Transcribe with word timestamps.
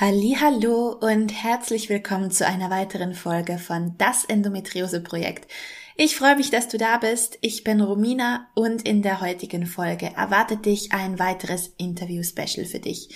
Hallo 0.00 0.96
und 0.98 1.28
herzlich 1.28 1.90
willkommen 1.90 2.30
zu 2.30 2.46
einer 2.46 2.70
weiteren 2.70 3.12
Folge 3.12 3.58
von 3.58 3.96
Das 3.98 4.24
Endometriose 4.24 5.02
Projekt. 5.02 5.52
Ich 5.94 6.16
freue 6.16 6.36
mich, 6.36 6.48
dass 6.48 6.68
du 6.68 6.78
da 6.78 6.96
bist. 6.96 7.36
Ich 7.42 7.64
bin 7.64 7.82
Romina 7.82 8.48
und 8.54 8.88
in 8.88 9.02
der 9.02 9.20
heutigen 9.20 9.66
Folge 9.66 10.06
erwartet 10.16 10.64
dich 10.64 10.92
ein 10.92 11.18
weiteres 11.18 11.74
Interview-Special 11.76 12.64
für 12.64 12.78
dich. 12.78 13.10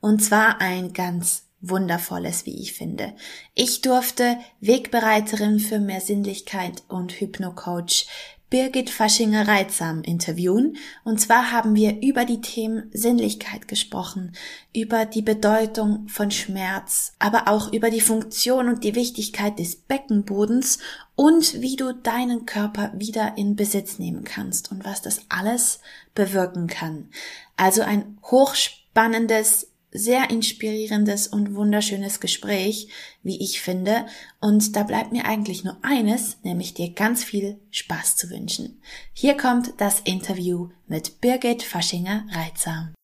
Und 0.00 0.20
zwar 0.20 0.62
ein 0.62 0.94
ganz 0.94 1.44
wundervolles, 1.60 2.46
wie 2.46 2.58
ich 2.58 2.72
finde. 2.72 3.12
Ich 3.54 3.82
durfte 3.82 4.38
Wegbereiterin 4.60 5.60
für 5.60 5.78
mehr 5.78 6.00
Sinnlichkeit 6.00 6.84
und 6.88 7.20
Hypnocoach 7.20 8.06
Birgit 8.50 8.90
Faschinger-Reitsam 8.90 10.02
interviewen. 10.02 10.76
Und 11.04 11.20
zwar 11.20 11.52
haben 11.52 11.76
wir 11.76 12.02
über 12.02 12.24
die 12.24 12.40
Themen 12.40 12.90
Sinnlichkeit 12.92 13.68
gesprochen, 13.68 14.32
über 14.74 15.06
die 15.06 15.22
Bedeutung 15.22 16.08
von 16.08 16.32
Schmerz, 16.32 17.14
aber 17.20 17.46
auch 17.46 17.72
über 17.72 17.90
die 17.90 18.00
Funktion 18.00 18.68
und 18.68 18.82
die 18.82 18.96
Wichtigkeit 18.96 19.58
des 19.58 19.76
Beckenbodens 19.76 20.80
und 21.14 21.60
wie 21.60 21.76
du 21.76 21.94
deinen 21.94 22.44
Körper 22.44 22.92
wieder 22.94 23.34
in 23.36 23.54
Besitz 23.54 23.98
nehmen 23.98 24.24
kannst 24.24 24.72
und 24.72 24.84
was 24.84 25.00
das 25.00 25.22
alles 25.28 25.78
bewirken 26.14 26.66
kann. 26.66 27.08
Also 27.56 27.82
ein 27.82 28.18
hochspannendes 28.24 29.69
sehr 29.92 30.30
inspirierendes 30.30 31.26
und 31.26 31.54
wunderschönes 31.54 32.20
Gespräch, 32.20 32.88
wie 33.22 33.42
ich 33.42 33.60
finde. 33.60 34.06
Und 34.40 34.76
da 34.76 34.84
bleibt 34.84 35.12
mir 35.12 35.24
eigentlich 35.24 35.64
nur 35.64 35.78
eines, 35.82 36.38
nämlich 36.42 36.74
dir 36.74 36.92
ganz 36.92 37.24
viel 37.24 37.58
Spaß 37.70 38.16
zu 38.16 38.30
wünschen. 38.30 38.80
Hier 39.12 39.36
kommt 39.36 39.74
das 39.78 40.00
Interview 40.00 40.68
mit 40.86 41.20
Birgit 41.20 41.62
Faschinger-Reitsam. 41.62 42.94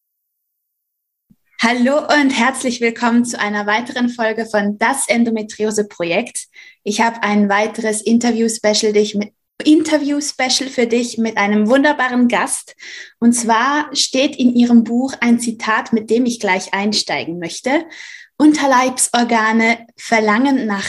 Hallo 1.62 2.01
und 2.20 2.31
herzlich 2.31 2.83
willkommen 2.83 3.25
zu 3.25 3.41
einer 3.41 3.67
weiteren 3.67 4.11
Folge 4.11 4.45
von 4.45 4.77
Das 4.79 5.09
Endometriose 5.09 5.89
Projekt. 5.89 6.48
Ich 6.83 7.01
habe 7.01 7.23
ein 7.23 7.48
weiteres 7.48 8.03
Interview-Special 8.03 8.92
mit 9.14 9.33
Interview-Special 9.65 10.69
für 10.71 10.87
dich 10.87 11.19
mit 11.19 11.37
einem 11.37 11.69
wunderbaren 11.69 12.29
Gast. 12.29 12.75
Und 13.19 13.33
zwar 13.33 13.89
steht 13.95 14.37
in 14.37 14.55
ihrem 14.55 14.85
Buch 14.85 15.15
ein 15.21 15.41
Zitat, 15.41 15.93
mit 15.93 16.11
dem 16.11 16.27
ich 16.27 16.41
gleich 16.41 16.75
einsteigen 16.75 17.39
möchte. 17.39 17.85
Unterleibsorgane 18.37 19.87
verlangen 19.97 20.67
nach 20.67 20.87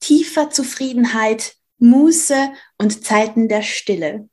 tiefer 0.00 0.50
Zufriedenheit, 0.50 1.54
Muße 1.78 2.50
und 2.76 3.04
Zeiten 3.04 3.48
der 3.48 3.62
Stille. 3.62 4.28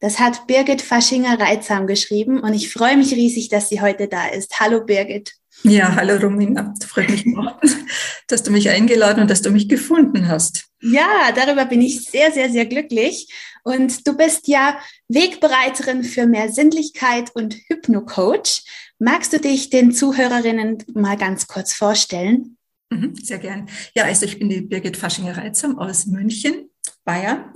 Das 0.00 0.18
hat 0.18 0.46
Birgit 0.46 0.80
Faschinger-Reitsam 0.80 1.86
geschrieben 1.86 2.40
und 2.40 2.54
ich 2.54 2.72
freue 2.72 2.96
mich 2.96 3.12
riesig, 3.12 3.50
dass 3.50 3.68
sie 3.68 3.82
heute 3.82 4.08
da 4.08 4.28
ist. 4.28 4.58
Hallo 4.58 4.82
Birgit. 4.82 5.34
Ja, 5.62 5.94
hallo 5.94 6.16
Romina. 6.16 6.72
Freut 6.86 7.10
mich 7.10 7.26
dass 8.26 8.42
du 8.42 8.50
mich 8.50 8.70
eingeladen 8.70 9.20
und 9.20 9.30
dass 9.30 9.42
du 9.42 9.50
mich 9.50 9.68
gefunden 9.68 10.28
hast. 10.28 10.69
Ja, 10.82 11.32
darüber 11.34 11.66
bin 11.66 11.82
ich 11.82 12.04
sehr, 12.04 12.32
sehr, 12.32 12.50
sehr 12.50 12.66
glücklich. 12.66 13.28
Und 13.62 14.06
du 14.06 14.16
bist 14.16 14.48
ja 14.48 14.78
Wegbereiterin 15.08 16.02
für 16.04 16.26
mehr 16.26 16.50
Sinnlichkeit 16.50 17.30
und 17.34 17.54
Hypnocoach. 17.68 18.64
Magst 18.98 19.32
du 19.32 19.40
dich 19.40 19.70
den 19.70 19.92
Zuhörerinnen 19.92 20.84
mal 20.94 21.16
ganz 21.16 21.46
kurz 21.46 21.74
vorstellen? 21.74 22.56
Mhm, 22.90 23.14
sehr 23.14 23.38
gern. 23.38 23.68
Ja, 23.94 24.04
also 24.04 24.24
ich 24.24 24.38
bin 24.38 24.48
die 24.48 24.62
Birgit 24.62 24.96
Faschinger-Reitsam 24.96 25.78
aus 25.78 26.06
München, 26.06 26.70
Bayern. 27.04 27.52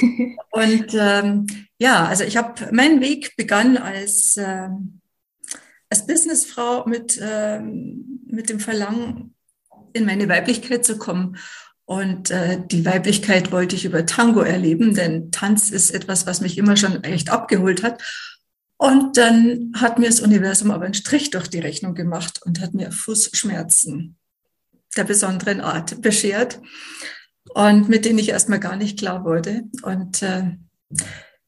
und 0.50 0.94
ähm, 0.94 1.46
ja, 1.78 2.04
also 2.06 2.24
ich 2.24 2.36
habe, 2.36 2.68
mein 2.72 3.00
Weg 3.00 3.36
begann 3.36 3.76
als, 3.76 4.36
ähm, 4.36 5.00
als 5.88 6.06
Businessfrau 6.06 6.84
mit, 6.86 7.18
ähm, 7.22 8.20
mit 8.26 8.50
dem 8.50 8.60
Verlangen, 8.60 9.34
in 9.92 10.04
meine 10.04 10.28
Weiblichkeit 10.28 10.84
zu 10.84 10.98
kommen 10.98 11.36
und 11.90 12.30
äh, 12.30 12.62
die 12.64 12.84
Weiblichkeit 12.86 13.50
wollte 13.50 13.74
ich 13.74 13.84
über 13.84 14.06
Tango 14.06 14.42
erleben, 14.42 14.94
denn 14.94 15.32
Tanz 15.32 15.70
ist 15.70 15.90
etwas, 15.90 16.24
was 16.24 16.40
mich 16.40 16.56
immer 16.56 16.76
schon 16.76 17.02
echt 17.02 17.30
abgeholt 17.30 17.82
hat. 17.82 18.00
Und 18.76 19.16
dann 19.16 19.72
hat 19.74 19.98
mir 19.98 20.06
das 20.06 20.20
Universum 20.20 20.70
aber 20.70 20.84
einen 20.84 20.94
Strich 20.94 21.30
durch 21.30 21.48
die 21.48 21.58
Rechnung 21.58 21.96
gemacht 21.96 22.42
und 22.44 22.60
hat 22.60 22.74
mir 22.74 22.92
Fußschmerzen 22.92 24.16
der 24.96 25.02
besonderen 25.02 25.60
Art 25.60 26.00
beschert 26.00 26.60
und 27.54 27.88
mit 27.88 28.04
denen 28.04 28.20
ich 28.20 28.28
erstmal 28.28 28.60
gar 28.60 28.76
nicht 28.76 28.96
klar 28.96 29.24
wurde. 29.24 29.62
Und 29.82 30.22
äh, 30.22 30.44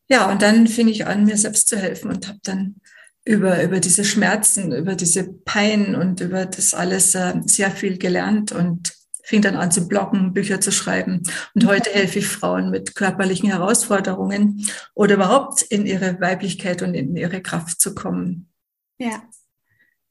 ja, 0.09 0.28
und 0.28 0.42
dann 0.42 0.66
fing 0.66 0.88
ich 0.88 1.06
an, 1.06 1.24
mir 1.24 1.36
selbst 1.36 1.69
zu 1.69 1.76
helfen 1.76 2.10
und 2.10 2.26
habe 2.26 2.41
dann 2.42 2.80
über, 3.24 3.62
über 3.62 3.78
diese 3.78 4.04
Schmerzen, 4.04 4.72
über 4.72 4.97
diese 4.97 5.22
Pein 5.22 5.94
und 5.94 6.20
über 6.20 6.47
das 6.47 6.74
alles 6.74 7.14
äh, 7.14 7.34
sehr 7.47 7.70
viel 7.70 7.97
gelernt 7.97 8.50
und 8.50 9.02
fing 9.32 9.41
dann 9.41 9.56
an 9.56 9.70
zu 9.70 9.88
bloggen, 9.88 10.34
Bücher 10.34 10.60
zu 10.60 10.70
schreiben. 10.70 11.22
Und 11.54 11.66
heute 11.66 11.88
helfe 11.88 12.19
ich 12.19 12.26
Frauen 12.26 12.70
mit 12.70 12.94
körperlichen 12.94 13.48
Herausforderungen 13.48 14.69
oder 14.93 15.15
überhaupt 15.15 15.62
in 15.62 15.87
ihre 15.87 16.20
Weiblichkeit 16.20 16.82
und 16.82 16.93
in 16.93 17.16
ihre 17.16 17.41
Kraft 17.41 17.81
zu 17.81 17.94
kommen. 17.94 18.50
Ja. 18.98 19.22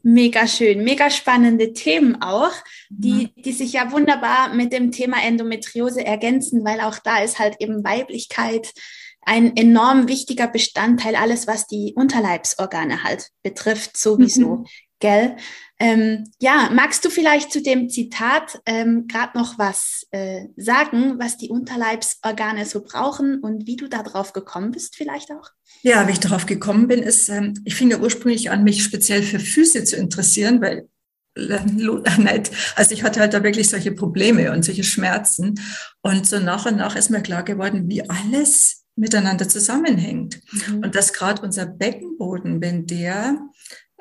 Mega 0.01 0.47
schön, 0.47 0.83
mega 0.83 1.11
spannende 1.11 1.73
Themen 1.73 2.19
auch, 2.23 2.51
die, 2.89 3.31
die 3.35 3.51
sich 3.51 3.73
ja 3.73 3.91
wunderbar 3.91 4.55
mit 4.55 4.73
dem 4.73 4.91
Thema 4.91 5.17
Endometriose 5.23 6.03
ergänzen, 6.03 6.65
weil 6.65 6.81
auch 6.81 6.97
da 6.97 7.19
ist 7.19 7.37
halt 7.37 7.57
eben 7.59 7.83
Weiblichkeit 7.83 8.73
ein 9.21 9.55
enorm 9.55 10.07
wichtiger 10.07 10.47
Bestandteil, 10.47 11.15
alles 11.15 11.47
was 11.47 11.67
die 11.67 11.93
Unterleibsorgane 11.95 13.03
halt 13.03 13.29
betrifft, 13.43 13.97
sowieso. 13.97 14.57
Mhm. 14.57 14.65
Gell? 14.99 15.35
Ähm, 15.79 16.25
ja, 16.39 16.69
magst 16.71 17.03
du 17.03 17.09
vielleicht 17.09 17.51
zu 17.51 17.61
dem 17.61 17.89
Zitat 17.89 18.61
ähm, 18.67 19.07
gerade 19.07 19.35
noch 19.35 19.57
was 19.57 20.05
äh, 20.11 20.45
sagen, 20.55 21.15
was 21.17 21.37
die 21.37 21.49
Unterleibsorgane 21.49 22.67
so 22.67 22.83
brauchen 22.83 23.39
und 23.39 23.65
wie 23.65 23.77
du 23.77 23.87
darauf 23.87 24.31
gekommen 24.31 24.71
bist, 24.71 24.95
vielleicht 24.95 25.31
auch? 25.31 25.49
Ja, 25.81 26.07
wie 26.07 26.11
ich 26.11 26.19
darauf 26.19 26.45
gekommen 26.45 26.87
bin, 26.87 27.01
ist, 27.01 27.29
ähm, 27.29 27.55
ich 27.65 27.73
fing 27.73 27.89
ja 27.89 27.97
ursprünglich 27.97 28.51
an, 28.51 28.63
mich 28.63 28.83
speziell 28.83 29.23
für 29.23 29.39
Füße 29.39 29.83
zu 29.83 29.95
interessieren, 29.95 30.61
weil 30.61 30.87
äh, 31.35 32.43
also 32.75 32.93
ich 32.93 33.03
hatte 33.03 33.19
halt 33.19 33.33
da 33.33 33.43
wirklich 33.43 33.69
solche 33.69 33.91
Probleme 33.91 34.51
und 34.51 34.63
solche 34.63 34.83
Schmerzen. 34.83 35.59
Und 36.01 36.27
so 36.27 36.39
nach 36.39 36.67
und 36.67 36.77
nach 36.77 36.95
ist 36.95 37.09
mir 37.09 37.21
klar 37.21 37.41
geworden, 37.41 37.89
wie 37.89 38.07
alles 38.07 38.80
miteinander 38.95 39.47
zusammenhängt. 39.47 40.39
Mhm. 40.51 40.83
Und 40.83 40.95
dass 40.95 41.13
gerade 41.13 41.41
unser 41.41 41.65
Beckenboden, 41.65 42.61
wenn 42.61 42.85
der 42.85 43.37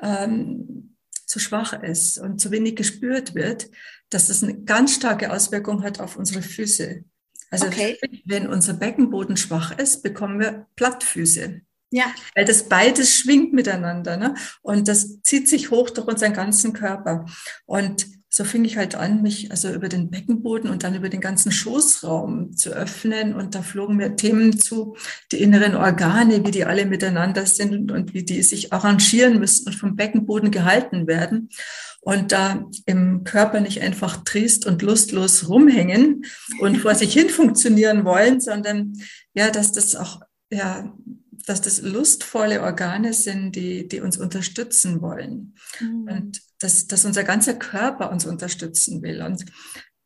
ähm, 0.01 0.97
zu 1.25 1.39
schwach 1.39 1.73
ist 1.81 2.17
und 2.17 2.39
zu 2.39 2.51
wenig 2.51 2.75
gespürt 2.75 3.35
wird, 3.35 3.69
dass 4.09 4.27
das 4.27 4.43
eine 4.43 4.61
ganz 4.63 4.95
starke 4.95 5.31
Auswirkung 5.31 5.83
hat 5.83 5.99
auf 5.99 6.17
unsere 6.17 6.41
Füße. 6.41 7.03
Also 7.49 7.67
okay. 7.67 7.97
wenn 8.25 8.47
unser 8.47 8.73
Beckenboden 8.73 9.37
schwach 9.37 9.77
ist, 9.77 10.03
bekommen 10.03 10.39
wir 10.39 10.67
Plattfüße. 10.75 11.61
Ja. 11.91 12.13
Weil 12.35 12.45
das 12.45 12.69
beides 12.69 13.15
schwingt 13.15 13.53
miteinander. 13.53 14.15
Ne? 14.17 14.35
Und 14.61 14.87
das 14.87 15.21
zieht 15.21 15.49
sich 15.49 15.71
hoch 15.71 15.89
durch 15.89 16.07
unseren 16.07 16.33
ganzen 16.33 16.71
Körper. 16.73 17.25
Und 17.65 18.07
so 18.33 18.45
fing 18.45 18.63
ich 18.63 18.77
halt 18.77 18.95
an, 18.95 19.21
mich 19.21 19.51
also 19.51 19.69
über 19.73 19.89
den 19.89 20.09
Beckenboden 20.09 20.69
und 20.69 20.83
dann 20.83 20.95
über 20.95 21.09
den 21.09 21.19
ganzen 21.19 21.51
Schoßraum 21.51 22.55
zu 22.55 22.69
öffnen. 22.69 23.35
Und 23.35 23.55
da 23.55 23.61
flogen 23.61 23.97
mir 23.97 24.15
Themen 24.15 24.57
zu, 24.57 24.95
die 25.33 25.41
inneren 25.41 25.75
Organe, 25.75 26.45
wie 26.45 26.51
die 26.51 26.63
alle 26.63 26.85
miteinander 26.85 27.45
sind 27.45 27.91
und 27.91 28.13
wie 28.13 28.23
die 28.23 28.41
sich 28.41 28.71
arrangieren 28.71 29.37
müssen 29.37 29.67
und 29.67 29.75
vom 29.75 29.97
Beckenboden 29.97 30.49
gehalten 30.49 31.07
werden. 31.07 31.49
Und 31.99 32.31
da 32.31 32.63
im 32.85 33.25
Körper 33.25 33.59
nicht 33.59 33.81
einfach 33.81 34.23
triest 34.23 34.65
und 34.65 34.81
lustlos 34.81 35.49
rumhängen 35.49 36.23
und 36.61 36.77
vor 36.77 36.95
sich 36.95 37.11
hin 37.11 37.29
funktionieren 37.29 38.05
wollen, 38.05 38.39
sondern 38.39 38.93
ja, 39.33 39.51
dass 39.51 39.73
das 39.73 39.97
auch 39.97 40.21
ja, 40.49 40.93
dass 41.45 41.61
das 41.61 41.81
lustvolle 41.81 42.61
Organe 42.61 43.13
sind, 43.13 43.55
die, 43.57 43.87
die 43.87 43.99
uns 43.99 44.17
unterstützen 44.17 45.01
wollen. 45.01 45.55
Mhm. 45.79 46.07
Und 46.07 46.41
dass, 46.61 46.87
dass 46.87 47.05
unser 47.05 47.23
ganzer 47.23 47.55
Körper 47.55 48.11
uns 48.11 48.25
unterstützen 48.25 49.01
will. 49.01 49.21
Und 49.21 49.45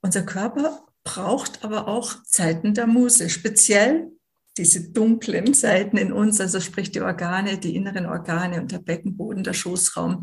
unser 0.01 0.23
Körper 0.23 0.85
braucht 1.03 1.63
aber 1.63 1.87
auch 1.87 2.23
Zeiten 2.23 2.73
der 2.73 2.87
Muse, 2.87 3.29
speziell 3.29 4.11
diese 4.57 4.91
dunklen 4.91 5.53
Seiten 5.53 5.97
in 5.97 6.13
uns, 6.13 6.39
also 6.39 6.61
sprich 6.61 6.91
die 6.91 7.01
Organe, 7.01 7.57
die 7.57 7.75
inneren 7.75 8.05
Organe 8.05 8.61
und 8.61 8.71
der 8.71 8.79
Beckenboden, 8.79 9.43
der 9.43 9.53
Schoßraum, 9.53 10.21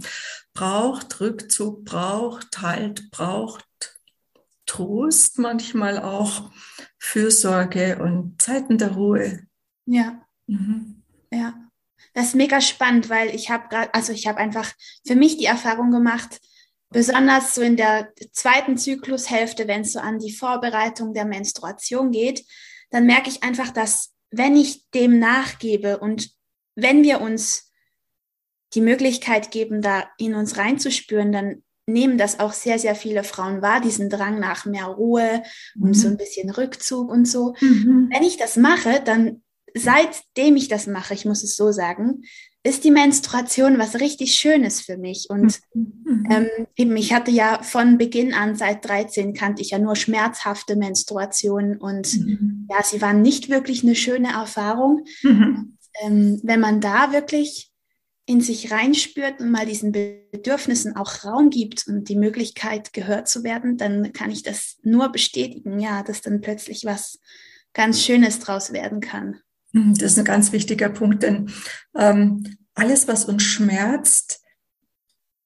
braucht 0.55 1.21
Rückzug, 1.21 1.85
braucht 1.85 2.61
Halt, 2.63 3.11
braucht 3.11 3.67
Trost 4.65 5.39
manchmal 5.39 5.99
auch, 5.99 6.51
Fürsorge 6.99 7.99
und 8.03 8.41
Zeiten 8.41 8.79
der 8.79 8.93
Ruhe. 8.93 9.41
Ja. 9.85 10.25
Mhm. 10.47 11.03
Ja. 11.31 11.69
Das 12.15 12.27
ist 12.27 12.35
mega 12.35 12.61
spannend, 12.61 13.09
weil 13.09 13.35
ich 13.35 13.51
habe 13.51 13.69
gerade, 13.69 13.93
also 13.95 14.13
ich 14.13 14.27
habe 14.27 14.39
einfach 14.39 14.71
für 15.07 15.15
mich 15.15 15.39
die 15.39 15.47
Erfahrung 15.47 15.91
gemacht, 15.91 16.41
besonders 16.91 17.55
so 17.55 17.63
in 17.63 17.77
der 17.77 18.13
zweiten 18.33 18.77
Zyklushälfte, 18.77 19.67
wenn 19.67 19.83
es 19.83 19.93
so 19.93 20.01
an 20.01 20.19
die 20.19 20.33
Vorbereitung 20.33 21.15
der 21.15 21.25
Menstruation 21.25 22.11
geht, 22.11 22.45
dann 22.91 23.07
merke 23.07 23.31
ich 23.31 23.43
einfach, 23.43 23.71
dass 23.71 24.13
wenn 24.31 24.57
ich 24.57 24.91
dem 24.91 25.19
nachgebe 25.19 25.99
und 25.99 26.31
wenn 26.75 27.03
wir 27.03 27.21
uns 27.21 27.71
die 28.75 28.81
Möglichkeit 28.81 29.51
geben, 29.51 29.83
da 29.83 30.05
in 30.19 30.35
uns 30.35 30.57
reinzuspüren, 30.57 31.33
dann 31.33 31.63
nehmen 31.87 32.17
das 32.17 32.41
auch 32.41 32.53
sehr, 32.53 32.79
sehr 32.79 32.95
viele 32.95 33.25
Frauen 33.25 33.61
wahr, 33.61 33.81
diesen 33.81 34.09
Drang 34.09 34.39
nach 34.39 34.65
mehr 34.65 34.87
Ruhe 34.87 35.43
mhm. 35.75 35.83
und 35.83 35.95
so 35.95 36.09
ein 36.09 36.17
bisschen 36.17 36.51
Rückzug 36.51 37.11
und 37.11 37.27
so. 37.27 37.55
Mhm. 37.61 38.09
Wenn 38.13 38.23
ich 38.23 38.37
das 38.37 38.57
mache, 38.57 39.03
dann 39.05 39.42
seitdem 39.75 40.57
ich 40.57 40.69
das 40.69 40.87
mache, 40.87 41.15
ich 41.15 41.25
muss 41.25 41.43
es 41.43 41.57
so 41.57 41.73
sagen, 41.73 42.23
ist 42.65 42.85
die 42.85 42.91
Menstruation 42.93 43.79
was 43.79 43.99
richtig 44.01 44.35
Schönes 44.35 44.81
für 44.81 44.97
mich. 44.97 45.27
Und 45.29 45.61
mhm. 45.75 46.29
ähm, 46.31 46.67
eben, 46.77 46.97
ich 46.97 47.13
hatte 47.13 47.31
ja 47.31 47.63
von 47.63 47.99
Beginn 47.99 48.35
an, 48.35 48.55
seit 48.55 48.85
13, 48.85 49.35
kannte 49.35 49.63
ich 49.63 49.71
ja 49.71 49.79
nur 49.79 49.97
schmerzhafte 49.97 50.77
Menstruationen 50.77 51.79
und 51.79 52.15
mhm. 52.15 52.69
ja, 52.71 52.83
sie 52.85 53.01
waren 53.01 53.23
nicht 53.23 53.49
wirklich 53.49 53.83
eine 53.83 53.97
schöne 53.97 54.33
Erfahrung. 54.33 55.05
Mhm. 55.23 55.77
Ähm, 56.03 56.41
wenn 56.45 56.61
man 56.61 56.81
da 56.81 57.13
wirklich 57.13 57.73
in 58.25 58.41
sich 58.41 58.71
reinspürt 58.71 59.41
und 59.41 59.51
mal 59.51 59.67
diesen 59.67 59.91
Bedürfnissen 59.91 60.95
auch 60.97 61.25
Raum 61.25 61.51
gibt 61.51 61.89
und 61.89 62.09
die 62.09 62.17
Möglichkeit 62.17 62.93
gehört 62.93 63.29
zu 63.29 63.43
werden, 63.43 63.77
dann 63.77 64.13
kann 64.13 64.31
ich 64.31 64.45
das 64.45 64.79
nur 64.83 65.11
bestätigen, 65.11 65.81
ja, 65.81 66.05
dass 66.05 66.21
dann 66.21 66.41
plötzlich 66.41 66.85
was 66.85 67.19
ganz 67.73 68.03
Schönes 68.03 68.39
draus 68.39 68.73
werden 68.73 69.01
kann. 69.01 69.41
Das 69.73 70.13
ist 70.13 70.19
ein 70.19 70.25
ganz 70.25 70.53
wichtiger 70.53 70.89
Punkt, 70.89 71.23
denn 71.23 71.51
ähm, 71.97 72.57
alles, 72.75 73.09
was 73.09 73.25
uns 73.25 73.43
schmerzt, 73.43 74.42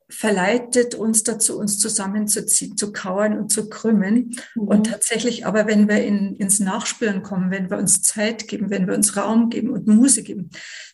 verleitet 0.09 0.95
uns 0.95 1.25
dazu, 1.25 1.59
uns 1.59 1.79
zusammenzuziehen, 1.79 2.77
zu 2.77 2.93
kauern 2.93 3.39
und 3.39 3.51
zu 3.51 3.69
krümmen. 3.69 4.37
Mhm. 4.55 4.63
Und 4.63 4.87
tatsächlich 4.91 5.47
aber, 5.47 5.67
wenn 5.67 5.89
wir 5.89 6.05
in, 6.05 6.37
ins 6.37 6.61
Nachspüren 6.61 7.23
kommen, 7.23 7.51
wenn 7.51 7.71
wir 7.71 7.79
uns 7.79 8.03
Zeit 8.03 8.47
geben, 8.47 8.71
wenn 8.71 8.87
wir 8.87 8.95
uns 8.95 9.17
Raum 9.17 9.51
geben 9.51 9.71
und 9.71 9.87
Muße 9.87 10.23
geben, 10.23 10.51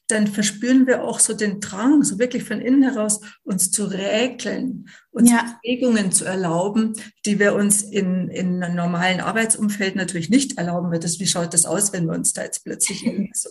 dann 0.09 0.26
verspüren 0.26 0.87
wir 0.87 1.05
auch 1.05 1.20
so 1.20 1.35
den 1.35 1.61
Drang, 1.61 2.03
so 2.03 2.19
wirklich 2.19 2.44
von 2.44 2.61
innen 2.61 2.82
heraus, 2.82 3.20
uns 3.44 3.70
zu 3.70 3.85
räkeln, 3.85 4.88
uns 5.11 5.31
ja. 5.31 5.58
Bewegungen 5.62 6.12
zu 6.12 6.25
erlauben, 6.25 6.94
die 7.25 7.38
wir 7.38 7.55
uns 7.55 7.82
in, 7.82 8.29
in 8.29 8.62
einem 8.62 8.76
normalen 8.76 9.20
Arbeitsumfeld 9.20 9.97
natürlich 9.97 10.29
nicht 10.29 10.58
erlauben. 10.58 10.91
Weil 10.91 11.00
das, 11.00 11.20
wie 11.20 11.26
schaut 11.26 11.55
das 11.55 11.65
aus, 11.65 11.93
wenn 11.93 12.06
wir 12.06 12.15
uns 12.15 12.32
da 12.32 12.43
jetzt 12.43 12.65
plötzlich 12.65 13.05
so 13.35 13.49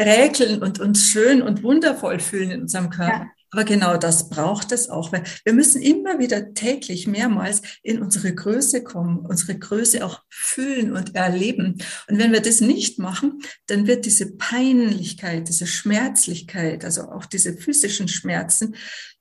räkeln 0.00 0.62
und 0.62 0.80
uns 0.80 1.02
schön 1.02 1.42
und 1.42 1.62
wundervoll 1.62 2.20
fühlen 2.20 2.50
in 2.50 2.62
unserem 2.62 2.90
Körper? 2.90 3.24
Ja. 3.24 3.37
Aber 3.50 3.64
genau 3.64 3.96
das 3.96 4.28
braucht 4.28 4.72
es 4.72 4.90
auch, 4.90 5.10
weil 5.12 5.24
wir 5.44 5.54
müssen 5.54 5.80
immer 5.80 6.18
wieder 6.18 6.52
täglich 6.52 7.06
mehrmals 7.06 7.62
in 7.82 8.02
unsere 8.02 8.34
Größe 8.34 8.84
kommen, 8.84 9.20
unsere 9.20 9.58
Größe 9.58 10.04
auch 10.04 10.22
fühlen 10.28 10.92
und 10.92 11.14
erleben. 11.14 11.78
Und 12.08 12.18
wenn 12.18 12.32
wir 12.32 12.42
das 12.42 12.60
nicht 12.60 12.98
machen, 12.98 13.40
dann 13.66 13.86
wird 13.86 14.04
diese 14.04 14.36
Peinlichkeit, 14.36 15.48
diese 15.48 15.66
Schmerzlichkeit, 15.66 16.84
also 16.84 17.10
auch 17.10 17.24
diese 17.24 17.56
physischen 17.56 18.08
Schmerzen, 18.08 18.76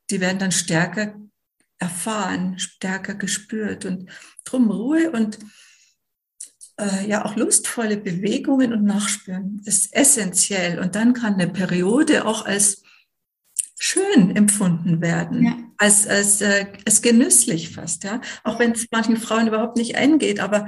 die 0.10 0.20
werden 0.20 0.40
dann 0.40 0.52
stärker 0.52 1.16
erfahren, 1.80 2.60
stärker 2.60 3.16
gespürt. 3.16 3.86
Und 3.86 4.10
drum 4.44 4.70
Ruhe 4.70 5.12
und 5.12 5.40
äh, 6.78 7.08
ja 7.08 7.26
auch 7.26 7.36
lustvolle 7.36 7.98
Bewegungen 7.98 8.74
und 8.74 8.84
Nachspüren 8.84 9.62
ist 9.66 9.94
essentiell. 9.96 10.80
Und 10.80 10.96
dann 10.96 11.14
kann 11.14 11.36
eine 11.36 11.48
Periode 11.48 12.26
auch 12.26 12.46
als 12.46 12.84
schön 13.80 14.36
empfunden 14.36 15.02
werden, 15.02 15.44
ja. 15.44 15.58
als, 15.78 16.08
als, 16.08 16.42
äh, 16.42 16.66
als 16.86 17.02
genüsslich 17.02 17.70
fast, 17.70 18.04
ja. 18.04 18.22
Auch 18.44 18.60
wenn 18.60 18.72
es 18.72 18.88
manchen 18.92 19.18
Frauen 19.18 19.48
überhaupt 19.48 19.78
nicht 19.78 19.96
eingeht, 19.96 20.40
aber 20.40 20.68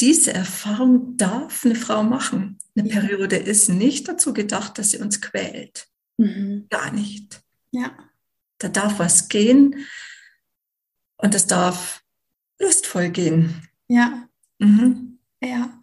diese 0.00 0.32
Erfahrung 0.32 1.16
darf 1.16 1.64
eine 1.64 1.74
Frau 1.74 2.04
machen. 2.04 2.58
Eine 2.76 2.88
ja. 2.88 3.00
Periode 3.00 3.36
ist 3.36 3.68
nicht 3.68 4.06
dazu 4.06 4.32
gedacht, 4.32 4.78
dass 4.78 4.92
sie 4.92 4.98
uns 4.98 5.20
quält. 5.20 5.88
Mhm. 6.18 6.66
Gar 6.70 6.92
nicht. 6.92 7.42
Ja. 7.72 7.96
Da 8.58 8.68
darf 8.68 8.98
was 8.98 9.28
gehen 9.28 9.86
und 11.16 11.34
es 11.34 11.46
darf 11.46 12.02
lustvoll 12.60 13.08
gehen. 13.10 13.68
Ja. 13.88 14.28
Mhm. 14.58 15.18
Ja. 15.42 15.82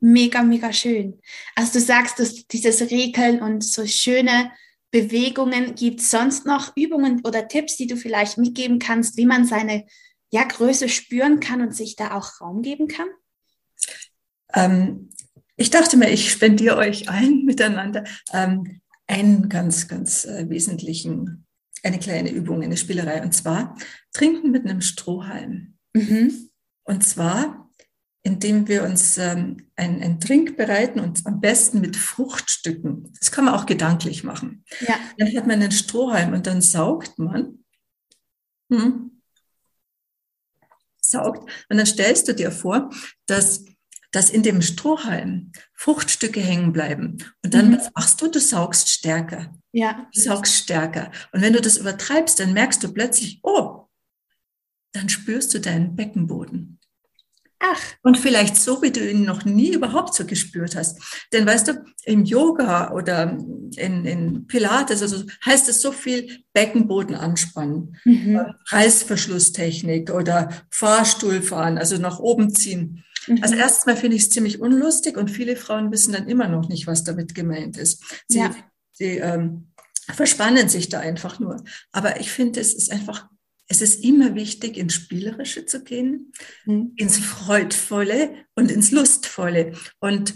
Mega, 0.00 0.42
mega 0.42 0.72
schön. 0.72 1.20
Also 1.54 1.74
du 1.74 1.80
sagst, 1.80 2.18
dass 2.18 2.46
dieses 2.46 2.80
Regeln 2.82 3.40
und 3.40 3.64
so 3.64 3.86
schöne 3.86 4.52
Bewegungen? 4.90 5.74
Gibt 5.74 6.00
es 6.00 6.10
sonst 6.10 6.46
noch 6.46 6.76
Übungen 6.76 7.22
oder 7.24 7.48
Tipps, 7.48 7.76
die 7.76 7.86
du 7.86 7.96
vielleicht 7.96 8.38
mitgeben 8.38 8.78
kannst, 8.78 9.16
wie 9.16 9.26
man 9.26 9.44
seine 9.44 9.86
ja, 10.30 10.44
Größe 10.44 10.88
spüren 10.88 11.40
kann 11.40 11.60
und 11.60 11.74
sich 11.74 11.96
da 11.96 12.14
auch 12.14 12.40
Raum 12.40 12.62
geben 12.62 12.88
kann? 12.88 13.08
Ähm, 14.54 15.10
ich 15.56 15.70
dachte 15.70 15.96
mir, 15.96 16.10
ich 16.10 16.30
spendiere 16.30 16.76
euch 16.76 17.08
allen 17.08 17.44
miteinander 17.44 18.04
ähm, 18.32 18.80
einen 19.06 19.48
ganz, 19.48 19.88
ganz 19.88 20.24
äh, 20.24 20.48
wesentlichen, 20.48 21.46
eine 21.82 21.98
kleine 21.98 22.30
Übung, 22.30 22.62
eine 22.62 22.76
Spielerei, 22.76 23.22
und 23.22 23.32
zwar 23.32 23.76
Trinken 24.12 24.50
mit 24.50 24.64
einem 24.64 24.80
Strohhalm. 24.80 25.76
Mhm. 25.94 26.50
Und 26.84 27.04
zwar 27.04 27.65
indem 28.26 28.66
wir 28.66 28.82
uns 28.82 29.18
ähm, 29.18 29.68
einen, 29.76 30.02
einen 30.02 30.18
Trink 30.18 30.56
bereiten 30.56 30.98
und 30.98 31.24
am 31.26 31.40
besten 31.40 31.80
mit 31.80 31.96
Fruchtstücken. 31.96 33.12
Das 33.20 33.30
kann 33.30 33.44
man 33.44 33.54
auch 33.54 33.66
gedanklich 33.66 34.24
machen. 34.24 34.64
Ja. 34.80 34.96
Dann 35.16 35.28
hat 35.28 35.46
man 35.46 35.62
einen 35.62 35.70
Strohhalm 35.70 36.32
und 36.32 36.44
dann 36.48 36.60
saugt 36.60 37.20
man. 37.20 37.64
Hm, 38.68 39.12
saugt. 41.00 41.48
Und 41.68 41.76
dann 41.76 41.86
stellst 41.86 42.26
du 42.26 42.34
dir 42.34 42.50
vor, 42.50 42.90
dass, 43.26 43.64
dass 44.10 44.28
in 44.28 44.42
dem 44.42 44.60
Strohhalm 44.60 45.52
Fruchtstücke 45.74 46.40
hängen 46.40 46.72
bleiben. 46.72 47.18
Und 47.44 47.54
dann, 47.54 47.70
mhm. 47.70 47.78
was 47.78 47.92
machst 47.94 48.20
du? 48.20 48.28
Du 48.28 48.40
saugst 48.40 48.88
stärker. 48.88 49.54
Ja. 49.70 50.08
Du 50.12 50.20
saugst 50.20 50.56
stärker. 50.56 51.12
Und 51.30 51.42
wenn 51.42 51.52
du 51.52 51.60
das 51.60 51.76
übertreibst, 51.76 52.40
dann 52.40 52.54
merkst 52.54 52.82
du 52.82 52.92
plötzlich, 52.92 53.38
oh, 53.44 53.86
dann 54.90 55.08
spürst 55.08 55.54
du 55.54 55.60
deinen 55.60 55.94
Beckenboden. 55.94 56.75
Ach. 57.58 57.80
Und 58.02 58.18
vielleicht 58.18 58.56
so, 58.56 58.82
wie 58.82 58.90
du 58.90 59.08
ihn 59.08 59.24
noch 59.24 59.44
nie 59.44 59.72
überhaupt 59.72 60.14
so 60.14 60.26
gespürt 60.26 60.76
hast. 60.76 61.00
Denn 61.32 61.46
weißt 61.46 61.68
du, 61.68 61.84
im 62.04 62.24
Yoga 62.24 62.92
oder 62.92 63.38
in, 63.76 64.04
in 64.04 64.46
Pilates, 64.46 65.00
also 65.00 65.24
heißt 65.44 65.68
es 65.68 65.80
so 65.80 65.92
viel 65.92 66.44
Beckenboden 66.52 67.14
anspannen, 67.14 67.96
mhm. 68.04 68.36
Äh, 68.36 68.52
Reißverschlusstechnik 68.68 70.10
oder 70.10 70.50
Fahrstuhlfahren, 70.70 71.78
also 71.78 71.96
nach 71.96 72.18
oben 72.18 72.54
ziehen. 72.54 73.04
Mhm. 73.26 73.42
Also 73.42 73.54
erstmal 73.54 73.96
finde 73.96 74.16
ich 74.16 74.24
es 74.24 74.30
ziemlich 74.30 74.60
unlustig 74.60 75.16
und 75.16 75.30
viele 75.30 75.56
Frauen 75.56 75.90
wissen 75.90 76.12
dann 76.12 76.28
immer 76.28 76.48
noch 76.48 76.68
nicht, 76.68 76.86
was 76.86 77.04
damit 77.04 77.34
gemeint 77.34 77.78
ist. 77.78 78.04
Sie, 78.28 78.38
ja. 78.38 78.54
sie 78.92 79.16
ähm, 79.18 79.72
verspannen 80.12 80.68
sich 80.68 80.90
da 80.90 81.00
einfach 81.00 81.40
nur. 81.40 81.62
Aber 81.92 82.20
ich 82.20 82.30
finde, 82.30 82.60
es 82.60 82.74
ist 82.74 82.92
einfach 82.92 83.28
es 83.68 83.82
ist 83.82 84.04
immer 84.04 84.34
wichtig, 84.34 84.76
ins 84.76 84.94
Spielerische 84.94 85.66
zu 85.66 85.82
gehen, 85.82 86.32
mhm. 86.64 86.92
ins 86.96 87.18
Freudvolle 87.18 88.46
und 88.54 88.70
ins 88.70 88.90
Lustvolle. 88.92 89.72
Und, 89.98 90.34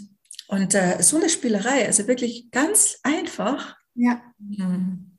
und 0.49 0.75
äh, 0.75 1.03
so 1.03 1.17
eine 1.17 1.29
Spielerei, 1.29 1.87
also 1.87 2.09
wirklich 2.09 2.51
ganz 2.51 2.99
einfach. 3.03 3.77
Ja. 3.95 4.21
Mhm. 4.39 5.19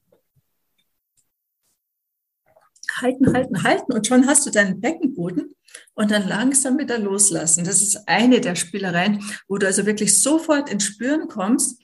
Halten, 3.00 3.34
halten, 3.34 3.64
halten 3.64 3.94
und 3.94 4.06
schon 4.06 4.28
hast 4.28 4.46
du 4.46 4.52
deinen 4.52 4.82
Beckenboden 4.82 5.56
und 5.94 6.12
dann 6.12 6.28
langsam 6.28 6.78
wieder 6.78 7.00
loslassen. 7.00 7.64
Das 7.64 7.82
ist 7.82 8.08
eine 8.08 8.42
der 8.42 8.56
Spielereien, 8.56 9.24
wo 9.48 9.58
du 9.58 9.66
also 9.66 9.86
wirklich 9.86 10.22
sofort 10.22 10.70
ins 10.70 10.84
Spüren 10.84 11.30
kommst. 11.30 11.82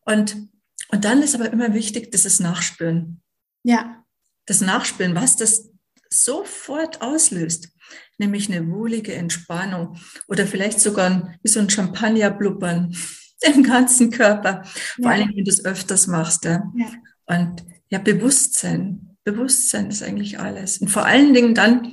Und, 0.00 0.48
und 0.88 1.04
dann 1.04 1.22
ist 1.22 1.36
aber 1.36 1.52
immer 1.52 1.74
wichtig, 1.74 2.10
das 2.10 2.24
ist 2.24 2.40
Nachspüren. 2.40 3.22
Ja 3.62 4.04
das 4.48 4.62
Nachspüren, 4.62 5.14
was 5.14 5.36
das 5.36 5.70
sofort 6.10 7.02
auslöst, 7.02 7.68
nämlich 8.16 8.50
eine 8.50 8.66
wohlige 8.70 9.14
Entspannung 9.14 9.98
oder 10.26 10.46
vielleicht 10.46 10.80
sogar 10.80 11.34
wie 11.42 11.48
so 11.48 11.60
ein 11.60 11.70
Champagner-Blubbern 11.70 12.96
im 13.42 13.62
ganzen 13.62 14.10
Körper, 14.10 14.62
ja. 14.64 15.02
vor 15.02 15.10
allem 15.10 15.32
wenn 15.34 15.44
du 15.44 15.50
es 15.50 15.64
öfters 15.64 16.06
machst. 16.06 16.44
Ja. 16.44 16.64
ja. 16.76 16.92
Und 17.26 17.64
ja, 17.90 17.98
Bewusstsein, 17.98 19.16
Bewusstsein 19.22 19.90
ist 19.90 20.02
eigentlich 20.02 20.40
alles. 20.40 20.78
Und 20.78 20.88
vor 20.88 21.04
allen 21.04 21.34
Dingen 21.34 21.54
dann, 21.54 21.92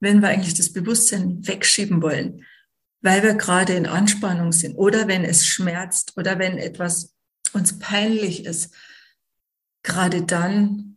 wenn 0.00 0.20
wir 0.20 0.28
eigentlich 0.28 0.54
das 0.54 0.72
Bewusstsein 0.72 1.46
wegschieben 1.46 2.02
wollen, 2.02 2.44
weil 3.02 3.22
wir 3.22 3.34
gerade 3.34 3.74
in 3.74 3.86
Anspannung 3.86 4.52
sind 4.52 4.74
oder 4.74 5.06
wenn 5.06 5.24
es 5.24 5.46
schmerzt 5.46 6.16
oder 6.16 6.38
wenn 6.38 6.58
etwas 6.58 7.14
uns 7.52 7.78
peinlich 7.78 8.44
ist, 8.46 8.74
gerade 9.82 10.22
dann 10.22 10.91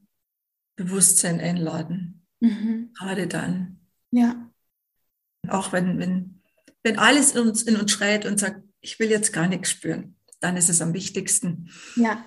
Bewusstsein 0.75 1.39
einladen. 1.39 2.25
Mhm. 2.39 2.93
Gerade 2.93 3.27
dann. 3.27 3.79
Ja. 4.11 4.51
Auch 5.47 5.71
wenn, 5.71 5.99
wenn, 5.99 6.41
wenn 6.83 6.99
alles 6.99 7.35
in 7.35 7.47
uns, 7.47 7.63
in 7.63 7.77
uns 7.77 7.91
schreit 7.91 8.25
und 8.25 8.39
sagt, 8.39 8.63
ich 8.81 8.99
will 8.99 9.09
jetzt 9.09 9.33
gar 9.33 9.47
nichts 9.47 9.71
spüren, 9.71 10.17
dann 10.39 10.57
ist 10.57 10.69
es 10.69 10.81
am 10.81 10.93
wichtigsten. 10.93 11.71
Ja, 11.95 12.23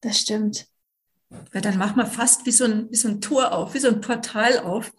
das 0.00 0.20
stimmt. 0.20 0.68
Weil 1.28 1.62
dann 1.62 1.78
machen 1.78 1.96
wir 1.96 2.06
fast 2.06 2.44
wie 2.46 2.52
so, 2.52 2.64
ein, 2.64 2.90
wie 2.90 2.96
so 2.96 3.08
ein 3.08 3.20
Tor 3.20 3.52
auf, 3.52 3.74
wie 3.74 3.78
so 3.78 3.88
ein 3.88 4.00
Portal 4.00 4.58
auf. 4.58 4.92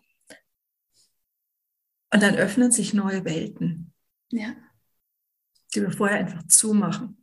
Und 2.12 2.22
dann 2.22 2.36
öffnen 2.36 2.72
sich 2.72 2.94
neue 2.94 3.26
Welten. 3.26 3.94
Ja. 4.32 4.56
Die 5.74 5.82
wir 5.82 5.92
vorher 5.92 6.18
einfach 6.18 6.48
zumachen. 6.48 7.23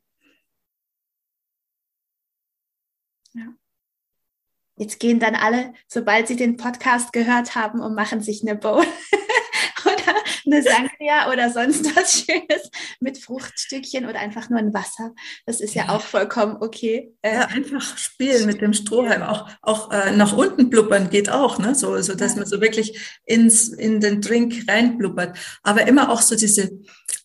Jetzt 4.80 4.98
gehen 4.98 5.20
dann 5.20 5.34
alle, 5.34 5.74
sobald 5.88 6.26
sie 6.26 6.36
den 6.36 6.56
Podcast 6.56 7.12
gehört 7.12 7.54
haben, 7.54 7.80
und 7.80 7.94
machen 7.94 8.22
sich 8.22 8.40
eine 8.40 8.56
Bowl 8.56 8.82
oder 9.84 10.14
eine 10.46 10.62
Sangria 10.62 11.30
oder 11.30 11.50
sonst 11.52 11.94
was 11.94 12.24
Schönes 12.24 12.70
mit 12.98 13.18
Fruchtstückchen 13.18 14.06
oder 14.06 14.20
einfach 14.20 14.48
nur 14.48 14.58
ein 14.58 14.72
Wasser. 14.72 15.12
Das 15.44 15.60
ist 15.60 15.74
ja, 15.74 15.90
auch 15.90 16.00
vollkommen 16.00 16.56
okay. 16.60 17.12
Äh, 17.20 17.34
ja, 17.34 17.46
einfach 17.48 17.98
spielen 17.98 18.46
mit 18.46 18.62
dem 18.62 18.72
Strohhalm. 18.72 19.22
Auch, 19.22 19.50
auch 19.60 19.90
äh, 19.90 20.16
nach 20.16 20.32
unten 20.32 20.70
blubbern 20.70 21.10
geht 21.10 21.28
auch, 21.28 21.58
ne? 21.58 21.74
so, 21.74 22.00
so 22.00 22.14
dass 22.14 22.36
man 22.36 22.46
so 22.46 22.62
wirklich 22.62 22.98
ins, 23.26 23.68
in 23.68 24.00
den 24.00 24.22
Drink 24.22 24.64
reinblubbert. 24.66 25.36
Aber 25.62 25.86
immer 25.88 26.08
auch 26.08 26.22
so 26.22 26.36
diese 26.36 26.70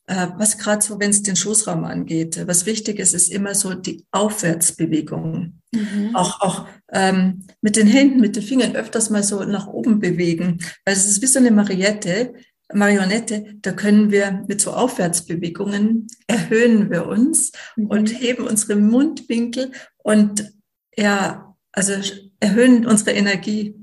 äh, 0.08 0.28
was 0.38 0.58
gerade 0.58 0.82
so, 0.84 1.00
wenn 1.00 1.10
es 1.10 1.24
den 1.24 1.36
Schoßraum 1.36 1.84
angeht, 1.84 2.46
was 2.48 2.66
wichtig 2.66 3.00
ist, 3.00 3.14
ist 3.14 3.32
immer 3.32 3.56
so 3.56 3.74
die 3.74 4.06
Aufwärtsbewegung. 4.12 5.62
Mhm. 5.72 6.16
Auch, 6.16 6.42
auch 6.42 6.68
ähm, 6.96 7.44
mit 7.62 7.76
den 7.76 7.88
Händen, 7.88 8.22
mit 8.22 8.36
den 8.36 8.44
Fingern 8.44 8.76
öfters 8.76 9.10
mal 9.10 9.22
so 9.22 9.44
nach 9.44 9.68
oben 9.68 10.00
bewegen. 10.00 10.60
Weil 10.86 10.96
es 10.96 11.06
ist 11.06 11.22
wie 11.22 11.28
so 11.28 11.40
eine 11.40 11.52
Mariette, 11.52 12.34
Marionette, 12.74 13.58
da 13.62 13.74
können 13.74 14.12
wir 14.12 14.44
mit 14.48 14.62
so 14.62 14.72
Aufwärtsbewegungen 14.72 16.08
erhöhen 16.26 16.90
wir 16.90 17.06
uns 17.06 17.52
mhm. 17.76 17.88
und 17.88 18.08
heben 18.08 18.48
unsere 18.48 18.76
Mundwinkel 18.78 19.72
und 19.98 20.52
ja, 20.98 21.56
also 21.74 21.94
erhöhen 22.40 22.86
unsere 22.88 23.12
Energie. 23.12 23.76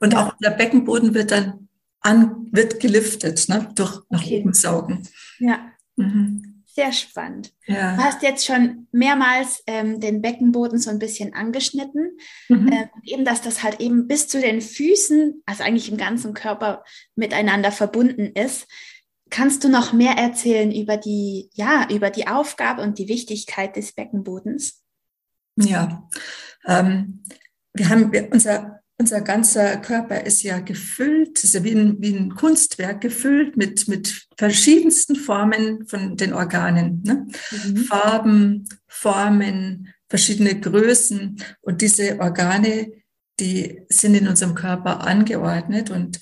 Und 0.00 0.14
ja. 0.14 0.26
auch 0.26 0.36
der 0.42 0.50
Beckenboden 0.50 1.14
wird 1.14 1.30
dann 1.30 1.68
an, 2.00 2.48
wird 2.50 2.80
geliftet, 2.80 3.48
ne? 3.48 3.68
durch 3.74 4.00
nach 4.08 4.22
okay. 4.22 4.40
oben 4.40 4.54
saugen. 4.54 5.06
Ja. 5.38 5.58
Mhm. 5.96 6.47
Sehr 6.78 6.92
spannend. 6.92 7.52
Ja. 7.66 7.96
Du 7.96 8.04
hast 8.04 8.22
jetzt 8.22 8.46
schon 8.46 8.86
mehrmals 8.92 9.64
ähm, 9.66 9.98
den 9.98 10.22
Beckenboden 10.22 10.78
so 10.78 10.90
ein 10.90 11.00
bisschen 11.00 11.34
angeschnitten. 11.34 12.16
Mhm. 12.48 12.68
Ähm, 12.72 12.88
eben, 13.02 13.24
dass 13.24 13.42
das 13.42 13.64
halt 13.64 13.80
eben 13.80 14.06
bis 14.06 14.28
zu 14.28 14.40
den 14.40 14.60
Füßen, 14.60 15.42
also 15.44 15.64
eigentlich 15.64 15.90
im 15.90 15.96
ganzen 15.96 16.34
Körper 16.34 16.84
miteinander 17.16 17.72
verbunden 17.72 18.26
ist. 18.26 18.68
Kannst 19.28 19.64
du 19.64 19.68
noch 19.68 19.92
mehr 19.92 20.12
erzählen 20.12 20.70
über 20.70 20.96
die, 20.96 21.50
ja, 21.52 21.88
über 21.90 22.10
die 22.10 22.28
Aufgabe 22.28 22.82
und 22.82 22.96
die 22.98 23.08
Wichtigkeit 23.08 23.74
des 23.74 23.90
Beckenbodens? 23.90 24.84
Ja, 25.56 26.08
ähm, 26.64 27.24
wir 27.74 27.88
haben 27.88 28.12
unser 28.30 28.77
unser 28.98 29.20
ganzer 29.20 29.76
Körper 29.76 30.24
ist 30.24 30.42
ja 30.42 30.58
gefüllt, 30.58 31.42
ist 31.44 31.54
ja 31.54 31.62
wie 31.62 31.72
ein, 31.72 31.96
wie 32.00 32.14
ein 32.14 32.34
Kunstwerk 32.34 33.00
gefüllt 33.00 33.56
mit, 33.56 33.86
mit 33.86 34.26
verschiedensten 34.36 35.14
Formen 35.14 35.86
von 35.86 36.16
den 36.16 36.32
Organen. 36.32 37.02
Ne? 37.04 37.28
Mhm. 37.50 37.76
Farben, 37.76 38.68
Formen, 38.88 39.94
verschiedene 40.08 40.58
Größen. 40.58 41.40
Und 41.60 41.80
diese 41.80 42.18
Organe, 42.18 42.92
die 43.38 43.82
sind 43.88 44.14
in 44.14 44.26
unserem 44.26 44.56
Körper 44.56 45.00
angeordnet. 45.06 45.90
Und 45.90 46.20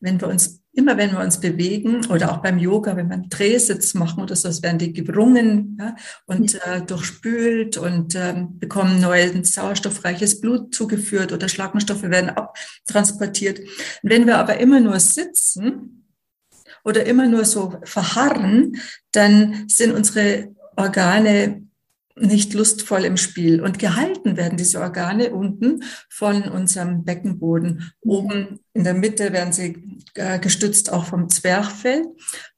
wenn 0.00 0.20
wir 0.20 0.26
uns 0.26 0.62
immer 0.76 0.96
wenn 0.98 1.12
wir 1.12 1.20
uns 1.20 1.40
bewegen 1.40 2.06
oder 2.10 2.30
auch 2.30 2.38
beim 2.38 2.58
Yoga, 2.58 2.96
wenn 2.96 3.08
wir 3.08 3.14
einen 3.14 3.30
Drehsitz 3.30 3.94
machen 3.94 4.22
oder 4.22 4.36
so, 4.36 4.48
werden 4.62 4.78
die 4.78 4.92
gebrungen 4.92 5.78
ja, 5.80 5.96
und 6.26 6.54
äh, 6.66 6.82
durchspült 6.82 7.78
und 7.78 8.14
ähm, 8.14 8.58
bekommen 8.58 9.00
neues 9.00 9.54
sauerstoffreiches 9.54 10.40
Blut 10.40 10.74
zugeführt 10.74 11.32
oder 11.32 11.48
Schlagenstoffe 11.48 12.02
werden 12.02 12.30
abtransportiert. 12.30 13.58
Und 13.58 14.10
wenn 14.10 14.26
wir 14.26 14.36
aber 14.36 14.58
immer 14.58 14.78
nur 14.78 15.00
sitzen 15.00 16.04
oder 16.84 17.06
immer 17.06 17.26
nur 17.26 17.46
so 17.46 17.80
verharren, 17.84 18.76
dann 19.12 19.64
sind 19.68 19.92
unsere 19.92 20.54
Organe 20.76 21.65
nicht 22.18 22.54
lustvoll 22.54 23.04
im 23.04 23.16
Spiel. 23.16 23.62
Und 23.62 23.78
gehalten 23.78 24.36
werden 24.36 24.56
diese 24.56 24.80
Organe 24.80 25.30
unten 25.30 25.82
von 26.08 26.42
unserem 26.44 27.04
Beckenboden. 27.04 27.92
Oben 28.00 28.60
in 28.72 28.84
der 28.84 28.94
Mitte 28.94 29.32
werden 29.32 29.52
sie 29.52 30.00
äh, 30.14 30.38
gestützt 30.38 30.92
auch 30.92 31.04
vom 31.04 31.28
Zwerchfell. 31.28 32.06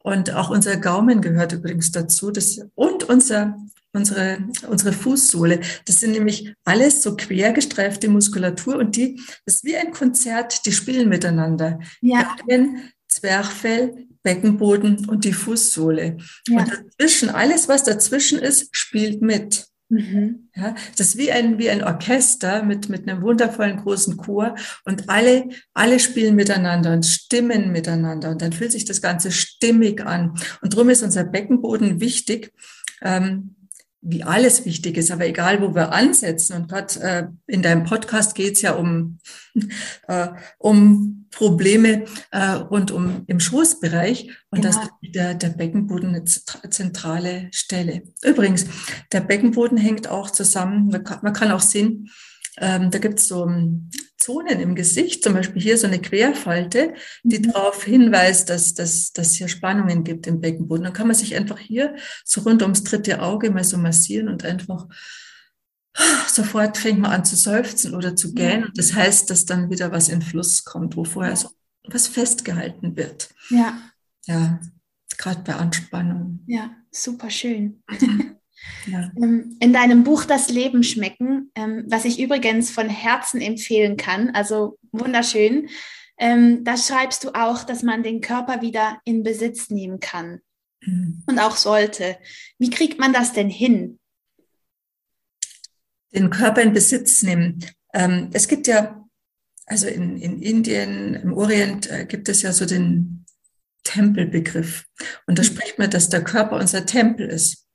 Und 0.02 0.32
auch 0.32 0.50
unser 0.50 0.76
Gaumen 0.76 1.20
gehört 1.20 1.52
übrigens 1.52 1.90
dazu. 1.90 2.30
Das, 2.30 2.60
und 2.74 3.04
unser, 3.04 3.56
unsere, 3.92 4.38
unsere 4.68 4.92
Fußsohle. 4.92 5.60
Das 5.86 6.00
sind 6.00 6.12
nämlich 6.12 6.54
alles 6.64 7.02
so 7.02 7.16
quergestreifte 7.16 8.08
Muskulatur 8.08 8.76
und 8.76 8.96
die, 8.96 9.20
das 9.44 9.56
ist 9.56 9.64
wie 9.64 9.76
ein 9.76 9.92
Konzert, 9.92 10.66
die 10.66 10.72
spielen 10.72 11.08
miteinander. 11.08 11.80
Ja. 12.00 12.36
Gaumen, 12.46 12.90
Zwerchfell, 13.08 14.07
Beckenboden 14.28 15.08
und 15.08 15.24
die 15.24 15.32
Fußsohle. 15.32 16.18
Ja. 16.48 16.58
Und 16.58 16.70
dazwischen, 16.70 17.30
alles, 17.30 17.66
was 17.66 17.82
dazwischen 17.82 18.38
ist, 18.38 18.68
spielt 18.72 19.22
mit. 19.22 19.64
Mhm. 19.88 20.50
Ja, 20.54 20.74
das 20.98 21.08
ist 21.08 21.16
wie 21.16 21.32
ein, 21.32 21.58
wie 21.58 21.70
ein 21.70 21.82
Orchester 21.82 22.62
mit, 22.62 22.90
mit 22.90 23.08
einem 23.08 23.22
wundervollen 23.22 23.78
großen 23.78 24.18
Chor 24.18 24.54
und 24.84 25.08
alle, 25.08 25.48
alle 25.72 25.98
spielen 25.98 26.36
miteinander 26.36 26.92
und 26.92 27.06
stimmen 27.06 27.72
miteinander 27.72 28.28
und 28.28 28.42
dann 28.42 28.52
fühlt 28.52 28.72
sich 28.72 28.84
das 28.84 29.00
Ganze 29.00 29.32
stimmig 29.32 30.04
an. 30.04 30.34
Und 30.60 30.74
darum 30.74 30.90
ist 30.90 31.02
unser 31.02 31.24
Beckenboden 31.24 32.02
wichtig. 32.02 32.52
Ähm, 33.00 33.54
wie 34.00 34.22
alles 34.22 34.64
wichtig 34.64 34.96
ist, 34.96 35.10
aber 35.10 35.26
egal, 35.26 35.60
wo 35.60 35.74
wir 35.74 35.92
ansetzen. 35.92 36.54
Und 36.54 36.68
gerade 36.68 37.00
äh, 37.00 37.26
in 37.46 37.62
deinem 37.62 37.84
Podcast 37.84 38.34
geht 38.34 38.56
es 38.56 38.62
ja 38.62 38.74
um, 38.74 39.18
äh, 40.06 40.28
um 40.58 41.17
Probleme 41.30 42.04
äh, 42.30 42.50
rund 42.50 42.90
um 42.90 43.24
im 43.26 43.40
Schoßbereich. 43.40 44.30
Und 44.50 44.62
genau. 44.62 44.74
das 44.74 44.84
ist 44.84 45.14
der, 45.14 45.34
der 45.34 45.50
Beckenboden 45.50 46.10
eine 46.10 46.24
zentrale 46.24 47.48
Stelle. 47.52 48.02
Übrigens, 48.22 48.66
der 49.12 49.20
Beckenboden 49.20 49.78
hängt 49.78 50.08
auch 50.08 50.30
zusammen, 50.30 50.88
man 50.88 51.04
kann, 51.04 51.18
man 51.22 51.32
kann 51.32 51.52
auch 51.52 51.60
sehen, 51.60 52.10
ähm, 52.60 52.90
da 52.90 52.98
gibt 52.98 53.20
es 53.20 53.28
so 53.28 53.46
ähm, 53.46 53.90
Zonen 54.16 54.60
im 54.60 54.74
Gesicht, 54.74 55.22
zum 55.22 55.34
Beispiel 55.34 55.62
hier 55.62 55.78
so 55.78 55.86
eine 55.86 56.00
Querfalte, 56.00 56.94
die 57.22 57.38
mhm. 57.38 57.52
darauf 57.52 57.84
hinweist, 57.84 58.50
dass, 58.50 58.74
dass, 58.74 59.12
dass 59.12 59.34
hier 59.34 59.48
Spannungen 59.48 60.04
gibt 60.04 60.26
im 60.26 60.40
Beckenboden. 60.40 60.84
Dann 60.84 60.92
kann 60.92 61.06
man 61.06 61.16
sich 61.16 61.36
einfach 61.36 61.58
hier 61.58 61.94
so 62.24 62.40
rund 62.42 62.62
ums 62.62 62.84
dritte 62.84 63.22
Auge 63.22 63.50
mal 63.50 63.64
so 63.64 63.78
massieren 63.78 64.28
und 64.28 64.44
einfach 64.44 64.86
sofort 66.26 66.78
fängt 66.78 67.00
man 67.00 67.10
an 67.10 67.24
zu 67.24 67.36
seufzen 67.36 67.94
oder 67.94 68.16
zu 68.16 68.34
gähnen. 68.34 68.64
Und 68.64 68.78
das 68.78 68.94
heißt, 68.94 69.30
dass 69.30 69.46
dann 69.46 69.70
wieder 69.70 69.92
was 69.92 70.08
in 70.08 70.22
Fluss 70.22 70.64
kommt, 70.64 70.96
wo 70.96 71.04
vorher 71.04 71.36
so 71.36 71.50
was 71.84 72.06
festgehalten 72.06 72.96
wird. 72.96 73.30
Ja. 73.50 73.78
Ja, 74.26 74.60
gerade 75.16 75.40
bei 75.42 75.54
Anspannung. 75.54 76.40
Ja, 76.46 76.70
super 76.90 77.30
schön. 77.30 77.82
Mhm. 77.88 78.34
Ja. 78.86 79.12
Ähm, 79.16 79.56
in 79.60 79.72
deinem 79.72 80.02
Buch 80.02 80.24
Das 80.24 80.48
Leben 80.48 80.82
schmecken, 80.82 81.52
ähm, 81.54 81.84
was 81.86 82.04
ich 82.04 82.18
übrigens 82.18 82.70
von 82.72 82.88
Herzen 82.88 83.40
empfehlen 83.40 83.96
kann, 83.96 84.30
also 84.30 84.78
wunderschön, 84.90 85.68
ähm, 86.18 86.64
da 86.64 86.76
schreibst 86.76 87.22
du 87.22 87.30
auch, 87.34 87.62
dass 87.62 87.84
man 87.84 88.02
den 88.02 88.20
Körper 88.20 88.60
wieder 88.60 89.00
in 89.04 89.22
Besitz 89.22 89.70
nehmen 89.70 90.00
kann 90.00 90.40
mhm. 90.84 91.22
und 91.26 91.38
auch 91.38 91.56
sollte. 91.56 92.18
Wie 92.58 92.70
kriegt 92.70 92.98
man 92.98 93.12
das 93.12 93.32
denn 93.32 93.48
hin? 93.48 94.00
Den 96.14 96.30
Körper 96.30 96.62
in 96.62 96.72
Besitz 96.72 97.22
nehmen. 97.22 97.64
es 98.32 98.48
gibt 98.48 98.66
ja, 98.66 99.04
also 99.66 99.86
in, 99.86 100.16
in 100.16 100.40
Indien, 100.40 101.14
im 101.14 101.34
Orient 101.34 101.90
äh, 101.90 102.06
gibt 102.06 102.28
es 102.28 102.42
ja 102.42 102.52
so 102.52 102.64
den 102.64 103.26
Tempelbegriff. 103.84 104.86
Und 105.26 105.38
da 105.38 105.42
mhm. 105.42 105.46
spricht 105.46 105.78
man, 105.78 105.90
dass 105.90 106.08
der 106.08 106.24
Körper 106.24 106.56
unser 106.56 106.86
Tempel 106.86 107.28
ist 107.28 107.66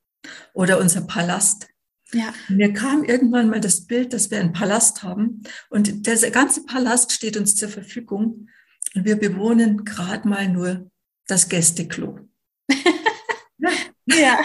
oder 0.54 0.80
unser 0.80 1.02
Palast. 1.02 1.68
Ja. 2.14 2.34
Mir 2.48 2.74
kam 2.74 3.04
irgendwann 3.04 3.50
mal 3.50 3.60
das 3.60 3.86
Bild, 3.86 4.14
dass 4.14 4.30
wir 4.30 4.40
einen 4.40 4.54
Palast 4.54 5.02
haben 5.02 5.42
und 5.70 6.06
der 6.06 6.32
ganze 6.32 6.64
Palast 6.66 7.12
steht 7.12 7.38
uns 7.38 7.56
zur 7.56 7.70
Verfügung 7.70 8.50
und 8.94 9.06
wir 9.06 9.16
bewohnen 9.16 9.84
gerade 9.84 10.28
mal 10.28 10.48
nur 10.48 10.92
das 11.26 11.50
Gästeklo. 11.50 12.20
ja. 12.70 13.70
ja. 14.06 14.40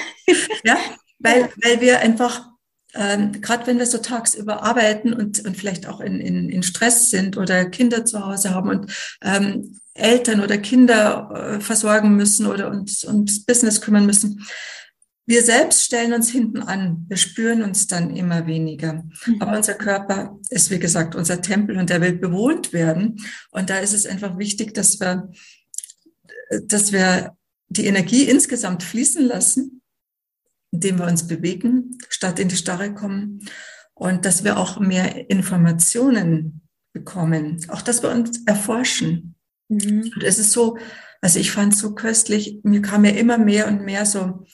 ja, 0.64 0.78
weil, 1.18 1.50
weil 1.62 1.80
wir 1.82 2.00
einfach, 2.00 2.48
ähm, 2.94 3.40
gerade 3.40 3.66
wenn 3.66 3.78
wir 3.78 3.86
so 3.86 3.98
tagsüber 3.98 4.62
arbeiten 4.62 5.12
und, 5.12 5.44
und 5.44 5.56
vielleicht 5.56 5.86
auch 5.86 6.00
in, 6.00 6.20
in, 6.20 6.48
in 6.48 6.62
Stress 6.62 7.10
sind 7.10 7.36
oder 7.36 7.66
Kinder 7.66 8.04
zu 8.04 8.24
Hause 8.24 8.54
haben 8.54 8.70
und 8.70 8.92
ähm, 9.22 9.78
Eltern 9.94 10.40
oder 10.40 10.58
Kinder 10.58 11.30
äh, 11.56 11.60
versorgen 11.60 12.16
müssen 12.16 12.46
oder 12.46 12.70
uns 12.70 13.04
ums 13.04 13.44
Business 13.44 13.80
kümmern 13.80 14.06
müssen, 14.06 14.46
wir 15.28 15.42
selbst 15.42 15.84
stellen 15.84 16.14
uns 16.14 16.30
hinten 16.30 16.62
an. 16.62 17.04
Wir 17.06 17.18
spüren 17.18 17.62
uns 17.62 17.86
dann 17.86 18.16
immer 18.16 18.46
weniger. 18.46 19.04
Mhm. 19.26 19.42
Aber 19.42 19.58
unser 19.58 19.74
Körper 19.74 20.38
ist, 20.48 20.70
wie 20.70 20.78
gesagt, 20.78 21.14
unser 21.14 21.42
Tempel 21.42 21.76
und 21.76 21.90
der 21.90 22.00
will 22.00 22.14
bewohnt 22.14 22.72
werden. 22.72 23.20
Und 23.50 23.68
da 23.68 23.76
ist 23.78 23.92
es 23.92 24.06
einfach 24.06 24.38
wichtig, 24.38 24.72
dass 24.72 25.00
wir, 25.00 25.30
dass 26.62 26.92
wir 26.92 27.36
die 27.68 27.84
Energie 27.84 28.22
insgesamt 28.22 28.82
fließen 28.82 29.22
lassen, 29.22 29.77
indem 30.70 30.98
wir 30.98 31.06
uns 31.06 31.26
bewegen, 31.26 31.98
statt 32.08 32.38
in 32.38 32.48
die 32.48 32.56
Starre 32.56 32.94
kommen 32.94 33.40
und 33.94 34.24
dass 34.24 34.44
wir 34.44 34.58
auch 34.58 34.78
mehr 34.78 35.28
Informationen 35.30 36.62
bekommen, 36.92 37.64
auch 37.68 37.82
dass 37.82 38.02
wir 38.02 38.10
uns 38.10 38.42
erforschen. 38.46 39.34
Mhm. 39.68 40.12
Und 40.14 40.22
es 40.22 40.38
ist 40.38 40.52
so, 40.52 40.78
also 41.20 41.38
ich 41.38 41.50
fand 41.50 41.74
es 41.74 41.80
so 41.80 41.94
köstlich, 41.94 42.60
mir 42.62 42.82
kam 42.82 43.04
ja 43.04 43.12
immer 43.12 43.38
mehr 43.38 43.68
und 43.68 43.84
mehr 43.84 44.06
so 44.06 44.46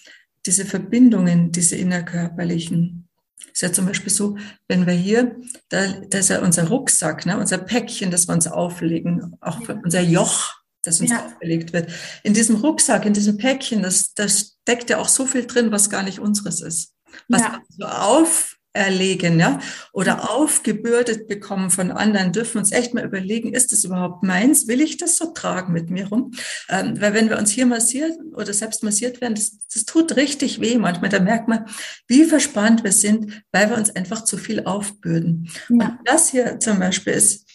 diese 0.46 0.64
Verbindungen, 0.64 1.52
diese 1.52 1.76
innerkörperlichen. 1.76 3.08
Ist 3.52 3.62
ja 3.62 3.72
zum 3.72 3.86
Beispiel 3.86 4.12
so, 4.12 4.36
wenn 4.66 4.86
wir 4.86 4.94
hier, 4.94 5.36
da, 5.68 5.86
da 6.08 6.18
ist 6.18 6.30
ja 6.30 6.42
unser 6.42 6.68
Rucksack, 6.68 7.24
ne, 7.24 7.38
unser 7.38 7.58
Päckchen, 7.58 8.10
das 8.10 8.26
wir 8.26 8.34
uns 8.34 8.46
auflegen, 8.46 9.36
auch 9.40 9.60
unser 9.82 10.00
Joch, 10.00 10.54
das 10.84 11.00
uns 11.00 11.10
ja. 11.10 11.24
aufgelegt 11.24 11.72
wird. 11.72 11.90
In 12.22 12.34
diesem 12.34 12.56
Rucksack, 12.56 13.06
in 13.06 13.12
diesem 13.12 13.36
Päckchen, 13.38 13.82
das, 13.82 14.14
das 14.14 14.56
steckt 14.62 14.90
ja 14.90 14.98
auch 14.98 15.08
so 15.08 15.26
viel 15.26 15.46
drin, 15.46 15.72
was 15.72 15.90
gar 15.90 16.02
nicht 16.02 16.20
unseres 16.20 16.60
ist. 16.60 16.92
Was 17.28 17.42
ja. 17.42 17.62
so 17.68 17.84
auf, 17.86 18.56
erlegen, 18.74 19.38
ja, 19.38 19.60
oder 19.92 20.16
mhm. 20.16 20.20
aufgebürdet 20.22 21.28
bekommen 21.28 21.70
von 21.70 21.92
anderen, 21.92 22.32
dürfen 22.32 22.58
uns 22.58 22.72
echt 22.72 22.92
mal 22.92 23.04
überlegen, 23.04 23.54
ist 23.54 23.70
das 23.72 23.84
überhaupt 23.84 24.24
meins? 24.24 24.66
Will 24.66 24.80
ich 24.80 24.96
das 24.96 25.16
so 25.16 25.26
tragen 25.26 25.72
mit 25.72 25.90
mir 25.90 26.08
rum? 26.08 26.32
Ähm, 26.68 27.00
weil 27.00 27.14
wenn 27.14 27.30
wir 27.30 27.38
uns 27.38 27.52
hier 27.52 27.66
massieren 27.66 28.34
oder 28.34 28.52
selbst 28.52 28.82
massiert 28.82 29.20
werden, 29.20 29.36
das, 29.36 29.58
das 29.72 29.84
tut 29.84 30.16
richtig 30.16 30.60
weh 30.60 30.76
manchmal. 30.76 31.08
Da 31.08 31.20
merkt 31.20 31.46
man, 31.46 31.66
wie 32.08 32.24
verspannt 32.24 32.82
wir 32.82 32.92
sind, 32.92 33.44
weil 33.52 33.70
wir 33.70 33.76
uns 33.76 33.94
einfach 33.94 34.24
zu 34.24 34.36
viel 34.36 34.64
aufbürden. 34.64 35.48
Ja. 35.68 35.76
Und 35.76 35.98
das 36.04 36.30
hier 36.30 36.58
zum 36.58 36.80
Beispiel 36.80 37.12
ist, 37.12 37.46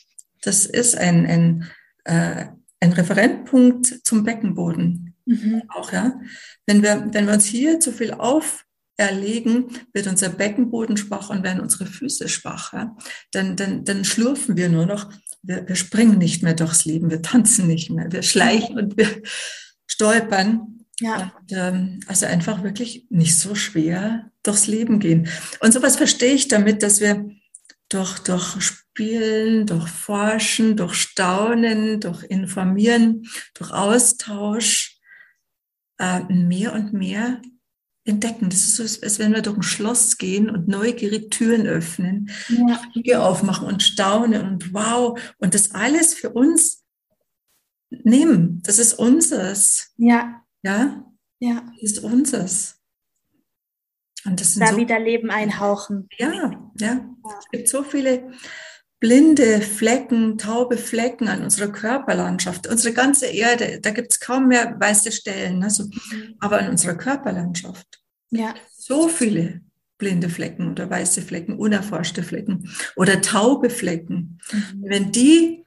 das 0.41 0.65
ist 0.65 0.97
ein, 0.97 1.25
ein, 1.25 1.69
äh, 2.05 2.45
ein 2.79 2.93
Referentpunkt 2.93 4.01
zum 4.03 4.23
Beckenboden. 4.23 5.15
Mhm. 5.25 5.63
Auch, 5.69 5.91
ja. 5.91 6.19
Wenn 6.65 6.81
wir, 6.81 7.07
wenn 7.11 7.27
wir 7.27 7.33
uns 7.33 7.45
hier 7.45 7.79
zu 7.79 7.91
viel 7.91 8.13
auf 8.13 8.65
erlegen, 8.97 9.67
wird 9.93 10.07
unser 10.07 10.29
Beckenboden 10.29 10.97
schwach 10.97 11.29
und 11.29 11.43
werden 11.43 11.61
unsere 11.61 11.85
Füße 11.85 12.27
schwach. 12.27 12.73
Ja? 12.73 12.97
Dann, 13.31 13.55
dann, 13.55 13.85
dann 13.85 14.03
schlurfen 14.03 14.57
wir 14.57 14.69
nur 14.69 14.85
noch. 14.85 15.09
Wir, 15.41 15.67
wir 15.67 15.75
springen 15.75 16.17
nicht 16.17 16.43
mehr 16.43 16.53
durchs 16.53 16.83
Leben, 16.83 17.09
wir 17.09 17.21
tanzen 17.21 17.65
nicht 17.67 17.89
mehr, 17.89 18.11
wir 18.11 18.23
schleichen 18.23 18.77
und 18.77 18.97
wir 18.97 19.21
stolpern. 19.87 20.85
Ja. 20.99 21.33
Und, 21.39 21.51
ähm, 21.53 21.99
also 22.07 22.25
einfach 22.25 22.61
wirklich 22.61 23.07
nicht 23.09 23.37
so 23.37 23.55
schwer 23.55 24.31
durchs 24.43 24.67
Leben 24.67 24.99
gehen. 24.99 25.29
Und 25.61 25.73
sowas 25.73 25.95
verstehe 25.95 26.33
ich 26.33 26.49
damit, 26.49 26.83
dass 26.83 26.99
wir 26.99 27.29
durch, 27.87 28.19
durch 28.19 28.57
Spielen, 28.99 29.65
durch 29.65 29.87
Forschen, 29.87 30.75
durch 30.75 30.95
Staunen, 30.95 32.01
durch 32.01 32.21
Informieren, 32.23 33.29
durch 33.53 33.71
Austausch 33.71 34.99
äh, 35.99 36.23
mehr 36.25 36.73
und 36.73 36.91
mehr 36.91 37.41
entdecken. 38.03 38.49
Das 38.49 38.59
ist 38.59 38.75
so, 38.75 38.83
als 38.83 39.17
wenn 39.17 39.33
wir 39.33 39.41
durch 39.41 39.55
ein 39.55 39.63
Schloss 39.63 40.17
gehen 40.17 40.49
und 40.49 40.67
neugierig 40.67 41.31
Türen 41.31 41.65
öffnen, 41.65 42.29
ja. 42.49 43.21
Aufmachen 43.21 43.67
und 43.67 43.83
staunen 43.83 44.45
und 44.45 44.73
wow. 44.73 45.17
Und 45.37 45.53
das 45.53 45.73
alles 45.73 46.13
für 46.13 46.31
uns 46.31 46.83
nehmen. 47.89 48.61
Das 48.63 48.79
ist 48.79 48.95
unseres. 48.95 49.93
Ja. 49.95 50.43
Ja? 50.61 51.05
Ja. 51.39 51.63
Das 51.79 51.91
ist 51.91 51.99
unseres. 51.99 52.81
Und 54.25 54.41
das 54.41 54.55
sind 54.55 54.61
da 54.61 54.73
so, 54.73 54.77
wieder 54.77 54.99
Leben 54.99 55.31
einhauchen. 55.31 56.09
Ja, 56.17 56.33
ja, 56.33 56.71
ja. 56.81 57.15
Es 57.39 57.49
gibt 57.49 57.69
so 57.69 57.83
viele 57.83 58.33
blinde 58.99 59.61
Flecken, 59.61 60.37
taube 60.37 60.77
Flecken 60.77 61.27
an 61.27 61.43
unserer 61.43 61.71
Körperlandschaft. 61.71 62.67
Unsere 62.67 62.93
ganze 62.93 63.27
Erde, 63.27 63.79
da 63.81 63.91
gibt 63.91 64.11
es 64.11 64.19
kaum 64.19 64.47
mehr 64.47 64.75
weiße 64.79 65.11
Stellen, 65.11 65.63
also, 65.63 65.85
aber 66.39 66.59
an 66.59 66.69
unserer 66.69 66.95
Körperlandschaft. 66.95 67.87
Ja. 68.31 68.53
So 68.77 69.07
viele 69.07 69.61
blinde 69.97 70.29
Flecken 70.29 70.71
oder 70.71 70.89
weiße 70.89 71.21
Flecken, 71.21 71.57
unerforschte 71.57 72.23
Flecken 72.23 72.69
oder 72.95 73.21
taube 73.21 73.69
Flecken. 73.69 74.39
Mhm. 74.51 74.83
Wenn 74.83 75.11
die, 75.11 75.65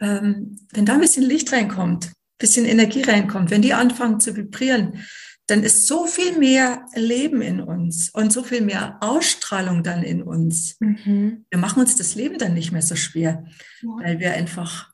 ähm, 0.00 0.58
wenn 0.72 0.86
da 0.86 0.94
ein 0.94 1.00
bisschen 1.00 1.24
Licht 1.24 1.52
reinkommt, 1.52 2.06
ein 2.06 2.12
bisschen 2.38 2.66
Energie 2.66 3.02
reinkommt, 3.02 3.50
wenn 3.50 3.62
die 3.62 3.74
anfangen 3.74 4.20
zu 4.20 4.36
vibrieren, 4.36 5.04
dann 5.46 5.62
ist 5.62 5.86
so 5.86 6.06
viel 6.06 6.38
mehr 6.38 6.86
Leben 6.94 7.40
in 7.40 7.60
uns 7.60 8.10
und 8.10 8.32
so 8.32 8.42
viel 8.42 8.62
mehr 8.62 8.98
Ausstrahlung 9.00 9.84
dann 9.84 10.02
in 10.02 10.22
uns. 10.22 10.76
Mhm. 10.80 11.46
Wir 11.50 11.58
machen 11.58 11.80
uns 11.80 11.94
das 11.94 12.16
Leben 12.16 12.38
dann 12.38 12.54
nicht 12.54 12.72
mehr 12.72 12.82
so 12.82 12.96
schwer, 12.96 13.44
ja. 13.80 13.88
weil 14.02 14.18
wir 14.18 14.32
einfach 14.32 14.92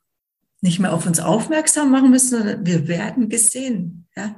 nicht 0.61 0.79
mehr 0.79 0.93
auf 0.93 1.07
uns 1.07 1.21
aufmerksam 1.21 1.91
machen 1.91 2.11
müssen, 2.11 2.38
sondern 2.38 2.67
wir 2.67 2.87
werden 2.87 3.31
gesehen. 3.31 4.07
Ja? 4.15 4.37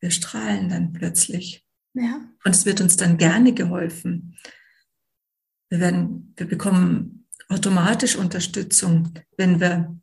Wir 0.00 0.10
strahlen 0.10 0.68
dann 0.68 0.92
plötzlich. 0.92 1.64
Ja. 1.94 2.20
Und 2.44 2.54
es 2.54 2.66
wird 2.66 2.82
uns 2.82 2.96
dann 2.96 3.16
gerne 3.16 3.54
geholfen. 3.54 4.36
Wir 5.70 5.80
werden, 5.80 6.34
wir 6.36 6.46
bekommen 6.46 7.26
automatisch 7.48 8.16
Unterstützung, 8.16 9.14
wenn 9.38 9.60
wir 9.60 9.98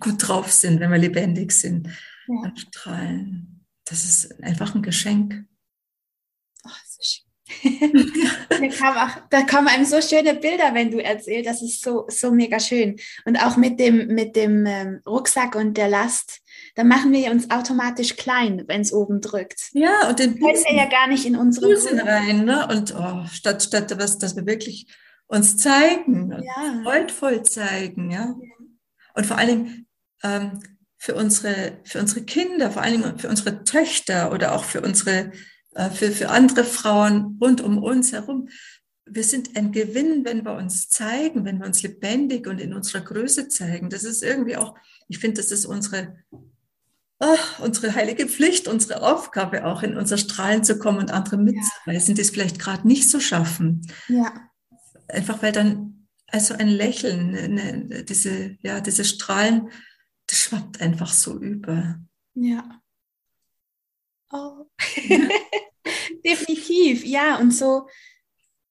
gut 0.00 0.26
drauf 0.26 0.50
sind, 0.50 0.80
wenn 0.80 0.90
wir 0.90 0.98
lebendig 0.98 1.52
sind 1.52 1.88
ja. 2.26 2.34
und 2.42 2.58
strahlen 2.58 3.57
das 3.88 4.04
ist 4.04 4.42
einfach 4.42 4.74
ein 4.74 4.82
Geschenk. 4.82 5.44
Oh, 6.64 6.70
so 6.86 7.02
schön. 7.02 7.28
da, 8.50 8.68
kam 8.68 8.96
auch, 8.96 9.16
da 9.30 9.42
kommen 9.42 9.68
einem 9.68 9.86
so 9.86 10.00
schöne 10.02 10.34
Bilder, 10.34 10.74
wenn 10.74 10.90
du 10.90 11.02
erzählst. 11.02 11.48
Das 11.48 11.62
ist 11.62 11.82
so, 11.82 12.04
so 12.08 12.30
mega 12.30 12.60
schön. 12.60 12.98
Und 13.24 13.36
auch 13.36 13.56
mit 13.56 13.80
dem, 13.80 14.08
mit 14.08 14.36
dem 14.36 14.66
ähm, 14.66 15.00
Rucksack 15.06 15.54
und 15.54 15.76
der 15.76 15.88
Last, 15.88 16.40
da 16.74 16.84
machen 16.84 17.12
wir 17.12 17.30
uns 17.30 17.50
automatisch 17.50 18.16
klein, 18.16 18.64
wenn 18.66 18.82
es 18.82 18.92
oben 18.92 19.20
drückt. 19.20 19.70
Ja, 19.72 20.08
und 20.08 20.18
den 20.18 20.38
Busen, 20.38 20.76
ja 20.76 20.88
gar 20.88 21.08
nicht 21.08 21.24
in 21.24 21.36
unsere 21.36 21.68
Busen 21.68 21.98
rein. 22.00 22.44
Ne? 22.44 22.66
Und 22.68 22.94
oh, 22.94 23.24
statt, 23.32 23.62
statt 23.62 23.92
was, 23.98 24.18
dass 24.18 24.36
wir 24.36 24.46
wirklich 24.46 24.86
uns 25.26 25.56
zeigen, 25.56 26.30
ja. 26.32 26.82
freudvoll 26.82 27.42
zeigen. 27.42 28.10
Ja? 28.10 28.34
Und 29.14 29.26
vor 29.26 29.38
Dingen, 29.38 29.86
ähm, 30.22 30.60
für 30.98 31.14
unsere, 31.14 31.78
für 31.84 32.00
unsere 32.00 32.22
Kinder, 32.22 32.72
vor 32.72 32.82
Dingen 32.82 33.18
für 33.18 33.28
unsere 33.28 33.64
Töchter 33.64 34.32
oder 34.32 34.54
auch 34.54 34.64
für 34.64 34.80
unsere, 34.80 35.30
äh, 35.74 35.90
für, 35.90 36.10
für 36.10 36.28
andere 36.28 36.64
Frauen 36.64 37.38
rund 37.40 37.60
um 37.60 37.78
uns 37.78 38.12
herum. 38.12 38.48
Wir 39.06 39.24
sind 39.24 39.56
ein 39.56 39.72
Gewinn, 39.72 40.24
wenn 40.24 40.44
wir 40.44 40.54
uns 40.56 40.90
zeigen, 40.90 41.44
wenn 41.44 41.60
wir 41.60 41.66
uns 41.66 41.82
lebendig 41.82 42.46
und 42.46 42.60
in 42.60 42.74
unserer 42.74 43.00
Größe 43.00 43.48
zeigen. 43.48 43.88
Das 43.88 44.04
ist 44.04 44.22
irgendwie 44.22 44.56
auch, 44.56 44.74
ich 45.06 45.18
finde, 45.18 45.40
das 45.40 45.52
ist 45.52 45.64
unsere, 45.64 46.16
oh, 47.20 47.62
unsere 47.62 47.94
heilige 47.94 48.26
Pflicht, 48.26 48.68
unsere 48.68 49.02
Aufgabe 49.02 49.64
auch 49.64 49.82
in 49.82 49.96
unser 49.96 50.18
Strahlen 50.18 50.64
zu 50.64 50.78
kommen 50.78 50.98
und 50.98 51.12
andere 51.12 51.38
mitzureißen, 51.38 52.16
die 52.16 52.20
es 52.20 52.30
vielleicht 52.30 52.58
gerade 52.58 52.86
nicht 52.86 53.08
so 53.08 53.20
schaffen. 53.20 53.86
Ja. 54.08 54.50
Einfach 55.06 55.42
weil 55.42 55.52
dann 55.52 56.08
also 56.26 56.54
ein 56.54 56.68
Lächeln, 56.68 57.34
eine, 57.34 58.04
diese, 58.04 58.56
ja, 58.60 58.80
diese 58.80 59.04
Strahlen 59.04 59.70
das 60.28 60.38
schwappt 60.38 60.80
einfach 60.80 61.12
so 61.12 61.38
über. 61.38 61.98
Ja. 62.34 62.80
Oh. 64.30 64.66
Definitiv, 66.24 67.04
ja. 67.04 67.38
Und 67.38 67.52
so, 67.52 67.88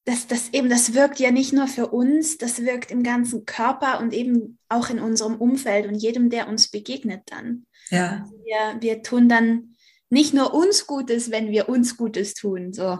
das, 0.05 0.27
das 0.27 0.53
eben, 0.53 0.69
das 0.69 0.93
wirkt 0.93 1.19
ja 1.19 1.31
nicht 1.31 1.51
nur 1.51 1.67
für 1.67 1.87
uns, 1.87 2.37
das 2.37 2.63
wirkt 2.63 2.91
im 2.91 3.03
ganzen 3.03 3.45
Körper 3.45 3.99
und 3.99 4.13
eben 4.13 4.57
auch 4.69 4.89
in 4.89 4.99
unserem 4.99 5.35
Umfeld 5.35 5.87
und 5.87 5.95
jedem, 5.95 6.29
der 6.29 6.47
uns 6.47 6.69
begegnet 6.69 7.23
dann. 7.25 7.65
Ja. 7.89 8.21
Also 8.21 8.37
wir, 8.45 8.81
wir 8.81 9.03
tun 9.03 9.27
dann 9.27 9.75
nicht 10.09 10.33
nur 10.33 10.53
uns 10.53 10.87
Gutes, 10.87 11.31
wenn 11.31 11.51
wir 11.51 11.67
uns 11.67 11.97
Gutes 11.97 12.35
tun. 12.35 12.71
So. 12.71 12.99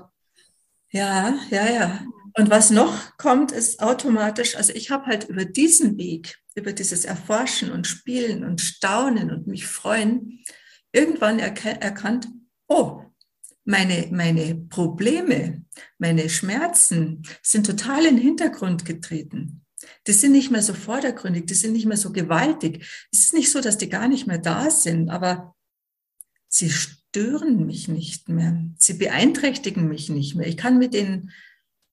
Ja, 0.90 1.40
ja, 1.50 1.70
ja. 1.70 2.06
Und 2.34 2.50
was 2.50 2.72
noch 2.72 3.18
kommt, 3.18 3.52
ist 3.52 3.82
automatisch, 3.82 4.56
also 4.56 4.74
ich 4.74 4.92
habe 4.92 5.06
halt 5.06 5.30
über 5.30 5.46
diesen 5.46 5.98
Weg, 5.98 6.38
über 6.58 6.74
dieses 6.74 7.06
Erforschen 7.06 7.72
und 7.72 7.88
Spielen 7.88 8.44
und 8.44 8.62
Staunen 8.62 9.32
und 9.32 9.48
mich 9.48 9.68
freuen, 9.68 10.44
irgendwann 10.92 11.40
erkannt, 11.40 12.28
oh, 12.68 13.04
meine, 13.64 14.08
meine 14.12 14.56
Probleme, 14.56 15.64
meine 16.00 16.30
Schmerzen 16.30 17.22
sind 17.44 17.66
total 17.66 18.06
in 18.06 18.16
den 18.16 18.24
Hintergrund 18.24 18.86
getreten. 18.86 19.66
Die 20.08 20.14
sind 20.14 20.32
nicht 20.32 20.50
mehr 20.50 20.64
so 20.64 20.74
vordergründig, 20.74 21.46
die 21.46 21.54
sind 21.54 21.74
nicht 21.74 21.86
mehr 21.86 21.98
so 21.98 22.12
gewaltig. 22.12 22.86
Es 23.12 23.20
ist 23.20 23.34
nicht 23.34 23.52
so, 23.52 23.62
dass 23.62 23.78
die 23.78 23.90
gar 23.90 24.08
nicht 24.08 24.26
mehr 24.26 24.40
da 24.40 24.72
sind, 24.72 25.10
aber 25.10 25.56
sie 26.48 26.72
stören 26.72 27.66
mich 27.66 27.88
nicht 27.88 28.30
mehr. 28.30 28.58
Sie 28.78 28.94
beeinträchtigen 28.94 29.88
mich 29.88 30.10
nicht 30.10 30.36
mehr. 30.36 30.48
Ich 30.48 30.58
kann 30.58 30.80
mit 30.80 30.94
denen 30.94 31.32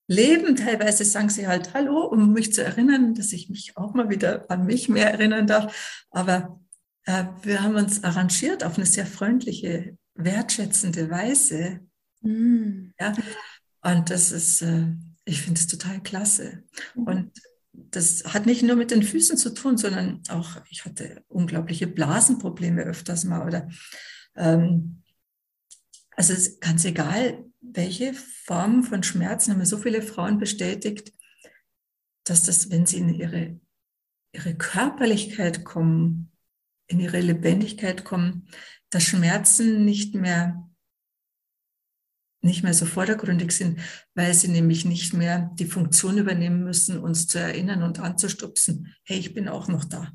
leben. 0.07 0.55
Teilweise 0.55 1.05
sagen 1.05 1.29
sie 1.29 1.47
halt 1.47 1.73
Hallo, 1.73 2.05
um 2.05 2.33
mich 2.33 2.53
zu 2.53 2.63
erinnern, 2.63 3.13
dass 3.13 3.31
ich 3.31 3.49
mich 3.49 3.77
auch 3.77 3.93
mal 3.93 4.09
wieder 4.09 4.49
an 4.49 4.65
mich 4.65 4.89
mehr 4.89 5.11
erinnern 5.11 5.47
darf. 5.47 6.05
Aber 6.11 6.59
äh, 7.05 7.25
wir 7.43 7.61
haben 7.61 7.75
uns 7.75 8.03
arrangiert 8.03 8.63
auf 8.63 8.77
eine 8.77 8.85
sehr 8.85 9.05
freundliche, 9.05 9.97
wertschätzende 10.15 11.09
Weise. 11.09 11.81
Mm. 12.21 12.91
Ja, 12.99 13.13
und 13.81 14.09
das 14.09 14.31
ist, 14.31 14.61
äh, 14.61 14.87
ich 15.25 15.41
finde 15.41 15.59
es 15.59 15.67
total 15.67 16.01
klasse. 16.01 16.63
Mhm. 16.95 17.03
Und 17.03 17.31
das 17.73 18.23
hat 18.25 18.45
nicht 18.45 18.63
nur 18.63 18.75
mit 18.75 18.91
den 18.91 19.03
Füßen 19.03 19.37
zu 19.37 19.53
tun, 19.53 19.77
sondern 19.77 20.21
auch, 20.29 20.57
ich 20.69 20.85
hatte 20.85 21.23
unglaubliche 21.27 21.87
Blasenprobleme 21.87 22.83
öfters 22.83 23.25
mal 23.25 23.45
oder 23.45 23.69
ähm, 24.35 25.03
also 26.15 26.33
es 26.33 26.47
ist 26.47 26.61
ganz 26.61 26.85
egal, 26.85 27.44
welche 27.73 28.13
Form 28.13 28.83
von 28.83 29.03
Schmerzen 29.03 29.51
haben 29.51 29.59
mir 29.59 29.65
so 29.65 29.77
viele 29.77 30.01
Frauen 30.01 30.37
bestätigt, 30.37 31.13
dass 32.23 32.43
das, 32.43 32.69
wenn 32.71 32.85
sie 32.85 32.97
in 32.97 33.13
ihre, 33.13 33.59
ihre 34.33 34.55
Körperlichkeit 34.55 35.63
kommen, 35.63 36.31
in 36.87 36.99
ihre 36.99 37.21
Lebendigkeit 37.21 38.03
kommen, 38.03 38.47
dass 38.89 39.03
Schmerzen 39.03 39.85
nicht 39.85 40.15
mehr 40.15 40.61
nicht 42.45 42.63
mehr 42.63 42.75
so 42.75 42.85
vordergründig 42.85 43.51
sind, 43.51 43.79
weil 44.13 44.33
sie 44.33 44.47
nämlich 44.47 44.85
nicht 44.85 45.13
mehr 45.13 45.49
die 45.55 45.65
Funktion 45.65 46.19
übernehmen 46.19 46.63
müssen, 46.63 46.99
uns 46.99 47.27
zu 47.27 47.39
erinnern 47.39 47.81
und 47.81 47.99
anzustupsen. 47.99 48.93
Hey, 49.03 49.17
ich 49.17 49.33
bin 49.33 49.49
auch 49.49 49.67
noch 49.67 49.83
da. 49.83 50.11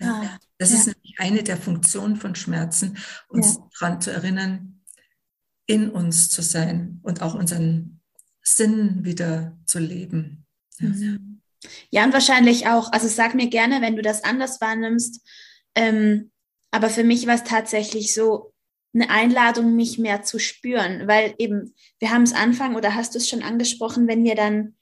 Ja. 0.00 0.22
Ah, 0.22 0.38
das 0.58 0.72
ja. 0.72 0.76
ist 0.76 0.86
nämlich 0.86 1.14
eine 1.18 1.42
der 1.42 1.56
Funktionen 1.56 2.16
von 2.16 2.34
Schmerzen, 2.34 2.98
uns 3.28 3.54
ja. 3.54 3.68
daran 3.78 4.00
zu 4.00 4.10
erinnern, 4.10 4.77
in 5.68 5.90
uns 5.90 6.28
zu 6.30 6.42
sein 6.42 6.98
und 7.04 7.22
auch 7.22 7.34
unseren 7.34 8.00
Sinn 8.42 9.04
wieder 9.04 9.56
zu 9.66 9.78
leben. 9.78 10.46
Ja. 10.80 10.88
Mhm. 10.88 11.40
ja, 11.90 12.04
und 12.04 12.12
wahrscheinlich 12.12 12.66
auch, 12.66 12.90
also 12.92 13.06
sag 13.06 13.34
mir 13.34 13.48
gerne, 13.48 13.80
wenn 13.80 13.94
du 13.94 14.02
das 14.02 14.24
anders 14.24 14.60
wahrnimmst, 14.60 15.24
ähm, 15.76 16.32
aber 16.70 16.90
für 16.90 17.04
mich 17.04 17.26
war 17.26 17.34
es 17.34 17.44
tatsächlich 17.44 18.14
so, 18.14 18.52
eine 18.94 19.10
Einladung, 19.10 19.76
mich 19.76 19.98
mehr 19.98 20.22
zu 20.22 20.38
spüren, 20.38 21.06
weil 21.06 21.34
eben, 21.38 21.74
wir 21.98 22.10
haben 22.10 22.22
es 22.22 22.32
Anfang 22.32 22.74
oder 22.74 22.94
hast 22.94 23.14
du 23.14 23.18
es 23.18 23.28
schon 23.28 23.42
angesprochen, 23.42 24.08
wenn 24.08 24.24
wir 24.24 24.34
dann 24.34 24.76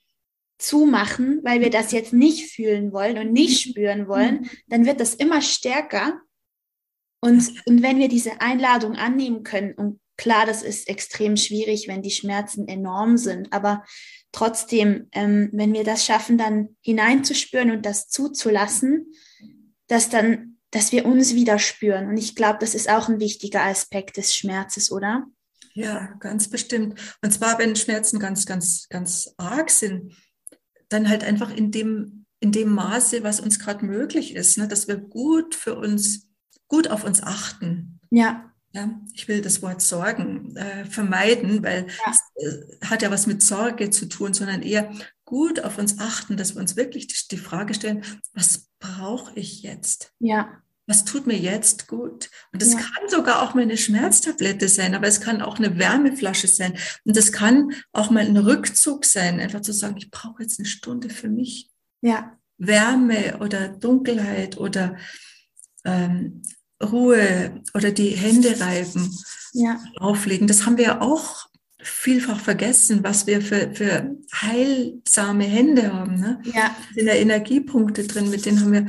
zumachen, 0.57 1.41
weil 1.43 1.61
wir 1.61 1.69
das 1.69 1.91
jetzt 1.91 2.13
nicht 2.13 2.51
fühlen 2.51 2.91
wollen 2.91 3.17
und 3.17 3.31
nicht 3.31 3.61
spüren 3.61 4.07
wollen, 4.07 4.49
dann 4.67 4.85
wird 4.85 4.99
das 4.99 5.13
immer 5.13 5.41
stärker. 5.41 6.19
Und, 7.21 7.53
und 7.65 7.83
wenn 7.83 7.99
wir 7.99 8.07
diese 8.07 8.41
Einladung 8.41 8.95
annehmen 8.95 9.43
können, 9.43 9.73
und 9.73 9.99
klar, 10.17 10.45
das 10.45 10.63
ist 10.63 10.87
extrem 10.87 11.37
schwierig, 11.37 11.87
wenn 11.87 12.01
die 12.01 12.11
Schmerzen 12.11 12.67
enorm 12.67 13.17
sind, 13.17 13.53
aber 13.53 13.83
trotzdem, 14.31 15.07
ähm, 15.13 15.49
wenn 15.53 15.73
wir 15.73 15.83
das 15.83 16.05
schaffen, 16.05 16.37
dann 16.37 16.75
hineinzuspüren 16.81 17.71
und 17.71 17.85
das 17.85 18.09
zuzulassen, 18.09 19.13
dass 19.87 20.09
dann 20.09 20.57
dass 20.71 20.91
wir 20.91 21.05
uns 21.05 21.33
wieder 21.33 21.59
spüren. 21.59 22.09
Und 22.09 22.17
ich 22.17 22.35
glaube, 22.35 22.57
das 22.59 22.75
ist 22.75 22.89
auch 22.89 23.07
ein 23.07 23.19
wichtiger 23.19 23.63
Aspekt 23.63 24.17
des 24.17 24.35
Schmerzes, 24.35 24.91
oder? 24.91 25.25
Ja, 25.73 26.13
ganz 26.19 26.49
bestimmt. 26.49 26.99
Und 27.21 27.31
zwar, 27.31 27.59
wenn 27.59 27.75
Schmerzen 27.75 28.19
ganz, 28.19 28.45
ganz, 28.45 28.87
ganz 28.89 29.33
arg 29.37 29.69
sind, 29.69 30.13
dann 30.89 31.07
halt 31.09 31.23
einfach 31.23 31.55
in 31.55 31.71
dem, 31.71 32.25
in 32.39 32.51
dem 32.51 32.69
Maße, 32.69 33.23
was 33.23 33.39
uns 33.39 33.59
gerade 33.59 33.85
möglich 33.85 34.35
ist, 34.35 34.57
ne, 34.57 34.67
dass 34.67 34.87
wir 34.87 34.97
gut 34.97 35.55
für 35.55 35.75
uns, 35.75 36.27
gut 36.67 36.89
auf 36.89 37.03
uns 37.03 37.21
achten. 37.21 37.99
Ja. 38.09 38.46
Ja, 38.77 38.91
ich 39.11 39.27
will 39.27 39.41
das 39.41 39.63
Wort 39.63 39.81
Sorgen 39.81 40.55
äh, 40.55 40.85
vermeiden, 40.85 41.63
weil 41.63 41.87
ja. 41.87 42.11
es 42.11 42.21
äh, 42.35 42.85
hat 42.85 43.01
ja 43.01 43.09
was 43.09 43.25
mit 43.25 43.41
Sorge 43.41 43.89
zu 43.89 44.07
tun, 44.07 44.35
sondern 44.35 44.61
eher 44.61 44.91
gut 45.25 45.63
auf 45.63 45.79
uns 45.79 45.97
achten, 45.97 46.37
dass 46.37 46.53
wir 46.53 46.61
uns 46.61 46.75
wirklich 46.75 47.27
die, 47.27 47.37
Frage 47.37 47.73
stellen, 47.73 48.03
was 48.33 48.67
brauche 48.77 49.31
ich 49.33 49.63
jetzt? 49.63 50.13
Ja. 50.19 50.61
Was 50.85 51.05
tut 51.05 51.25
mir 51.25 51.37
jetzt 51.39 51.87
gut? 51.87 52.29
Und 52.53 52.61
das 52.61 52.73
ja. 52.73 52.77
kann 52.77 53.09
sogar 53.09 53.41
auch 53.41 53.55
mal 53.55 53.63
eine 53.63 53.77
Schmerztablette 53.77 54.69
sein, 54.69 54.93
aber 54.93 55.07
es 55.07 55.21
kann 55.21 55.41
auch 55.41 55.57
eine 55.57 55.79
Wärmeflasche 55.79 56.47
sein. 56.47 56.77
Und 57.03 57.17
das 57.17 57.31
kann 57.31 57.73
auch 57.93 58.11
mal 58.11 58.25
ein 58.25 58.37
Rückzug 58.37 59.05
sein, 59.05 59.39
einfach 59.39 59.61
zu 59.61 59.73
sagen, 59.73 59.97
ich 59.97 60.11
brauche 60.11 60.43
jetzt 60.43 60.59
eine 60.59 60.67
Stunde 60.67 61.09
für 61.09 61.29
mich. 61.29 61.71
Ja. 62.01 62.37
Wärme 62.59 63.39
oder 63.39 63.69
Dunkelheit 63.69 64.57
oder 64.57 64.97
ähm, 65.83 66.43
Ruhe 66.83 67.61
oder 67.73 67.91
die 67.91 68.09
Hände 68.09 68.59
reiben, 68.59 69.15
ja. 69.53 69.81
auflegen. 69.97 70.47
Das 70.47 70.65
haben 70.65 70.77
wir 70.77 71.01
auch 71.01 71.47
vielfach 71.79 72.39
vergessen, 72.39 73.03
was 73.03 73.27
wir 73.27 73.41
für, 73.41 73.71
für 73.73 74.15
heilsame 74.33 75.45
Hände 75.45 75.93
haben. 75.93 76.19
Ne? 76.19 76.41
Ja. 76.43 76.75
Da 76.89 76.93
sind 76.95 77.07
ja 77.07 77.13
Energiepunkte 77.13 78.03
drin, 78.05 78.29
mit 78.29 78.45
denen 78.45 78.61
haben 78.61 78.73
wir 78.73 78.87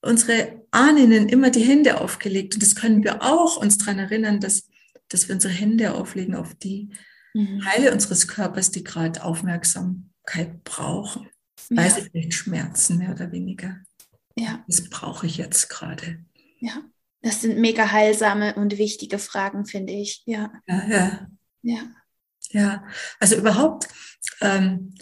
unsere 0.00 0.62
Ahnen 0.70 1.28
immer 1.28 1.50
die 1.50 1.64
Hände 1.64 2.00
aufgelegt. 2.00 2.54
Und 2.54 2.62
das 2.62 2.74
können 2.74 3.02
wir 3.02 3.22
auch 3.22 3.56
uns 3.56 3.78
daran 3.78 3.98
erinnern, 3.98 4.40
dass, 4.40 4.68
dass 5.08 5.28
wir 5.28 5.34
unsere 5.34 5.52
Hände 5.52 5.94
auflegen 5.94 6.34
auf 6.34 6.54
die 6.54 6.90
mhm. 7.34 7.60
Teile 7.60 7.92
unseres 7.92 8.28
Körpers, 8.28 8.70
die 8.70 8.84
gerade 8.84 9.24
Aufmerksamkeit 9.24 10.64
brauchen. 10.64 11.28
Ja. 11.70 11.76
Weil 11.78 11.90
sie 11.90 12.02
vielleicht 12.02 12.34
schmerzen, 12.34 12.98
mehr 12.98 13.10
oder 13.10 13.32
weniger. 13.32 13.80
Ja. 14.36 14.64
Das 14.68 14.88
brauche 14.88 15.26
ich 15.26 15.36
jetzt 15.36 15.68
gerade. 15.68 16.24
Ja. 16.60 16.82
Das 17.22 17.40
sind 17.40 17.58
mega 17.58 17.90
heilsame 17.90 18.54
und 18.54 18.78
wichtige 18.78 19.18
Fragen, 19.18 19.66
finde 19.66 19.92
ich. 19.92 20.22
Ja. 20.26 20.52
Ja, 20.66 20.88
ja. 20.88 21.28
Ja. 21.62 21.82
Ja, 22.50 22.84
also 23.20 23.36
überhaupt, 23.36 23.88
ähm, 24.40 24.94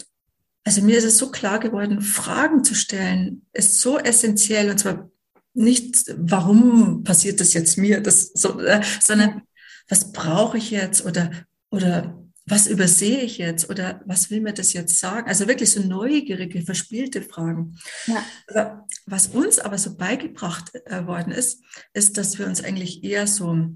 also 0.65 0.81
mir 0.81 0.97
ist 0.97 1.05
es 1.05 1.17
so 1.17 1.31
klar 1.31 1.59
geworden, 1.59 2.01
Fragen 2.01 2.63
zu 2.63 2.75
stellen 2.75 3.45
ist 3.53 3.79
so 3.79 3.97
essentiell 3.97 4.69
und 4.69 4.79
zwar 4.79 5.09
nicht, 5.53 6.13
warum 6.17 7.03
passiert 7.03 7.39
das 7.39 7.53
jetzt 7.53 7.77
mir, 7.77 8.01
das 8.01 8.31
so, 8.33 8.59
äh, 8.59 8.83
sondern 8.99 9.43
was 9.87 10.11
brauche 10.11 10.57
ich 10.57 10.71
jetzt 10.71 11.05
oder, 11.05 11.31
oder 11.69 12.21
was 12.47 12.67
übersehe 12.67 13.21
ich 13.21 13.37
jetzt 13.37 13.69
oder 13.69 14.01
was 14.05 14.31
will 14.31 14.39
mir 14.41 14.53
das 14.53 14.71
jetzt 14.73 14.99
sagen? 14.99 15.27
Also 15.27 15.47
wirklich 15.47 15.71
so 15.71 15.81
neugierige, 15.81 16.61
verspielte 16.61 17.21
Fragen. 17.21 17.77
Ja. 18.05 18.85
Was 19.05 19.27
uns 19.27 19.59
aber 19.59 19.77
so 19.77 19.95
beigebracht 19.95 20.73
äh, 20.85 21.05
worden 21.05 21.33
ist, 21.33 21.61
ist, 21.93 22.17
dass 22.17 22.39
wir 22.39 22.47
uns 22.47 22.63
eigentlich 22.63 23.03
eher 23.03 23.27
so 23.27 23.67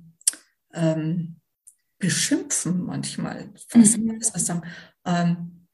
ähm, 0.74 1.36
beschimpfen 2.00 2.84
manchmal. 2.84 3.52
Fast, 3.68 3.98
mhm. 3.98 4.22
sagen. 4.22 4.62
Ähm, 5.06 5.68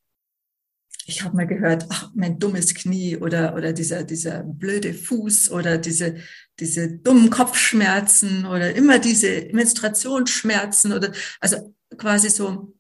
ich 1.06 1.24
habe 1.24 1.36
mal 1.38 1.48
gehört, 1.48 1.86
ach, 1.90 2.12
mein 2.16 2.38
dummes 2.38 2.74
Knie 2.74 3.16
oder, 3.16 3.56
oder 3.56 3.72
dieser, 3.74 4.04
dieser 4.04 4.44
blöde 4.44 4.94
Fuß 4.94 5.52
oder 5.52 5.78
diese, 5.78 6.18
diese 6.60 6.98
dummen 6.98 7.30
Kopfschmerzen 7.30 8.46
oder 8.46 8.76
immer 8.76 9.00
diese 9.00 9.48
Menstruationsschmerzen 9.54 10.92
oder 10.92 11.12
also 11.40 11.74
quasi 11.98 12.30
so, 12.30 12.77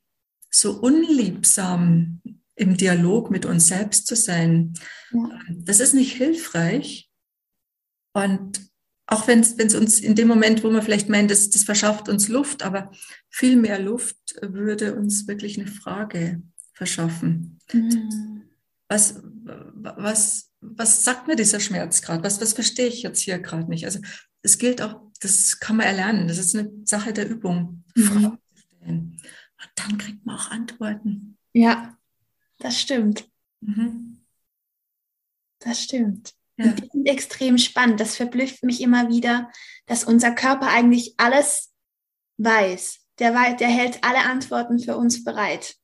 so 0.50 0.80
unliebsam 0.80 2.22
im 2.56 2.76
Dialog 2.76 3.30
mit 3.30 3.46
uns 3.46 3.68
selbst 3.68 4.08
zu 4.08 4.16
sein. 4.16 4.74
Ja. 5.12 5.40
Das 5.50 5.80
ist 5.80 5.94
nicht 5.94 6.14
hilfreich. 6.14 7.10
Und 8.14 8.60
auch 9.06 9.28
wenn 9.28 9.40
es 9.40 9.76
uns 9.76 10.00
in 10.00 10.16
dem 10.16 10.28
Moment, 10.28 10.64
wo 10.64 10.70
man 10.70 10.82
vielleicht 10.82 11.08
meint, 11.08 11.32
das, 11.32 11.50
das 11.50 11.64
verschafft 11.64 12.10
uns 12.10 12.28
Luft, 12.28 12.64
aber 12.64 12.92
viel 13.30 13.56
mehr 13.56 13.80
Luft 13.80 14.18
würde 14.42 14.96
uns 14.96 15.28
wirklich 15.28 15.58
eine 15.58 15.68
Frage 15.68 16.42
verschaffen. 16.74 17.60
Mhm. 17.72 18.44
Was, 18.90 19.22
was, 19.74 20.50
was 20.62 21.04
sagt 21.04 21.28
mir 21.28 21.36
dieser 21.36 21.60
Schmerz 21.60 22.02
gerade? 22.02 22.24
Was, 22.24 22.42
was 22.42 22.54
verstehe 22.54 22.88
ich 22.88 23.04
jetzt 23.04 23.22
hier 23.22 23.40
gerade 23.40 23.70
nicht? 23.70 23.86
Also 23.86 24.00
es 24.42 24.58
gilt 24.58 24.82
auch, 24.82 25.02
das 25.22 25.60
kann 25.60 25.78
man 25.78 25.86
erlernen. 25.86 26.28
Das 26.28 26.38
ist 26.38 26.56
eine 26.56 26.72
Sache 26.84 27.14
der 27.14 27.30
Übung, 27.30 27.84
mhm. 27.96 28.04
Fragen 28.04 28.38
zu 28.56 28.62
stellen. 28.62 29.22
Dann 29.76 29.98
kriegt 29.98 30.26
man 30.26 30.38
auch 30.38 30.52
Antworten. 30.52 31.38
Ja, 31.54 31.98
das 32.60 32.80
stimmt. 32.80 33.30
Mhm. 33.62 34.26
Das 35.60 35.84
stimmt. 35.84 36.34
Ja. 36.58 36.72
Die 36.72 36.90
sind 36.92 37.08
extrem 37.08 37.58
spannend. 37.58 38.00
Das 38.00 38.16
verblüfft 38.16 38.64
mich 38.64 38.82
immer 38.82 39.10
wieder, 39.10 39.52
dass 39.86 40.04
unser 40.04 40.32
Körper 40.32 40.68
eigentlich 40.68 41.14
alles 41.18 41.74
weiß. 42.38 43.00
Der, 43.20 43.34
weiß, 43.34 43.58
der 43.58 43.68
hält 43.68 44.04
alle 44.04 44.20
Antworten 44.20 44.80
für 44.80 44.96
uns 44.98 45.24
bereit, 45.24 45.76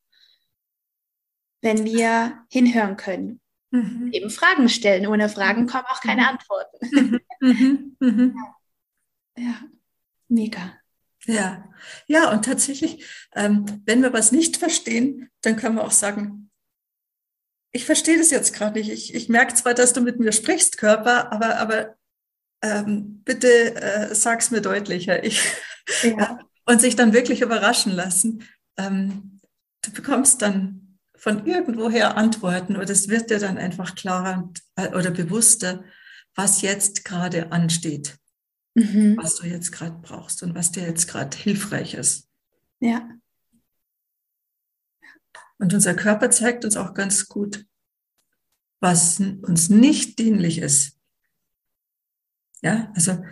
wenn 1.62 1.84
wir 1.84 2.46
hinhören 2.50 2.98
können. 2.98 3.42
Mhm. 3.72 4.12
Eben 4.12 4.30
Fragen 4.30 4.70
stellen. 4.70 5.08
Ohne 5.08 5.30
Fragen 5.30 5.66
kommen 5.66 5.86
auch 5.88 6.02
keine 6.02 6.28
Antworten. 6.28 7.20
Mhm. 7.40 7.98
Mhm. 8.00 8.36
Ja. 9.36 9.44
ja, 9.44 9.62
mega. 10.28 10.80
Ja, 11.26 11.70
ja, 12.08 12.32
und 12.32 12.46
tatsächlich, 12.46 13.06
ähm, 13.34 13.82
wenn 13.86 14.02
wir 14.02 14.14
was 14.14 14.32
nicht 14.32 14.58
verstehen, 14.58 15.30
dann 15.42 15.56
können 15.56 15.76
wir 15.76 15.84
auch 15.84 15.92
sagen, 15.92 16.50
ich 17.72 17.86
verstehe 17.86 18.18
das 18.18 18.30
jetzt 18.30 18.54
gerade 18.54 18.78
nicht. 18.78 18.90
Ich, 18.90 19.16
ich 19.16 19.30
merke 19.30 19.54
zwar, 19.56 19.74
dass 19.74 19.94
du 19.94 20.02
mit 20.02 20.20
mir 20.20 20.32
sprichst, 20.32 20.78
Körper, 20.78 21.32
aber, 21.32 21.58
aber 21.58 21.96
ähm, 22.62 23.22
bitte 23.24 23.76
äh, 23.76 24.16
sag's 24.16 24.52
mir 24.52 24.62
deutlicher. 24.62 25.24
Ich, 25.24 25.42
ja. 26.04 26.40
und 26.66 26.82
sich 26.82 26.96
dann 26.96 27.14
wirklich 27.14 27.42
überraschen 27.42 27.92
lassen. 27.92 28.44
Ähm, 28.78 29.42
du 29.82 29.92
bekommst 29.92 30.42
dann 30.42 31.00
von 31.16 31.46
irgendwoher 31.46 32.18
Antworten 32.18 32.76
oder 32.76 32.90
es 32.90 33.10
wird 33.10 33.30
dir 33.30 33.40
dann 33.40 33.58
einfach 33.58 33.96
klarer 33.96 34.52
äh, 34.76 34.90
oder 34.90 35.12
bewusster, 35.12 35.84
was 36.36 36.62
jetzt 36.62 37.06
gerade 37.06 37.52
ansteht, 37.52 38.18
mhm. 38.76 39.18
was 39.18 39.36
du 39.36 39.48
jetzt 39.48 39.72
gerade 39.72 39.98
brauchst 40.02 40.44
und 40.44 40.56
was 40.56 40.72
dir 40.72 40.84
jetzt 40.84 41.08
gerade 41.08 41.36
hilfreich 41.38 41.94
ist. 41.94 42.28
Ja. 42.80 43.10
Und 45.58 45.74
unser 45.74 45.94
Körper 45.94 46.30
zeigt 46.30 46.66
uns 46.66 46.76
auch 46.76 46.94
ganz 46.94 47.28
gut, 47.28 47.66
was 48.80 49.20
uns 49.20 49.70
nicht 49.70 50.20
dienlich 50.20 50.58
ist. 50.58 51.00
Ja, 52.62 52.92
also 52.96 53.24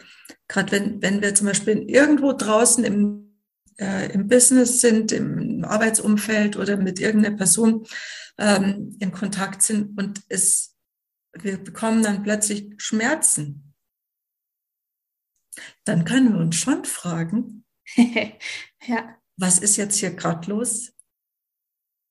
gerade 0.47 0.71
wenn, 0.71 1.01
wenn 1.01 1.21
wir 1.21 1.36
zum 1.36 1.47
Beispiel 1.47 1.89
irgendwo 1.89 2.34
draußen 2.34 2.84
im, 2.84 3.36
äh, 3.77 4.12
im 4.13 4.27
Business 4.27 4.82
sind, 4.82 5.12
im 5.12 5.63
Arbeitsumfeld 5.65 6.58
oder 6.58 6.77
mit 6.77 6.99
irgendeiner 6.99 7.36
Person 7.36 7.86
ähm, 8.38 8.95
in 8.99 9.12
Kontakt 9.12 9.62
sind 9.62 9.97
und 9.97 10.21
es, 10.27 10.75
wir 11.34 11.58
bekommen 11.58 12.04
dann 12.04 12.23
plötzlich 12.23 12.73
Schmerzen, 12.77 13.71
dann 15.84 16.06
können 16.06 16.34
wir 16.34 16.40
uns 16.40 16.56
schon 16.56 16.86
fragen, 16.86 17.66
ja. 17.96 19.16
was 19.38 19.60
ist 19.60 19.78
jetzt 19.78 19.98
hier 19.98 20.12
gerade 20.12 20.50
los? 20.50 20.92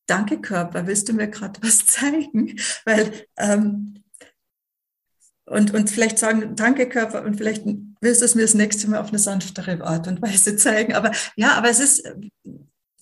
Danke, 0.07 0.40
Körper, 0.40 0.87
willst 0.87 1.09
du 1.09 1.12
mir 1.12 1.29
gerade 1.29 1.62
was 1.62 1.87
zeigen? 1.87 2.59
Weil 2.85 3.26
ähm, 3.37 4.03
und, 5.50 5.74
und 5.74 5.90
vielleicht 5.90 6.18
sagen, 6.18 6.55
danke 6.55 6.88
Körper, 6.88 7.24
und 7.24 7.37
vielleicht 7.37 7.64
willst 8.00 8.20
du 8.20 8.24
es 8.24 8.37
mir 8.37 8.42
das 8.42 8.55
nächste 8.55 8.88
Mal 8.88 9.00
auf 9.00 9.09
eine 9.09 9.18
sanftere 9.18 9.83
Art 9.85 10.07
und 10.07 10.22
Weise 10.22 10.57
zeigen. 10.57 10.94
Aber 10.94 11.11
ja, 11.35 11.55
aber 11.55 11.68
es 11.68 11.81
ist, 11.81 12.09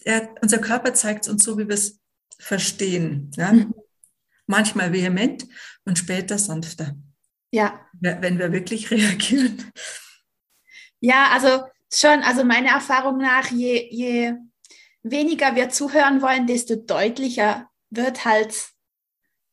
er, 0.05 0.35
unser 0.41 0.57
Körper 0.57 0.95
zeigt 0.95 1.27
es 1.27 1.31
uns 1.31 1.45
so, 1.45 1.59
wie 1.59 1.69
wir 1.69 1.75
es 1.75 2.01
verstehen. 2.39 3.31
Ja? 3.37 3.53
Mhm. 3.53 3.75
Manchmal 4.47 4.95
vehement 4.95 5.47
und 5.85 5.99
später 5.99 6.39
sanfter. 6.39 6.97
Ja. 7.53 7.87
Wenn 8.01 8.39
wir 8.39 8.51
wirklich 8.51 8.91
reagieren. 8.91 9.71
Ja, 11.01 11.29
also 11.33 11.65
schon, 11.93 12.23
also 12.23 12.45
meiner 12.45 12.71
Erfahrung 12.71 13.19
nach, 13.19 13.51
je, 13.51 13.89
je 13.91 14.35
weniger 15.03 15.55
wir 15.57 15.69
zuhören 15.71 16.23
wollen, 16.23 16.47
desto 16.47 16.77
deutlicher 16.77 17.69
wird 17.91 18.25
halt 18.25 18.55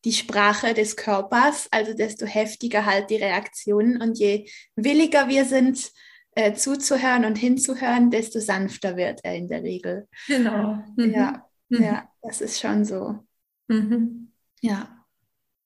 die 0.03 0.13
Sprache 0.13 0.73
des 0.73 0.95
Körpers, 0.95 1.67
also 1.71 1.93
desto 1.93 2.25
heftiger 2.25 2.85
halt 2.85 3.09
die 3.09 3.17
Reaktionen. 3.17 4.01
Und 4.01 4.19
je 4.19 4.49
williger 4.75 5.27
wir 5.27 5.45
sind, 5.45 5.91
äh, 6.35 6.53
zuzuhören 6.53 7.25
und 7.25 7.37
hinzuhören, 7.37 8.11
desto 8.11 8.39
sanfter 8.39 8.97
wird 8.97 9.21
er 9.23 9.35
in 9.35 9.47
der 9.47 9.63
Regel. 9.63 10.07
Genau. 10.27 10.83
Mhm. 10.95 11.13
Ja, 11.13 11.49
mhm. 11.69 11.83
ja, 11.83 12.09
das 12.21 12.41
ist 12.41 12.59
schon 12.59 12.85
so. 12.85 13.19
Mhm. 13.67 14.31
Ja. 14.61 14.91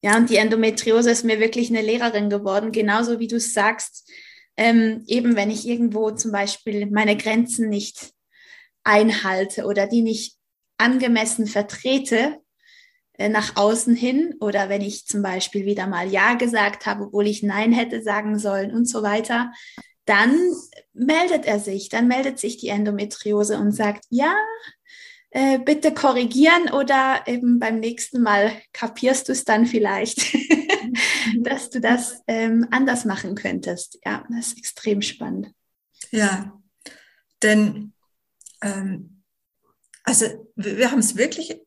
Ja, 0.01 0.15
und 0.15 0.29
die 0.29 0.37
Endometriose 0.37 1.11
ist 1.11 1.25
mir 1.25 1.41
wirklich 1.41 1.69
eine 1.69 1.81
Lehrerin 1.81 2.29
geworden, 2.29 2.71
genauso 2.71 3.19
wie 3.19 3.27
du 3.27 3.35
es 3.35 3.53
sagst. 3.53 4.09
Ähm, 4.59 5.05
eben 5.07 5.37
wenn 5.37 5.49
ich 5.49 5.65
irgendwo 5.65 6.11
zum 6.11 6.33
Beispiel 6.33 6.85
meine 6.91 7.15
Grenzen 7.15 7.69
nicht 7.69 8.11
einhalte 8.83 9.63
oder 9.63 9.87
die 9.87 10.01
nicht 10.01 10.35
angemessen 10.77 11.47
vertrete, 11.47 12.41
äh, 13.13 13.29
nach 13.29 13.55
außen 13.55 13.95
hin 13.95 14.35
oder 14.41 14.67
wenn 14.67 14.81
ich 14.81 15.05
zum 15.05 15.21
Beispiel 15.21 15.65
wieder 15.65 15.87
mal 15.87 16.11
Ja 16.11 16.33
gesagt 16.33 16.87
habe, 16.87 17.05
obwohl 17.05 17.27
ich 17.27 17.41
Nein 17.41 17.71
hätte 17.71 18.03
sagen 18.03 18.37
sollen 18.37 18.73
und 18.73 18.83
so 18.83 19.01
weiter, 19.01 19.53
dann 20.03 20.37
meldet 20.91 21.45
er 21.45 21.59
sich, 21.59 21.87
dann 21.87 22.09
meldet 22.09 22.37
sich 22.37 22.57
die 22.57 22.67
Endometriose 22.67 23.57
und 23.57 23.71
sagt, 23.71 24.03
ja, 24.09 24.35
äh, 25.31 25.59
bitte 25.59 25.93
korrigieren 25.93 26.69
oder 26.71 27.23
eben 27.27 27.59
beim 27.59 27.79
nächsten 27.79 28.21
Mal 28.21 28.51
kapierst 28.73 29.27
du 29.27 29.33
es 29.33 29.45
dann 29.45 29.65
vielleicht, 29.65 30.35
dass 31.39 31.69
du 31.69 31.79
das 31.79 32.21
ähm, 32.27 32.67
anders 32.71 33.05
machen 33.05 33.35
könntest. 33.35 33.99
Ja, 34.03 34.25
das 34.29 34.47
ist 34.47 34.57
extrem 34.57 35.01
spannend. 35.01 35.53
Ja, 36.11 36.59
denn 37.43 37.93
ähm, 38.61 39.23
also 40.03 40.25
wir 40.55 40.91
haben 40.91 40.99
es 40.99 41.15
wirklich 41.15 41.61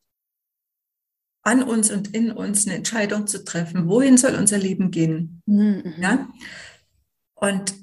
an 1.45 1.63
uns 1.63 1.91
und 1.91 2.15
in 2.15 2.31
uns 2.33 2.67
eine 2.67 2.77
Entscheidung 2.77 3.27
zu 3.27 3.45
treffen. 3.45 3.89
Wohin 3.89 4.17
soll 4.17 4.35
unser 4.35 4.59
Leben 4.59 4.91
gehen? 4.91 5.43
Mhm. 5.47 5.95
Ja? 5.99 6.29
Und 7.35 7.75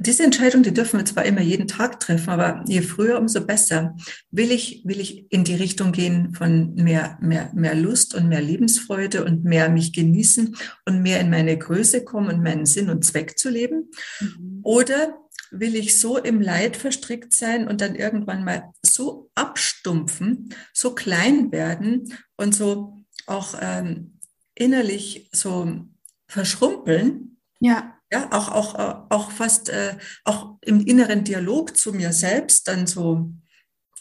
diese 0.00 0.24
Entscheidung, 0.24 0.62
die 0.62 0.74
dürfen 0.74 0.98
wir 0.98 1.04
zwar 1.04 1.24
immer 1.24 1.42
jeden 1.42 1.68
Tag 1.68 2.00
treffen, 2.00 2.30
aber 2.30 2.64
je 2.66 2.80
früher, 2.80 3.18
umso 3.18 3.44
besser. 3.44 3.96
Will 4.30 4.50
ich, 4.50 4.82
will 4.84 4.98
ich 4.98 5.30
in 5.30 5.44
die 5.44 5.54
Richtung 5.54 5.92
gehen 5.92 6.34
von 6.34 6.74
mehr, 6.74 7.18
mehr, 7.20 7.50
mehr 7.54 7.74
Lust 7.74 8.14
und 8.14 8.28
mehr 8.28 8.40
Lebensfreude 8.40 9.24
und 9.24 9.44
mehr 9.44 9.68
mich 9.68 9.92
genießen 9.92 10.56
und 10.86 11.02
mehr 11.02 11.20
in 11.20 11.30
meine 11.30 11.56
Größe 11.56 12.04
kommen 12.04 12.28
und 12.28 12.42
meinen 12.42 12.66
Sinn 12.66 12.88
und 12.88 13.04
Zweck 13.04 13.38
zu 13.38 13.50
leben? 13.50 13.90
Mhm. 14.20 14.60
Oder 14.62 15.18
will 15.50 15.74
ich 15.74 16.00
so 16.00 16.16
im 16.16 16.40
Leid 16.40 16.76
verstrickt 16.76 17.34
sein 17.34 17.68
und 17.68 17.80
dann 17.80 17.94
irgendwann 17.94 18.44
mal 18.44 18.72
so 18.82 19.30
abstumpfen, 19.34 20.54
so 20.72 20.94
klein 20.94 21.52
werden 21.52 22.12
und 22.36 22.54
so 22.54 23.04
auch 23.26 23.54
ähm, 23.60 24.18
innerlich 24.54 25.28
so 25.32 25.86
verschrumpeln. 26.26 27.38
Ja. 27.60 27.99
Ja, 28.12 28.32
auch, 28.32 28.48
auch, 28.48 29.06
auch 29.08 29.30
fast, 29.30 29.68
äh, 29.68 29.96
auch 30.24 30.58
im 30.62 30.84
inneren 30.84 31.22
Dialog 31.22 31.76
zu 31.76 31.92
mir 31.92 32.12
selbst 32.12 32.66
dann 32.66 32.86
so 32.86 33.32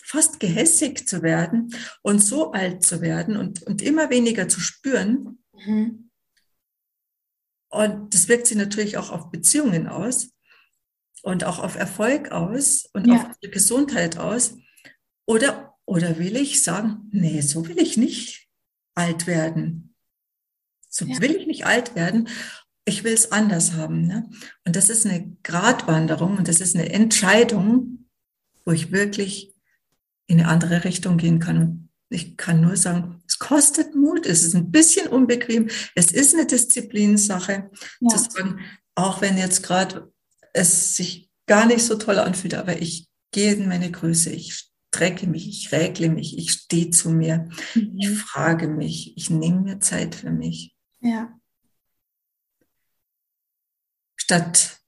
fast 0.03 0.39
gehässig 0.39 1.07
zu 1.07 1.21
werden 1.21 1.75
und 2.01 2.17
so 2.19 2.51
alt 2.51 2.83
zu 2.83 3.01
werden 3.01 3.37
und, 3.37 3.61
und 3.63 3.83
immer 3.83 4.09
weniger 4.09 4.49
zu 4.49 4.59
spüren. 4.59 5.43
Mhm. 5.53 6.09
Und 7.69 8.13
das 8.15 8.27
wirkt 8.27 8.47
sich 8.47 8.57
natürlich 8.57 8.97
auch 8.97 9.11
auf 9.11 9.29
Beziehungen 9.29 9.87
aus 9.87 10.31
und 11.21 11.43
auch 11.43 11.59
auf 11.59 11.75
Erfolg 11.75 12.31
aus 12.31 12.89
und 12.93 13.05
ja. 13.05 13.15
auf 13.15 13.37
die 13.43 13.51
Gesundheit 13.51 14.17
aus. 14.17 14.57
Oder, 15.27 15.75
oder 15.85 16.17
will 16.17 16.35
ich 16.35 16.63
sagen, 16.63 17.07
nee, 17.11 17.41
so 17.41 17.67
will 17.67 17.77
ich 17.77 17.95
nicht 17.95 18.49
alt 18.95 19.27
werden. 19.27 19.95
So 20.89 21.05
ja. 21.05 21.21
will 21.21 21.35
ich 21.35 21.45
nicht 21.45 21.67
alt 21.67 21.93
werden. 21.93 22.27
Ich 22.85 23.03
will 23.03 23.13
es 23.13 23.31
anders 23.31 23.73
haben. 23.73 24.07
Ne? 24.07 24.29
Und 24.65 24.75
das 24.75 24.89
ist 24.89 25.05
eine 25.05 25.35
Gratwanderung 25.43 26.37
und 26.37 26.47
das 26.47 26.61
ist 26.61 26.75
eine 26.75 26.91
Entscheidung, 26.91 28.07
wo 28.65 28.71
ich 28.71 28.91
wirklich 28.91 29.53
in 30.27 30.39
eine 30.39 30.49
andere 30.49 30.83
Richtung 30.83 31.17
gehen 31.17 31.39
kann. 31.39 31.57
Und 31.57 31.89
ich 32.09 32.37
kann 32.37 32.61
nur 32.61 32.77
sagen, 32.77 33.21
es 33.27 33.39
kostet 33.39 33.95
Mut, 33.95 34.25
es 34.25 34.43
ist 34.43 34.55
ein 34.55 34.71
bisschen 34.71 35.07
unbequem, 35.07 35.69
es 35.95 36.11
ist 36.11 36.33
eine 36.33 36.45
Disziplinsache, 36.45 37.69
ja. 37.99 38.07
zu 38.09 38.17
sagen, 38.17 38.59
auch 38.95 39.21
wenn 39.21 39.37
jetzt 39.37 39.63
gerade 39.63 40.11
es 40.53 40.95
sich 40.95 41.29
gar 41.45 41.65
nicht 41.65 41.83
so 41.83 41.95
toll 41.95 42.19
anfühlt, 42.19 42.53
aber 42.55 42.81
ich 42.81 43.07
gehe 43.31 43.53
in 43.53 43.67
meine 43.67 43.91
Größe, 43.91 44.31
ich 44.31 44.69
strecke 44.93 45.27
mich, 45.27 45.47
ich 45.47 45.71
regle 45.71 46.09
mich, 46.09 46.37
ich 46.37 46.51
stehe 46.51 46.89
zu 46.89 47.09
mir, 47.09 47.49
mhm. 47.75 47.95
ich 47.97 48.09
frage 48.09 48.67
mich, 48.67 49.15
ich 49.17 49.29
nehme 49.29 49.61
mir 49.61 49.79
Zeit 49.79 50.15
für 50.15 50.31
mich. 50.31 50.75
Ja. 51.01 51.38
Statt 54.29 54.79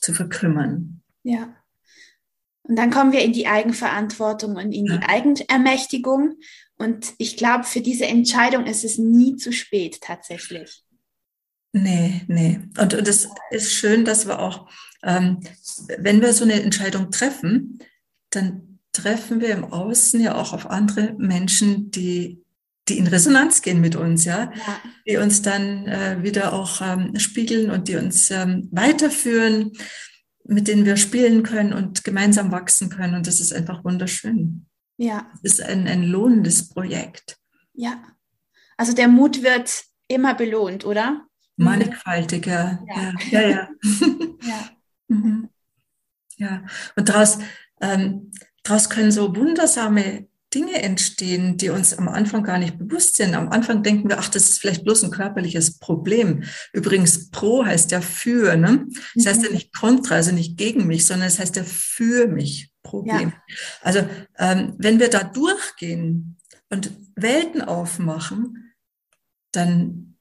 zu 0.00 0.14
verkümmern. 0.14 1.02
Ja. 1.24 1.54
Und 2.62 2.76
dann 2.76 2.90
kommen 2.90 3.12
wir 3.12 3.20
in 3.20 3.34
die 3.34 3.46
Eigenverantwortung 3.46 4.56
und 4.56 4.72
in 4.72 4.86
ja. 4.86 4.96
die 4.96 5.04
Eigenermächtigung. 5.04 6.36
Und 6.78 7.12
ich 7.18 7.36
glaube, 7.36 7.64
für 7.64 7.82
diese 7.82 8.06
Entscheidung 8.06 8.64
ist 8.64 8.82
es 8.82 8.96
nie 8.96 9.36
zu 9.36 9.52
spät 9.52 10.00
tatsächlich. 10.00 10.84
Nee, 11.74 12.22
nee. 12.28 12.60
Und, 12.78 12.94
und 12.94 13.06
es 13.06 13.28
ist 13.50 13.74
schön, 13.74 14.06
dass 14.06 14.26
wir 14.26 14.38
auch, 14.38 14.70
ähm, 15.02 15.40
wenn 15.98 16.22
wir 16.22 16.32
so 16.32 16.44
eine 16.44 16.62
Entscheidung 16.62 17.10
treffen, 17.10 17.78
dann 18.30 18.78
treffen 18.92 19.42
wir 19.42 19.50
im 19.50 19.64
Außen 19.64 20.18
ja 20.18 20.34
auch 20.34 20.54
auf 20.54 20.70
andere 20.70 21.12
Menschen, 21.18 21.90
die, 21.90 22.41
die 22.88 22.98
in 22.98 23.06
Resonanz 23.06 23.62
gehen 23.62 23.80
mit 23.80 23.94
uns, 23.96 24.24
ja, 24.24 24.52
ja. 24.52 24.80
die 25.06 25.16
uns 25.16 25.42
dann 25.42 25.86
äh, 25.86 26.22
wieder 26.22 26.52
auch 26.52 26.80
ähm, 26.80 27.18
spiegeln 27.18 27.70
und 27.70 27.88
die 27.88 27.96
uns 27.96 28.30
ähm, 28.30 28.68
weiterführen, 28.72 29.72
mit 30.44 30.66
denen 30.66 30.84
wir 30.84 30.96
spielen 30.96 31.42
können 31.42 31.72
und 31.72 32.02
gemeinsam 32.02 32.50
wachsen 32.50 32.90
können. 32.90 33.14
Und 33.14 33.26
das 33.26 33.40
ist 33.40 33.52
einfach 33.52 33.84
wunderschön. 33.84 34.66
Ja. 34.96 35.30
Das 35.42 35.54
ist 35.54 35.62
ein, 35.62 35.86
ein 35.86 36.02
lohnendes 36.02 36.68
Projekt. 36.70 37.36
Ja. 37.74 38.02
Also 38.76 38.92
der 38.92 39.08
Mut 39.08 39.42
wird 39.42 39.84
immer 40.08 40.34
belohnt, 40.34 40.84
oder? 40.84 41.24
Mannigfaltiger. 41.56 42.82
Ja, 42.88 43.14
ja, 43.30 43.40
ja. 43.40 43.48
Ja. 43.48 43.68
ja. 44.42 44.70
mhm. 45.08 45.48
ja. 46.36 46.64
Und 46.96 47.08
daraus 47.08 47.38
ähm, 47.80 48.32
daraus 48.62 48.88
können 48.88 49.12
so 49.12 49.34
wundersame 49.34 50.28
Dinge 50.54 50.82
entstehen, 50.82 51.56
die 51.56 51.70
uns 51.70 51.96
am 51.96 52.08
Anfang 52.08 52.42
gar 52.42 52.58
nicht 52.58 52.78
bewusst 52.78 53.16
sind. 53.16 53.34
Am 53.34 53.48
Anfang 53.48 53.82
denken 53.82 54.08
wir, 54.08 54.18
ach, 54.18 54.28
das 54.28 54.48
ist 54.48 54.58
vielleicht 54.58 54.84
bloß 54.84 55.04
ein 55.04 55.10
körperliches 55.10 55.78
Problem. 55.78 56.44
Übrigens, 56.72 57.30
pro 57.30 57.64
heißt 57.64 57.90
ja 57.90 58.00
für, 58.00 58.56
ne? 58.56 58.86
Das 59.14 59.26
heißt 59.26 59.42
ja 59.42 59.48
mhm. 59.48 59.54
nicht 59.54 59.74
kontra, 59.74 60.16
also 60.16 60.32
nicht 60.32 60.56
gegen 60.56 60.86
mich, 60.86 61.06
sondern 61.06 61.28
es 61.28 61.36
das 61.36 61.42
heißt 61.42 61.56
ja 61.56 61.64
für 61.64 62.28
mich 62.28 62.72
Problem. 62.82 63.30
Ja. 63.30 63.56
Also, 63.82 64.00
ähm, 64.38 64.74
wenn 64.78 64.98
wir 64.98 65.08
da 65.08 65.22
durchgehen 65.22 66.36
und 66.68 66.90
Welten 67.16 67.62
aufmachen, 67.62 68.72
dann, 69.52 70.16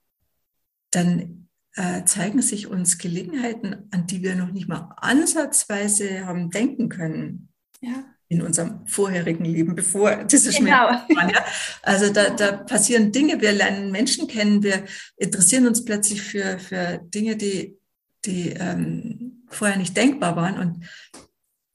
dann 0.91 1.47
äh, 1.75 2.03
zeigen 2.05 2.41
sich 2.41 2.67
uns 2.67 2.97
Gelegenheiten, 2.97 3.87
an 3.91 4.07
die 4.07 4.21
wir 4.21 4.35
noch 4.35 4.51
nicht 4.51 4.67
mal 4.67 4.93
ansatzweise 4.97 6.25
haben 6.25 6.51
denken 6.51 6.89
können. 6.89 7.49
Ja 7.81 8.10
in 8.31 8.41
unserem 8.41 8.87
vorherigen 8.87 9.43
Leben, 9.43 9.75
bevor 9.75 10.23
diese 10.23 10.53
Schmerzen 10.53 11.05
genau. 11.07 11.19
waren. 11.19 11.29
Ja? 11.31 11.45
Also 11.81 12.13
da, 12.13 12.29
da 12.29 12.53
passieren 12.53 13.11
Dinge, 13.11 13.41
wir 13.41 13.51
lernen 13.51 13.91
Menschen 13.91 14.25
kennen, 14.29 14.63
wir 14.63 14.85
interessieren 15.17 15.67
uns 15.67 15.83
plötzlich 15.83 16.21
für, 16.21 16.57
für 16.57 17.01
Dinge, 17.13 17.35
die, 17.35 17.77
die 18.23 18.51
ähm, 18.51 19.43
vorher 19.49 19.75
nicht 19.75 19.97
denkbar 19.97 20.37
waren. 20.37 20.57
Und 20.57 20.85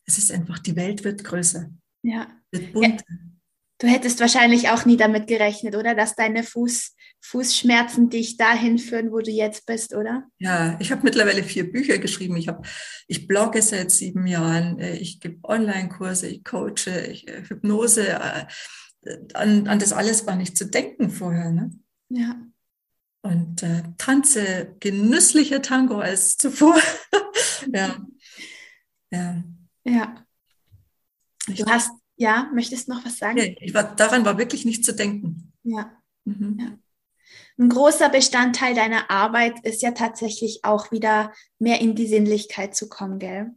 es 0.06 0.16
ist 0.16 0.32
einfach, 0.32 0.58
die 0.58 0.76
Welt 0.76 1.04
wird 1.04 1.24
größer. 1.24 1.68
Ja. 2.02 2.28
Wird 2.50 2.72
bunter. 2.72 3.04
Ja. 3.06 3.16
Du 3.78 3.86
hättest 3.86 4.20
wahrscheinlich 4.20 4.70
auch 4.70 4.86
nie 4.86 4.96
damit 4.96 5.26
gerechnet, 5.26 5.76
oder? 5.76 5.94
Dass 5.94 6.14
deine 6.14 6.42
Fuß, 6.42 6.95
Fußschmerzen 7.22 8.09
dich 8.09 8.37
dahin 8.37 8.79
führen, 8.79 9.11
wo 9.11 9.18
du 9.18 9.31
jetzt 9.31 9.66
bist, 9.66 9.94
oder? 9.94 10.24
Ja, 10.38 10.79
ich 10.81 10.92
habe 10.92 11.02
mittlerweile 11.02 11.42
vier 11.42 11.70
Bücher 11.70 11.98
geschrieben. 11.98 12.37
Ich, 12.37 12.48
hab, 12.48 12.66
ich 13.09 13.26
blogge 13.26 13.62
seit 13.62 13.90
sieben 13.90 14.26
Jahren. 14.26 14.79
Äh, 14.79 14.96
ich 14.96 15.20
gebe 15.20 15.38
Online-Kurse, 15.42 16.29
ich 16.29 16.44
coache, 16.44 17.07
ich, 17.11 17.26
äh, 17.29 17.42
Hypnose. 17.42 18.09
Äh, 18.09 18.46
an, 19.35 19.68
an 19.68 19.79
das 19.79 19.92
alles 19.92 20.26
war 20.26 20.37
nicht 20.37 20.57
zu 20.57 20.66
denken 20.66 21.11
vorher. 21.11 21.50
Ne? 21.50 21.70
Ja. 22.09 22.40
Und 23.22 23.62
äh, 23.62 23.83
tanze 23.98 24.76
genüsslicher 24.79 25.62
Tango 25.62 25.98
als 25.98 26.37
zuvor. 26.37 26.76
ja. 27.74 27.96
Ja. 29.11 29.42
Ja. 29.85 30.26
Du 31.48 31.66
hast, 31.66 31.90
ja, 32.16 32.50
möchtest 32.52 32.88
noch 32.88 33.05
was 33.05 33.18
sagen? 33.18 33.38
Ich 33.61 33.74
war, 33.74 33.94
daran 33.96 34.24
war 34.24 34.38
wirklich 34.38 34.64
nicht 34.64 34.85
zu 34.85 34.94
denken. 34.94 35.52
Ja. 35.62 35.92
Mhm. 36.24 36.57
ja. 36.61 36.79
Ein 37.58 37.68
großer 37.68 38.08
Bestandteil 38.08 38.74
deiner 38.74 39.10
Arbeit 39.10 39.64
ist 39.64 39.82
ja 39.82 39.92
tatsächlich 39.92 40.60
auch 40.62 40.90
wieder 40.92 41.32
mehr 41.58 41.80
in 41.80 41.94
die 41.94 42.06
Sinnlichkeit 42.06 42.74
zu 42.74 42.88
kommen, 42.88 43.18
gell? 43.18 43.52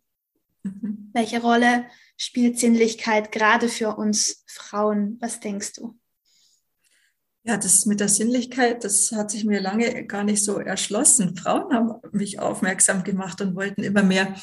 Mhm. 0.64 1.10
Welche 1.14 1.42
Rolle 1.42 1.86
spielt 2.18 2.60
Sinnlichkeit 2.60 3.32
gerade 3.32 3.70
für 3.70 3.96
uns 3.98 4.44
Frauen? 4.48 5.18
Was 5.22 5.40
denkst 5.40 5.74
du? 5.74 5.98
Ja, 7.44 7.58
das 7.58 7.86
mit 7.86 8.00
der 8.00 8.10
Sinnlichkeit, 8.10 8.84
das 8.84 9.12
hat 9.14 9.32
sich 9.32 9.46
mir 9.46 9.62
lange 9.62 10.06
gar 10.06 10.24
nicht 10.24 10.44
so 10.44 10.60
erschlossen. 10.60 11.36
Frauen 11.38 11.74
haben 11.74 11.94
mich 12.12 12.40
aufmerksam 12.40 13.04
gemacht 13.04 13.42
und 13.42 13.56
wollten 13.56 13.82
immer 13.82 14.04
mehr 14.04 14.36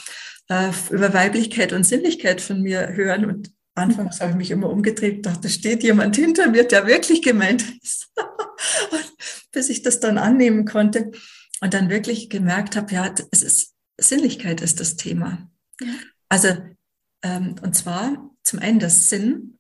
äh, 0.49 0.71
über 0.91 1.13
Weiblichkeit 1.13 1.73
und 1.73 1.85
Sinnlichkeit 1.85 2.41
von 2.41 2.63
mir 2.63 2.95
hören. 2.95 3.27
Und 3.27 3.53
anfangs 3.77 4.21
habe 4.21 4.33
ich 4.33 4.37
mich 4.37 4.51
immer 4.51 4.71
umgedreht, 4.71 5.25
dachte, 5.25 5.49
steht 5.49 5.83
jemand 5.83 6.17
hinter 6.17 6.49
mir, 6.51 6.65
der 6.65 6.87
wirklich 6.87 7.23
gemeint 7.23 7.65
ist. 7.83 8.13
bis 9.53 9.69
ich 9.71 9.83
das 9.83 10.01
dann 10.01 10.19
annehmen 10.19 10.65
konnte 10.65 11.13
und 11.61 11.73
dann 11.73 11.89
wirklich 11.89 12.29
gemerkt 12.29 12.77
habe, 12.77 12.93
ja, 12.93 13.15
es 13.31 13.43
ist 13.43 13.75
Sinnlichkeit 13.99 14.61
ist 14.61 14.81
das 14.81 14.97
Thema. 14.97 15.51
Ja. 15.81 15.89
Also 16.29 16.49
ähm, 17.23 17.57
und 17.63 17.75
zwar 17.75 18.31
zum 18.43 18.59
einen 18.59 18.79
das 18.79 19.09
Sinn. 19.09 19.59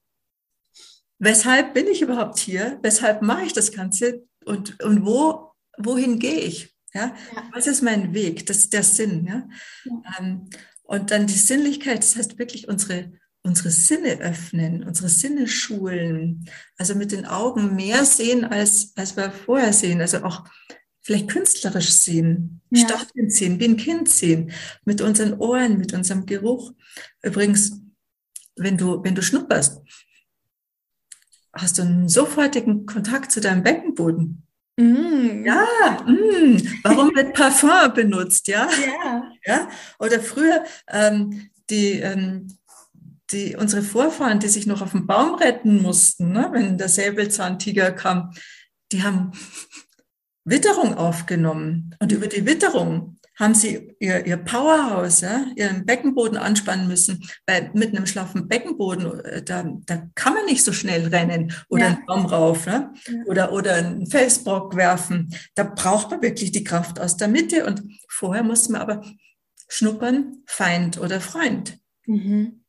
Weshalb 1.18 1.72
bin 1.72 1.87
ich 1.87 2.02
überhaupt 2.02 2.38
hier? 2.38 2.79
Weshalb 2.83 3.22
mache 3.22 3.46
ich 3.46 3.52
das 3.55 3.72
Ganze? 3.72 4.26
Und, 4.44 4.83
und 4.83 5.07
wo, 5.07 5.52
wohin 5.79 6.18
gehe 6.18 6.40
ich? 6.40 6.74
Ja? 6.92 7.16
ja? 7.35 7.50
Was 7.52 7.66
ist 7.66 7.83
mein 7.83 8.12
Weg? 8.12 8.44
Das 8.46 8.59
ist 8.59 8.72
der 8.72 8.83
Sinn. 8.83 9.26
Ja? 9.26 9.48
ja. 9.85 10.18
Ähm, 10.18 10.50
und 10.83 11.11
dann 11.11 11.26
die 11.26 11.35
Sinnlichkeit, 11.35 11.98
das 11.98 12.16
heißt 12.16 12.38
wirklich 12.38 12.68
unsere, 12.68 13.12
unsere 13.46 13.70
Sinne 13.70 14.18
öffnen, 14.20 14.85
unsere 14.85 15.09
Sinne 15.09 15.46
schulen. 15.46 16.44
Also 16.76 16.94
mit 16.94 17.12
den 17.12 17.26
Augen 17.26 17.76
mehr 17.76 18.04
sehen, 18.04 18.44
als, 18.44 18.92
als 18.96 19.16
wir 19.16 19.30
vorher 19.30 19.72
sehen. 19.72 20.00
Also 20.00 20.24
auch 20.24 20.44
vielleicht 21.02 21.28
künstlerisch 21.28 21.92
sehen, 21.92 22.61
ja. 22.70 22.85
Stacheln 22.85 23.30
sehen, 23.30 23.61
wie 23.61 23.68
ein 23.68 23.76
Kind 23.76 24.09
sehen, 24.09 24.50
mit 24.85 25.00
unseren 25.00 25.35
Ohren, 25.35 25.78
mit 25.78 25.94
unserem 25.94 26.26
Geruch. 26.26 26.72
Übrigens, 27.22 27.80
wenn 28.56 28.76
du, 28.76 29.02
wenn 29.04 29.14
du 29.14 29.22
schnupperst, 29.22 29.80
hast 31.52 31.78
du 31.78 31.82
einen 31.82 32.09
sofortigen 32.09 32.87
Kontakt 32.87 33.30
zu 33.30 33.40
deinem 33.40 33.62
Beckenboden. 33.62 34.42
Mm. 34.76 35.46
Ja, 35.46 36.04
mm. 36.06 36.61
warum 36.82 37.14
wird 37.14 37.35
Parfum 37.35 37.94
benutzt? 37.94 38.48
Ja, 38.48 38.68
ja. 39.04 39.30
ja? 39.46 39.68
Oder 39.98 40.20
früher 40.20 40.64
ähm, 40.88 41.50
die, 41.70 42.00
ähm, 42.00 42.48
die, 43.31 43.57
unsere 43.57 43.83
Vorfahren, 43.83 44.41
die 44.41 44.49
sich 44.49 44.67
noch 44.67 44.83
auf 44.83 44.93
dem 44.93 45.07
Baum 45.07 45.35
retten 45.35 45.83
mussten, 45.83 46.33
ne? 46.33 46.49
wenn 46.53 46.79
der 46.79 46.89
Säbelzahntiger 46.89 47.93
kam, 47.93 48.33
die 48.93 49.03
haben 49.03 49.33
Witterung 50.45 50.95
aufgenommen. 50.95 51.95
Und 51.99 52.12
über 52.12 52.29
die 52.29 52.47
Witterung 52.47 53.19
haben 53.39 53.55
sie 53.55 53.95
ihr, 53.99 54.25
ihr 54.25 54.37
Powerhouse, 54.39 55.21
ja, 55.21 55.45
ihren 55.57 55.85
Beckenboden 55.85 56.39
anspannen 56.39 56.87
müssen, 56.87 57.29
weil 57.47 57.71
mit 57.75 57.95
einem 57.95 58.07
schlaffen 58.07 58.49
Beckenboden, 58.49 59.21
äh, 59.21 59.43
da, 59.43 59.65
da 59.85 60.09
kann 60.15 60.35
man 60.35 60.47
nicht 60.47 60.65
so 60.65 60.73
schnell 60.73 61.09
rennen 61.09 61.53
oder 61.69 61.83
ja. 61.83 61.89
einen 61.89 62.07
Baum 62.07 62.27
rauf 62.27 62.67
ne? 62.67 62.95
Ja. 63.07 63.15
oder, 63.27 63.53
oder 63.53 63.75
einen 63.75 64.07
Felsbrock 64.07 64.77
werfen. 64.77 65.35
Da 65.55 65.65
braucht 65.65 66.12
man 66.12 66.23
wirklich 66.23 66.53
die 66.53 66.65
Kraft 66.65 66.99
aus 67.01 67.17
der 67.17 67.29
Mitte. 67.29 67.67
Und 67.67 67.83
vorher 68.09 68.45
musste 68.45 68.73
man 68.73 68.81
aber 68.81 69.05
schnuppern, 69.69 70.43
Feind 70.47 70.99
oder 70.99 71.21
Freund. 71.21 71.79
Mhm 72.07 72.62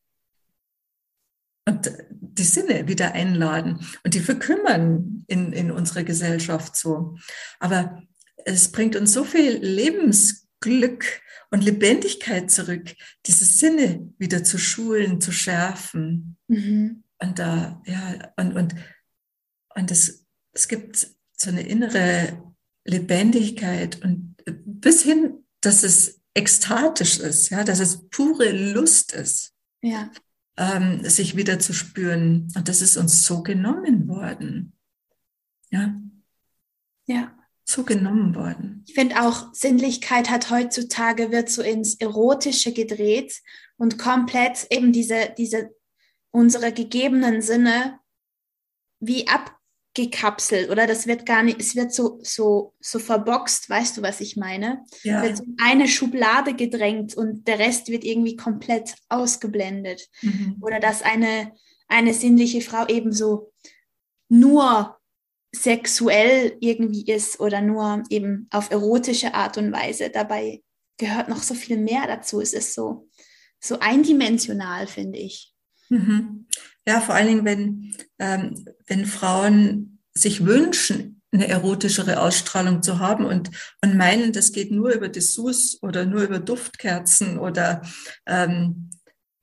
und 1.68 1.92
die 2.10 2.44
Sinne 2.44 2.88
wieder 2.88 3.14
einladen 3.14 3.86
und 4.04 4.14
die 4.14 4.22
verkümmern 4.22 5.26
in, 5.28 5.52
in 5.52 5.70
unserer 5.70 6.04
Gesellschaft 6.04 6.78
so. 6.78 7.18
Aber 7.60 8.02
es 8.46 8.72
bringt 8.72 8.96
uns 8.96 9.12
so 9.12 9.26
viel 9.26 9.58
Lebensglück 9.58 11.22
und 11.52 11.66
Lebendigkeit 11.66 12.50
zurück, 12.50 12.96
diese 13.26 13.44
Sinne 13.44 14.14
wieder 14.18 14.46
zu 14.46 14.58
schulen, 14.58 15.20
zu 15.20 15.34
schärfen. 15.34 16.38
Mhm. 16.48 17.04
Und 17.20 17.38
da, 17.38 17.82
ja, 17.86 18.32
und, 18.38 18.56
und, 18.56 18.76
und 19.76 19.92
es, 19.92 20.26
es 20.54 20.70
gibt 20.70 21.08
so 21.36 21.50
eine 21.50 21.68
innere 21.68 22.42
Lebendigkeit 22.86 24.02
und 24.04 24.36
bis 24.46 25.04
hin, 25.04 25.44
dass 25.60 25.84
es 25.84 26.22
ekstatisch 26.34 27.20
ist, 27.20 27.50
ja, 27.50 27.66
dass 27.66 27.80
es 27.80 28.08
pure 28.10 28.52
Lust 28.52 29.14
ist. 29.14 29.54
Ja 29.82 30.10
ähm, 30.58 31.04
sich 31.04 31.36
wieder 31.36 31.60
zu 31.60 31.74
spüren. 31.74 32.52
Und 32.56 32.68
das 32.68 32.82
ist 32.82 32.98
uns 32.98 33.24
so 33.24 33.44
genommen 33.44 34.08
worden. 34.08 34.74
Ja. 35.70 35.96
Ja. 37.06 37.34
So 37.64 37.84
genommen 37.84 38.34
worden. 38.34 38.84
Ich 38.88 38.94
finde 38.96 39.22
auch, 39.22 39.54
Sinnlichkeit 39.54 40.30
hat 40.30 40.50
heutzutage, 40.50 41.32
wird 41.32 41.50
so 41.50 41.62
ins 41.62 41.96
Erotische 41.96 42.72
gedreht 42.72 43.42
und 43.76 43.98
komplett 43.98 44.68
eben 44.70 44.94
diese, 44.94 45.34
diese, 45.38 45.76
unsere 46.32 46.72
gegebenen 46.72 47.42
Sinne 47.42 48.00
wie 49.00 49.28
ab, 49.28 49.57
gekapselt 49.98 50.70
oder 50.70 50.86
das 50.86 51.08
wird 51.08 51.26
gar 51.26 51.42
nicht, 51.42 51.60
es 51.60 51.76
wird 51.76 51.92
so, 51.92 52.20
so, 52.22 52.76
so 52.80 53.00
verboxt, 53.00 53.68
weißt 53.68 53.98
du, 53.98 54.04
was 54.04 54.22
ich 54.22 54.38
meine? 54.38 54.86
Ja. 55.02 55.24
Wird 55.24 55.38
so 55.38 55.44
eine 55.60 55.88
Schublade 55.88 56.54
gedrängt 56.54 57.16
und 57.18 57.48
der 57.48 57.58
Rest 57.58 57.90
wird 57.90 58.04
irgendwie 58.04 58.36
komplett 58.36 58.94
ausgeblendet. 59.10 60.08
Mhm. 60.22 60.58
Oder 60.62 60.80
dass 60.80 61.02
eine, 61.02 61.52
eine 61.88 62.14
sinnliche 62.14 62.62
Frau 62.62 62.86
ebenso 62.88 63.52
nur 64.30 64.98
sexuell 65.52 66.58
irgendwie 66.60 67.12
ist 67.12 67.40
oder 67.40 67.62
nur 67.62 68.04
eben 68.12 68.48
auf 68.52 68.70
erotische 68.70 69.34
Art 69.34 69.58
und 69.58 69.72
Weise. 69.72 70.12
Dabei 70.12 70.62
gehört 70.98 71.28
noch 71.28 71.42
so 71.42 71.56
viel 71.56 71.78
mehr 71.78 72.06
dazu. 72.06 72.40
Es 72.40 72.54
ist 72.54 72.76
so, 72.76 73.10
so 73.60 73.80
eindimensional, 73.80 74.86
finde 74.86 75.18
ich. 75.18 75.56
Mhm. 75.90 76.48
Ja, 76.88 77.02
vor 77.02 77.16
allen 77.16 77.28
Dingen, 77.28 77.46
wenn, 77.46 77.96
ähm, 78.18 78.66
wenn 78.88 79.06
Frauen 79.06 80.00
sich 80.14 80.46
wünschen, 80.46 81.22
eine 81.34 81.50
erotischere 81.50 82.22
Ausstrahlung 82.22 82.82
zu 82.82 83.00
haben 83.00 83.26
und, 83.26 83.52
und 83.84 83.98
meinen, 83.98 84.32
das 84.32 84.54
geht 84.54 84.72
nur 84.72 84.92
über 84.92 85.10
Dessous 85.10 85.78
oder 85.82 86.06
nur 86.06 86.22
über 86.22 86.40
Duftkerzen 86.40 87.38
oder 87.40 87.82
ähm, 88.26 88.90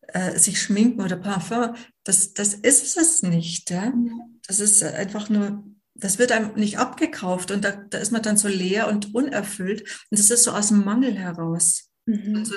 äh, 0.08 0.38
sich 0.38 0.62
schminken 0.62 1.02
oder 1.02 1.16
Parfum, 1.16 1.74
das, 2.02 2.32
das 2.32 2.54
ist 2.54 2.96
es 2.96 3.22
nicht. 3.22 3.68
Ja? 3.70 3.92
Das 4.46 4.58
ist 4.58 4.82
einfach 4.82 5.28
nur, 5.28 5.64
das 5.94 6.18
wird 6.18 6.32
einem 6.32 6.54
nicht 6.54 6.78
abgekauft 6.78 7.50
und 7.50 7.62
da, 7.62 7.72
da 7.72 7.98
ist 7.98 8.10
man 8.10 8.22
dann 8.22 8.38
so 8.38 8.48
leer 8.48 8.88
und 8.88 9.14
unerfüllt. 9.14 9.82
Und 10.10 10.18
das 10.18 10.30
ist 10.30 10.44
so 10.44 10.52
aus 10.52 10.68
dem 10.68 10.82
Mangel 10.82 11.14
heraus. 11.14 11.90
Mhm. 12.06 12.36
Also, 12.36 12.54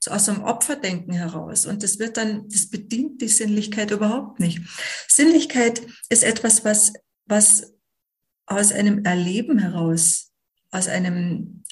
so 0.00 0.10
aus 0.10 0.28
einem 0.28 0.42
Opferdenken 0.42 1.14
heraus. 1.14 1.66
Und 1.66 1.82
das 1.82 1.98
wird 1.98 2.16
dann, 2.16 2.48
das 2.48 2.70
bedient 2.70 3.20
die 3.20 3.28
Sinnlichkeit 3.28 3.90
überhaupt 3.90 4.40
nicht. 4.40 4.60
Sinnlichkeit 5.08 5.82
ist 6.08 6.22
etwas, 6.22 6.64
was, 6.64 6.92
was 7.26 7.72
aus 8.46 8.72
einem 8.72 9.04
Erleben 9.04 9.58
heraus, 9.58 10.30
aus 10.70 10.88
einem 10.88 11.64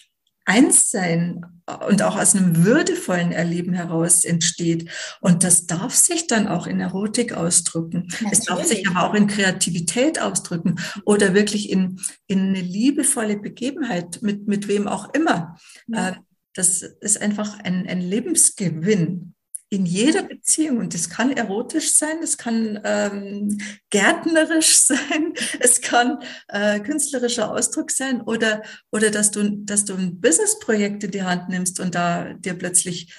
Einssein 0.44 1.44
und 1.88 2.02
auch 2.02 2.16
aus 2.16 2.34
einem 2.34 2.64
würdevollen 2.64 3.30
Erleben 3.30 3.74
heraus 3.74 4.24
entsteht. 4.24 4.90
Und 5.20 5.44
das 5.44 5.66
darf 5.66 5.94
sich 5.94 6.26
dann 6.26 6.48
auch 6.48 6.66
in 6.66 6.80
Erotik 6.80 7.32
ausdrücken. 7.32 8.08
Natürlich. 8.08 8.32
Es 8.32 8.44
darf 8.46 8.64
sich 8.64 8.88
aber 8.88 9.08
auch 9.08 9.14
in 9.14 9.28
Kreativität 9.28 10.20
ausdrücken 10.20 10.80
oder 11.04 11.34
wirklich 11.34 11.70
in, 11.70 12.00
in 12.26 12.48
eine 12.48 12.60
liebevolle 12.60 13.38
Begebenheit 13.38 14.20
mit, 14.22 14.48
mit 14.48 14.66
wem 14.66 14.88
auch 14.88 15.14
immer. 15.14 15.56
Ja. 15.86 16.16
Das 16.54 16.82
ist 16.82 17.20
einfach 17.20 17.58
ein, 17.60 17.86
ein 17.86 18.00
Lebensgewinn. 18.00 19.34
in 19.70 19.86
jeder 19.86 20.22
Beziehung, 20.22 20.78
und 20.78 20.92
das 20.92 21.08
kann 21.08 21.32
erotisch 21.32 21.94
sein, 21.94 22.18
es 22.22 22.36
kann 22.36 22.78
ähm, 22.84 23.58
gärtnerisch 23.88 24.76
sein, 24.80 25.32
es 25.60 25.80
kann 25.80 26.18
äh, 26.48 26.78
künstlerischer 26.80 27.50
Ausdruck 27.50 27.90
sein 27.90 28.20
oder, 28.20 28.62
oder 28.90 29.10
dass, 29.10 29.30
du, 29.30 29.48
dass 29.64 29.86
du 29.86 29.94
ein 29.94 30.20
Businessprojekt 30.20 31.04
in 31.04 31.10
die 31.10 31.22
Hand 31.22 31.48
nimmst 31.48 31.80
und 31.80 31.94
da 31.94 32.34
dir 32.34 32.52
plötzlich 32.52 33.14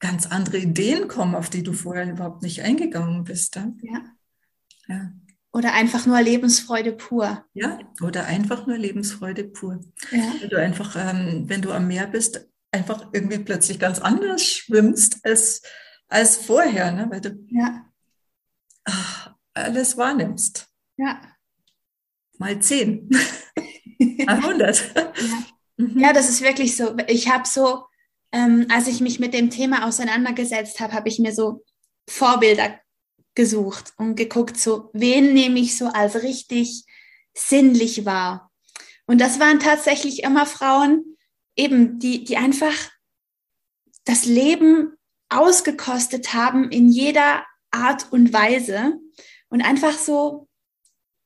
ganz 0.00 0.26
andere 0.26 0.58
Ideen 0.58 1.06
kommen, 1.06 1.36
auf 1.36 1.48
die 1.48 1.62
du 1.62 1.72
vorher 1.72 2.10
überhaupt 2.10 2.42
nicht 2.42 2.62
eingegangen 2.62 3.22
bist. 3.22 3.54
Ja. 3.54 3.72
ja. 3.82 4.04
ja. 4.88 5.12
Oder 5.52 5.74
einfach 5.74 6.06
nur 6.06 6.20
Lebensfreude 6.20 6.92
pur. 6.92 7.44
Ja, 7.52 7.78
oder 8.00 8.24
einfach 8.24 8.66
nur 8.66 8.78
Lebensfreude 8.78 9.44
pur. 9.44 9.80
Ja. 10.10 10.32
Wenn 10.40 10.48
du 10.48 10.58
einfach, 10.58 10.96
ähm, 10.96 11.44
wenn 11.46 11.60
du 11.60 11.72
am 11.72 11.88
Meer 11.88 12.06
bist, 12.06 12.48
einfach 12.70 13.08
irgendwie 13.12 13.38
plötzlich 13.38 13.78
ganz 13.78 13.98
anders 13.98 14.42
schwimmst 14.42 15.18
als, 15.24 15.62
als 16.08 16.38
vorher, 16.38 16.90
ne? 16.92 17.06
weil 17.10 17.20
du 17.20 17.38
ja. 17.50 17.84
ach, 18.84 19.34
alles 19.52 19.98
wahrnimmst. 19.98 20.68
Ja. 20.96 21.20
Mal 22.38 22.58
zehn. 22.60 23.10
Mal 24.26 24.42
hundert. 24.42 24.94
Ja. 24.96 25.12
Mhm. 25.76 25.98
ja, 25.98 26.12
das 26.12 26.30
ist 26.30 26.42
wirklich 26.42 26.76
so. 26.76 26.96
Ich 27.08 27.28
habe 27.28 27.46
so, 27.46 27.84
ähm, 28.32 28.66
als 28.70 28.88
ich 28.88 29.00
mich 29.00 29.20
mit 29.20 29.34
dem 29.34 29.50
Thema 29.50 29.86
auseinandergesetzt 29.86 30.80
habe, 30.80 30.94
habe 30.94 31.08
ich 31.08 31.18
mir 31.18 31.34
so 31.34 31.62
Vorbilder 32.08 32.78
gesucht 33.34 33.92
und 33.96 34.16
geguckt, 34.16 34.58
so, 34.58 34.90
wen 34.92 35.32
nehme 35.34 35.58
ich 35.58 35.76
so 35.76 35.86
als 35.86 36.22
richtig 36.22 36.84
sinnlich 37.34 38.04
wahr? 38.04 38.50
Und 39.06 39.20
das 39.20 39.40
waren 39.40 39.60
tatsächlich 39.60 40.22
immer 40.22 40.46
Frauen, 40.46 41.16
eben, 41.56 41.98
die, 41.98 42.24
die 42.24 42.36
einfach 42.36 42.74
das 44.04 44.24
Leben 44.24 44.92
ausgekostet 45.28 46.34
haben 46.34 46.70
in 46.70 46.88
jeder 46.88 47.44
Art 47.70 48.12
und 48.12 48.32
Weise 48.32 48.98
und 49.48 49.62
einfach 49.62 49.96
so, 49.96 50.48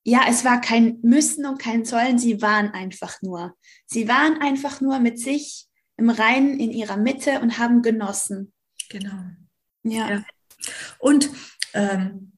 ja, 0.04 0.22
es 0.28 0.44
war 0.44 0.60
kein 0.60 1.00
Müssen 1.02 1.46
und 1.46 1.58
kein 1.58 1.84
Sollen, 1.84 2.18
sie 2.18 2.40
waren 2.40 2.70
einfach 2.70 3.20
nur. 3.22 3.56
Sie 3.86 4.06
waren 4.08 4.40
einfach 4.40 4.80
nur 4.80 5.00
mit 5.00 5.18
sich 5.18 5.66
im 5.96 6.10
Reinen 6.10 6.60
in 6.60 6.70
ihrer 6.70 6.96
Mitte 6.96 7.40
und 7.40 7.58
haben 7.58 7.82
genossen. 7.82 8.52
Genau. 8.88 9.16
Ja. 9.82 10.10
ja. 10.10 10.24
Und 10.98 11.30
ähm, 11.76 12.32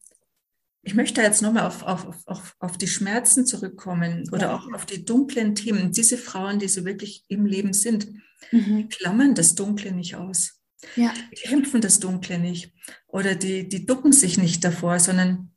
ich 0.82 0.94
möchte 0.94 1.20
jetzt 1.20 1.42
nochmal 1.42 1.66
auf, 1.66 1.82
auf, 1.82 2.26
auf, 2.26 2.56
auf 2.60 2.78
die 2.78 2.86
Schmerzen 2.86 3.44
zurückkommen 3.46 4.28
oder 4.32 4.48
ja. 4.48 4.56
auch 4.56 4.72
auf 4.72 4.86
die 4.86 5.04
dunklen 5.04 5.54
Themen. 5.54 5.92
Diese 5.92 6.16
Frauen, 6.16 6.58
die 6.58 6.68
so 6.68 6.84
wirklich 6.84 7.24
im 7.28 7.44
Leben 7.44 7.72
sind, 7.72 8.08
mhm. 8.52 8.88
klammern 8.88 9.34
das 9.34 9.54
Dunkle 9.54 9.92
nicht 9.92 10.16
aus. 10.16 10.60
Ja. 10.96 11.12
Die 11.32 11.36
kämpfen 11.48 11.80
das 11.80 11.98
Dunkle 11.98 12.38
nicht 12.38 12.72
oder 13.06 13.34
die, 13.34 13.68
die 13.68 13.84
ducken 13.84 14.12
sich 14.12 14.38
nicht 14.38 14.64
davor, 14.64 15.00
sondern 15.00 15.52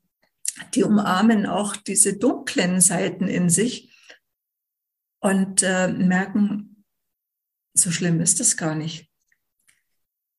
die 0.74 0.84
umarmen 0.84 1.46
auch 1.46 1.76
diese 1.76 2.18
dunklen 2.18 2.82
Seiten 2.82 3.28
in 3.28 3.50
sich 3.50 3.92
und 5.20 5.62
äh, 5.64 5.88
merken, 5.90 6.84
so 7.74 7.92
schlimm 7.92 8.20
ist 8.20 8.40
das 8.40 8.58
gar 8.58 8.76
nicht. 8.76 9.11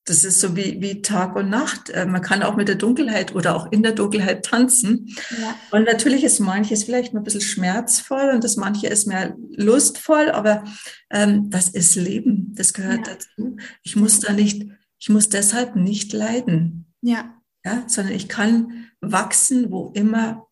Das 0.05 0.25
ist 0.25 0.41
so 0.41 0.57
wie, 0.57 0.81
wie 0.81 1.01
Tag 1.01 1.37
und 1.37 1.49
Nacht. 1.49 1.91
Äh, 1.91 2.07
man 2.07 2.23
kann 2.23 2.43
auch 2.43 2.57
mit 2.57 2.69
der 2.69 2.75
Dunkelheit 2.75 3.35
oder 3.35 3.55
auch 3.55 3.71
in 3.71 3.83
der 3.83 3.93
Dunkelheit 3.93 4.45
tanzen. 4.45 5.15
Ja. 5.41 5.55
Und 5.71 5.85
natürlich 5.85 6.25
ist 6.25 6.41
manches 6.41 6.85
vielleicht 6.85 7.15
ein 7.15 7.23
bisschen 7.23 7.41
schmerzvoll 7.41 8.31
und 8.35 8.43
das 8.43 8.57
manche 8.57 8.89
ist 8.89 9.07
mehr 9.07 9.37
lustvoll, 9.51 10.31
aber 10.31 10.65
ähm, 11.11 11.51
das 11.51 11.69
ist 11.69 11.95
Leben. 11.95 12.53
Das 12.55 12.73
gehört 12.73 13.07
ja. 13.07 13.15
dazu. 13.15 13.57
Ich 13.83 13.95
muss 13.95 14.21
da 14.21 14.33
nicht, 14.33 14.67
ich 14.99 15.09
muss 15.09 15.29
deshalb 15.29 15.77
nicht 15.77 16.13
leiden. 16.13 16.93
Ja. 17.01 17.37
Ja, 17.65 17.85
sondern 17.87 18.15
ich 18.15 18.29
kann 18.29 18.89
wachsen, 19.01 19.71
wo 19.71 19.93
immer 19.95 20.49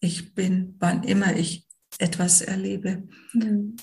ich 0.00 0.34
bin, 0.34 0.76
wann 0.78 1.02
immer 1.04 1.34
ich 1.36 1.66
etwas 1.98 2.42
erlebe. 2.42 3.04
Mhm. 3.32 3.76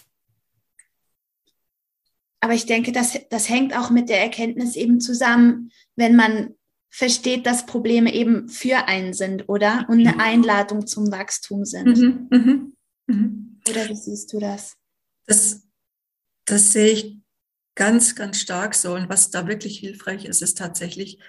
Aber 2.42 2.54
ich 2.54 2.66
denke, 2.66 2.92
das, 2.92 3.18
das 3.30 3.50
hängt 3.50 3.78
auch 3.78 3.92
mit 3.92 4.10
der 4.10 4.20
Erkenntnis 4.20 4.76
eben 4.76 5.00
zusammen, 5.00 5.72
wenn 5.96 6.16
man 6.16 6.56
versteht, 6.90 7.46
dass 7.46 7.66
Probleme 7.66 8.14
eben 8.14 8.50
für 8.50 8.88
einen 8.88 9.14
sind, 9.14 9.48
oder? 9.48 9.86
Und 9.88 10.06
eine 10.06 10.20
Einladung 10.20 10.86
zum 10.86 11.12
Wachstum 11.12 11.64
sind. 11.64 11.98
Mhm, 11.98 12.28
mhm, 12.30 12.74
mhm. 13.08 13.62
Oder 13.70 13.88
wie 13.88 13.96
siehst 13.96 14.34
du 14.34 14.40
das? 14.40 14.76
Das, 15.26 15.62
das 16.46 16.74
sehe 16.74 16.92
ich 16.92 17.18
ganz, 17.76 18.16
ganz 18.16 18.40
stark 18.40 18.76
so. 18.76 18.96
Und 18.96 19.08
was 19.08 19.30
da 19.30 19.48
wirklich 19.48 19.78
hilfreich 19.80 20.26
ist, 20.26 20.42
ist 20.42 20.58
tatsächlich 20.58 21.20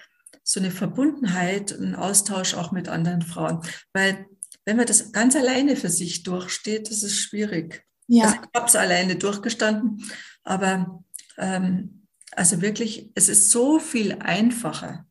so 0.43 0.59
eine 0.59 0.71
Verbundenheit, 0.71 1.71
ein 1.71 1.95
Austausch 1.95 2.55
auch 2.55 2.71
mit 2.71 2.89
anderen 2.89 3.21
Frauen. 3.21 3.61
Weil 3.93 4.25
wenn 4.65 4.77
man 4.77 4.85
das 4.85 5.11
ganz 5.11 5.35
alleine 5.35 5.75
für 5.75 5.89
sich 5.89 6.23
durchsteht, 6.23 6.89
das 6.89 7.03
ist 7.03 7.19
schwierig. 7.19 7.85
Ja. 8.07 8.25
Also 8.25 8.35
ich 8.35 8.49
habe 8.53 8.67
es 8.67 8.75
alleine 8.75 9.15
durchgestanden, 9.15 10.03
aber 10.43 11.03
ähm, 11.37 12.07
also 12.35 12.61
wirklich, 12.61 13.11
es 13.15 13.29
ist 13.29 13.51
so 13.51 13.79
viel 13.79 14.13
einfacher, 14.19 15.05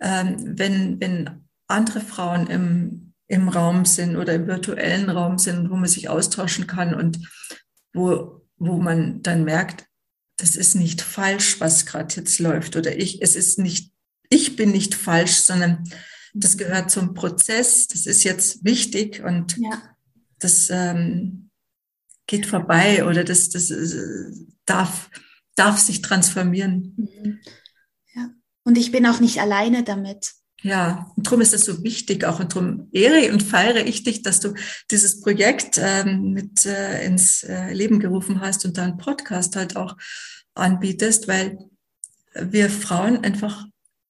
ähm, 0.00 0.58
wenn, 0.58 1.00
wenn 1.00 1.44
andere 1.66 2.00
Frauen 2.00 2.46
im, 2.48 3.14
im 3.28 3.48
Raum 3.48 3.84
sind 3.84 4.16
oder 4.16 4.34
im 4.34 4.46
virtuellen 4.46 5.10
Raum 5.10 5.38
sind, 5.38 5.70
wo 5.70 5.76
man 5.76 5.88
sich 5.88 6.08
austauschen 6.08 6.66
kann 6.66 6.94
und 6.94 7.18
wo, 7.92 8.42
wo 8.56 8.76
man 8.78 9.22
dann 9.22 9.44
merkt, 9.44 9.86
das 10.36 10.54
ist 10.54 10.74
nicht 10.74 11.00
falsch, 11.00 11.60
was 11.60 11.86
gerade 11.86 12.14
jetzt 12.14 12.38
läuft 12.38 12.76
oder 12.76 12.96
ich, 12.96 13.22
es 13.22 13.36
ist 13.36 13.58
nicht, 13.58 13.92
ich 14.28 14.56
bin 14.56 14.70
nicht 14.70 14.94
falsch, 14.94 15.36
sondern 15.36 15.84
das 16.34 16.58
gehört 16.58 16.90
zum 16.90 17.14
Prozess, 17.14 17.88
das 17.88 18.06
ist 18.06 18.22
jetzt 18.24 18.64
wichtig 18.64 19.22
und 19.24 19.56
ja. 19.56 19.82
das 20.38 20.68
ähm, 20.70 21.45
geht 22.26 22.46
vorbei 22.46 23.04
oder 23.06 23.24
das, 23.24 23.50
das 23.50 23.70
äh, 23.70 24.30
darf, 24.64 25.10
darf 25.54 25.78
sich 25.78 26.02
transformieren. 26.02 26.94
Mhm. 26.96 27.40
Ja. 28.14 28.30
Und 28.64 28.78
ich 28.78 28.92
bin 28.92 29.06
auch 29.06 29.20
nicht 29.20 29.40
alleine 29.40 29.84
damit. 29.84 30.32
Ja, 30.62 31.12
und 31.16 31.26
darum 31.26 31.42
ist 31.42 31.54
es 31.54 31.64
so 31.64 31.84
wichtig 31.84 32.24
auch 32.24 32.40
und 32.40 32.54
darum 32.54 32.88
ehre 32.90 33.32
und 33.32 33.42
feiere 33.42 33.86
ich 33.86 34.02
dich, 34.02 34.22
dass 34.22 34.40
du 34.40 34.54
dieses 34.90 35.20
Projekt 35.20 35.78
ähm, 35.80 36.32
mit 36.32 36.64
äh, 36.64 37.04
ins 37.04 37.44
äh, 37.44 37.72
Leben 37.72 38.00
gerufen 38.00 38.40
hast 38.40 38.64
und 38.64 38.78
deinen 38.78 38.96
Podcast 38.96 39.54
halt 39.54 39.76
auch 39.76 39.96
anbietest, 40.54 41.28
weil 41.28 41.58
wir 42.34 42.70
Frauen 42.70 43.22
einfach 43.22 43.66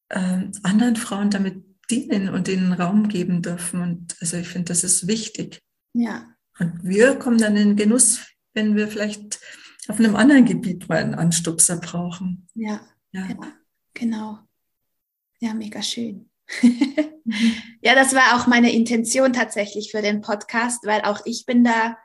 äh, 0.08 0.44
anderen 0.62 0.96
Frauen 0.96 1.30
damit 1.30 1.64
dienen 1.90 2.28
und 2.28 2.48
ihnen 2.48 2.72
Raum 2.72 3.08
geben 3.08 3.42
dürfen. 3.42 3.80
Und 3.80 4.16
also 4.20 4.36
ich 4.36 4.48
finde, 4.48 4.66
das 4.66 4.84
ist 4.84 5.06
wichtig. 5.06 5.60
Ja. 5.92 6.24
Und 6.58 6.84
wir 6.84 7.18
kommen 7.18 7.38
dann 7.38 7.56
in 7.56 7.68
den 7.68 7.76
Genuss, 7.76 8.26
wenn 8.54 8.76
wir 8.76 8.88
vielleicht 8.88 9.40
auf 9.88 9.98
einem 9.98 10.16
anderen 10.16 10.44
Gebiet 10.44 10.88
mal 10.88 10.98
einen 10.98 11.14
Anstupser 11.14 11.78
brauchen. 11.78 12.48
Ja, 12.54 12.80
ja. 13.12 13.26
ja 13.28 13.52
genau. 13.94 14.38
Ja, 15.40 15.54
mega 15.54 15.82
schön. 15.82 16.30
mhm. 16.62 17.14
Ja, 17.82 17.94
das 17.94 18.14
war 18.14 18.36
auch 18.36 18.46
meine 18.46 18.72
Intention 18.72 19.32
tatsächlich 19.32 19.90
für 19.90 20.00
den 20.00 20.20
Podcast, 20.20 20.86
weil 20.86 21.02
auch 21.02 21.20
ich 21.24 21.44
bin 21.44 21.64
da 21.64 21.96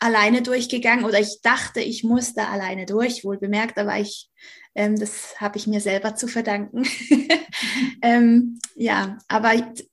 alleine 0.00 0.42
durchgegangen 0.42 1.04
oder 1.04 1.20
ich 1.20 1.40
dachte, 1.42 1.80
ich 1.80 2.04
muss 2.04 2.34
da 2.34 2.48
alleine 2.48 2.86
durch. 2.86 3.24
Wohl 3.24 3.38
bemerkt, 3.38 3.78
aber 3.78 3.98
ich, 3.98 4.30
ähm, 4.74 4.98
das 4.98 5.40
habe 5.40 5.58
ich 5.58 5.66
mir 5.66 5.80
selber 5.80 6.14
zu 6.14 6.28
verdanken. 6.28 6.84
ähm, 8.02 8.58
ja, 8.74 9.18
aber 9.28 9.52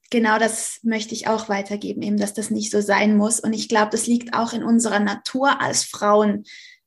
genau 0.10 0.40
das 0.40 0.80
möchte 0.84 1.14
ich 1.14 1.28
auch 1.28 1.50
weitergeben, 1.50 2.02
eben, 2.02 2.18
dass 2.18 2.34
das 2.34 2.50
nicht 2.50 2.72
so 2.72 2.82
sein 2.82 3.18
muss. 3.18 3.40
Und 3.40 3.54
ich 3.54 3.70
glaube, 3.70 3.92
das 3.92 4.08
liegt 4.08 4.34
auch 4.34 4.54
in 4.54 4.64
unserer 4.64 5.00
Natur 5.00 5.62
als 5.62 5.84
Frauen, 5.84 6.46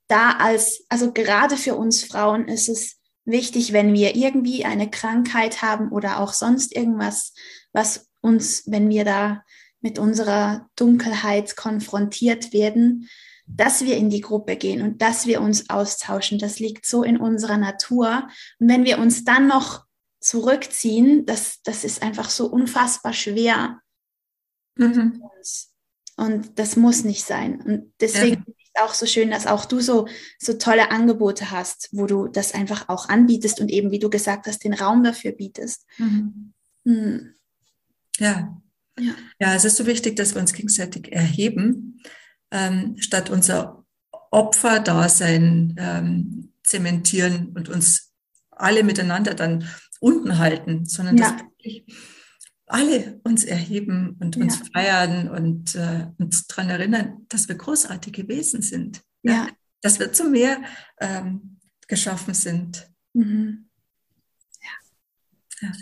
da 0.08 0.32
als, 0.38 0.84
also 0.88 1.12
gerade 1.12 1.56
für 1.56 1.74
uns 1.74 2.04
Frauen 2.04 2.46
ist 2.48 2.68
es 2.68 2.96
wichtig, 3.24 3.72
wenn 3.72 3.92
wir 3.92 4.14
irgendwie 4.14 4.64
eine 4.64 4.88
Krankheit 4.88 5.62
haben 5.62 5.90
oder 5.90 6.20
auch 6.20 6.32
sonst 6.32 6.74
irgendwas, 6.74 7.34
was 7.72 8.08
uns, 8.20 8.62
wenn 8.66 8.88
wir 8.88 9.04
da 9.04 9.42
mit 9.86 10.00
unserer 10.00 10.68
Dunkelheit 10.74 11.54
konfrontiert 11.54 12.52
werden, 12.52 13.08
dass 13.46 13.84
wir 13.84 13.96
in 13.96 14.10
die 14.10 14.20
Gruppe 14.20 14.56
gehen 14.56 14.82
und 14.82 15.00
dass 15.00 15.28
wir 15.28 15.40
uns 15.40 15.70
austauschen. 15.70 16.40
Das 16.40 16.58
liegt 16.58 16.86
so 16.86 17.04
in 17.04 17.16
unserer 17.16 17.56
Natur. 17.56 18.26
Und 18.58 18.68
wenn 18.68 18.84
wir 18.84 18.98
uns 18.98 19.24
dann 19.24 19.46
noch 19.46 19.84
zurückziehen, 20.18 21.24
das, 21.24 21.62
das 21.62 21.84
ist 21.84 22.02
einfach 22.02 22.30
so 22.30 22.48
unfassbar 22.48 23.12
schwer. 23.12 23.80
Mhm. 24.74 25.22
Und 26.16 26.58
das 26.58 26.74
muss 26.74 27.04
nicht 27.04 27.24
sein. 27.24 27.60
Und 27.60 27.92
deswegen 28.00 28.44
ja 28.74 28.84
auch 28.84 28.94
so 28.94 29.06
schön, 29.06 29.30
dass 29.30 29.46
auch 29.46 29.66
du 29.66 29.78
so, 29.78 30.08
so 30.40 30.54
tolle 30.54 30.90
Angebote 30.90 31.52
hast, 31.52 31.90
wo 31.92 32.06
du 32.06 32.26
das 32.26 32.54
einfach 32.54 32.88
auch 32.88 33.08
anbietest 33.08 33.60
und 33.60 33.70
eben, 33.70 33.92
wie 33.92 34.00
du 34.00 34.10
gesagt 34.10 34.48
hast, 34.48 34.64
den 34.64 34.74
Raum 34.74 35.04
dafür 35.04 35.30
bietest. 35.30 35.86
Mhm. 35.98 36.54
Mhm. 36.82 37.34
Ja. 38.18 38.60
Ja. 38.98 39.14
Ja, 39.40 39.54
es 39.54 39.64
ist 39.64 39.76
so 39.76 39.86
wichtig, 39.86 40.16
dass 40.16 40.34
wir 40.34 40.40
uns 40.40 40.52
gegenseitig 40.52 41.12
erheben, 41.12 42.00
ähm, 42.50 42.96
statt 42.98 43.30
unser 43.30 43.84
Opferdasein 44.30 45.74
ähm, 45.78 46.52
zementieren 46.62 47.48
und 47.54 47.68
uns 47.68 48.12
alle 48.50 48.82
miteinander 48.84 49.34
dann 49.34 49.68
unten 50.00 50.38
halten, 50.38 50.86
sondern 50.86 51.16
ja. 51.16 51.32
dass 51.32 51.42
wirklich 51.42 51.86
alle 52.66 53.20
uns 53.22 53.44
erheben 53.44 54.16
und 54.20 54.36
uns 54.36 54.58
ja. 54.58 54.64
feiern 54.72 55.28
und 55.28 55.74
äh, 55.76 56.08
uns 56.18 56.46
daran 56.46 56.70
erinnern, 56.70 57.24
dass 57.28 57.48
wir 57.48 57.54
großartige 57.54 58.28
Wesen 58.28 58.62
sind. 58.62 59.02
Ja. 59.22 59.48
Dass 59.82 60.00
wir 60.00 60.12
zu 60.12 60.28
mehr 60.28 60.62
ähm, 61.00 61.60
geschaffen 61.86 62.34
sind. 62.34 62.90
Mhm. 63.12 63.68
Ja. 65.62 65.72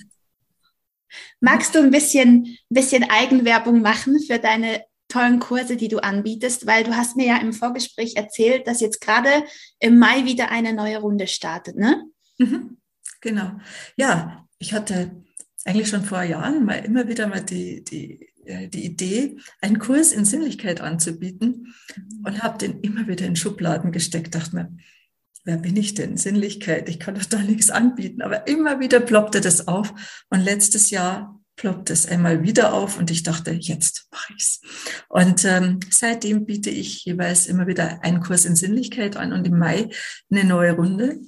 Magst 1.45 1.75
du 1.75 1.81
ein 1.81 1.91
bisschen, 1.91 2.57
bisschen 2.71 3.05
Eigenwerbung 3.05 3.83
machen 3.83 4.19
für 4.19 4.39
deine 4.39 4.83
tollen 5.09 5.41
Kurse, 5.41 5.77
die 5.77 5.89
du 5.89 5.99
anbietest? 5.99 6.67
Weil 6.67 6.85
du 6.85 6.97
hast 6.97 7.17
mir 7.17 7.27
ja 7.27 7.37
im 7.37 7.53
Vorgespräch 7.53 8.17
erzählt, 8.17 8.67
dass 8.67 8.81
jetzt 8.81 9.03
gerade 9.03 9.45
im 9.79 9.99
Mai 9.99 10.25
wieder 10.25 10.51
eine 10.51 10.73
neue 10.73 10.97
Runde 10.99 11.27
startet, 11.27 11.77
ne? 11.77 12.03
Mhm. 12.39 12.79
Genau. 13.21 13.53
Ja, 13.99 14.49
ich 14.59 14.73
hatte 14.73 15.23
eigentlich 15.67 15.89
schon 15.89 16.05
vor 16.05 16.23
Jahren 16.23 16.65
mal 16.65 16.77
immer 16.77 17.09
wieder 17.09 17.27
mal 17.27 17.43
die, 17.43 17.85
die, 17.85 18.27
äh, 18.47 18.69
die 18.69 18.87
Idee, 18.87 19.37
einen 19.61 19.79
Kurs 19.79 20.13
in 20.13 20.25
Sinnlichkeit 20.25 20.81
anzubieten 20.81 21.75
mhm. 21.95 22.25
und 22.25 22.43
habe 22.43 22.57
den 22.57 22.81
immer 22.81 23.07
wieder 23.07 23.27
in 23.27 23.37
Schubladen 23.37 23.93
gesteckt, 23.93 24.35
dachte 24.35 24.57
mir, 24.57 24.77
wer 25.45 25.59
bin 25.59 25.77
ich 25.77 25.95
denn? 25.95 26.17
Sinnlichkeit, 26.17 26.89
ich 26.89 26.99
kann 26.99 27.15
doch 27.15 27.25
da 27.25 27.39
nichts 27.39 27.71
anbieten. 27.71 28.23
Aber 28.23 28.47
immer 28.47 28.81
wieder 28.81 29.01
ploppte 29.01 29.41
das 29.41 29.69
auf. 29.69 29.93
Und 30.31 30.41
letztes 30.41 30.91
Jahr 30.91 31.41
ploppt 31.57 31.91
es 31.91 32.07
einmal 32.07 32.43
wieder 32.43 32.75
auf 32.75 32.99
und 32.99 33.11
ich 33.11 33.23
dachte, 33.23 33.53
jetzt 33.53 34.09
mache 34.11 34.33
ich's. 34.37 34.61
Und 35.09 35.45
ähm, 35.45 35.79
seitdem 35.89 36.47
biete 36.47 36.71
ich 36.71 37.05
jeweils 37.05 37.47
immer 37.47 37.67
wieder 37.67 38.03
einen 38.03 38.21
Kurs 38.21 38.45
in 38.45 38.57
Sinnlichkeit 38.57 39.17
an 39.17 39.33
und 39.33 39.47
im 39.47 39.59
Mai 39.59 39.91
eine 40.31 40.45
neue 40.45 40.73
Runde. 40.73 41.21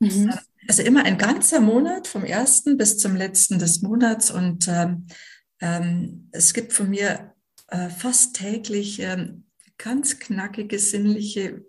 Mhm. 0.00 0.32
Also 0.66 0.82
immer 0.82 1.04
ein 1.04 1.16
ganzer 1.16 1.60
Monat, 1.60 2.08
vom 2.08 2.24
ersten 2.24 2.76
bis 2.76 2.98
zum 2.98 3.14
letzten 3.14 3.58
des 3.58 3.82
Monats. 3.82 4.30
Und 4.30 4.66
ähm, 4.68 5.06
ähm, 5.60 6.28
es 6.32 6.52
gibt 6.54 6.72
von 6.72 6.90
mir 6.90 7.34
äh, 7.68 7.88
fast 7.88 8.36
täglich 8.36 9.00
ähm, 9.00 9.44
ganz 9.78 10.18
knackige, 10.18 10.78
sinnliche 10.78 11.64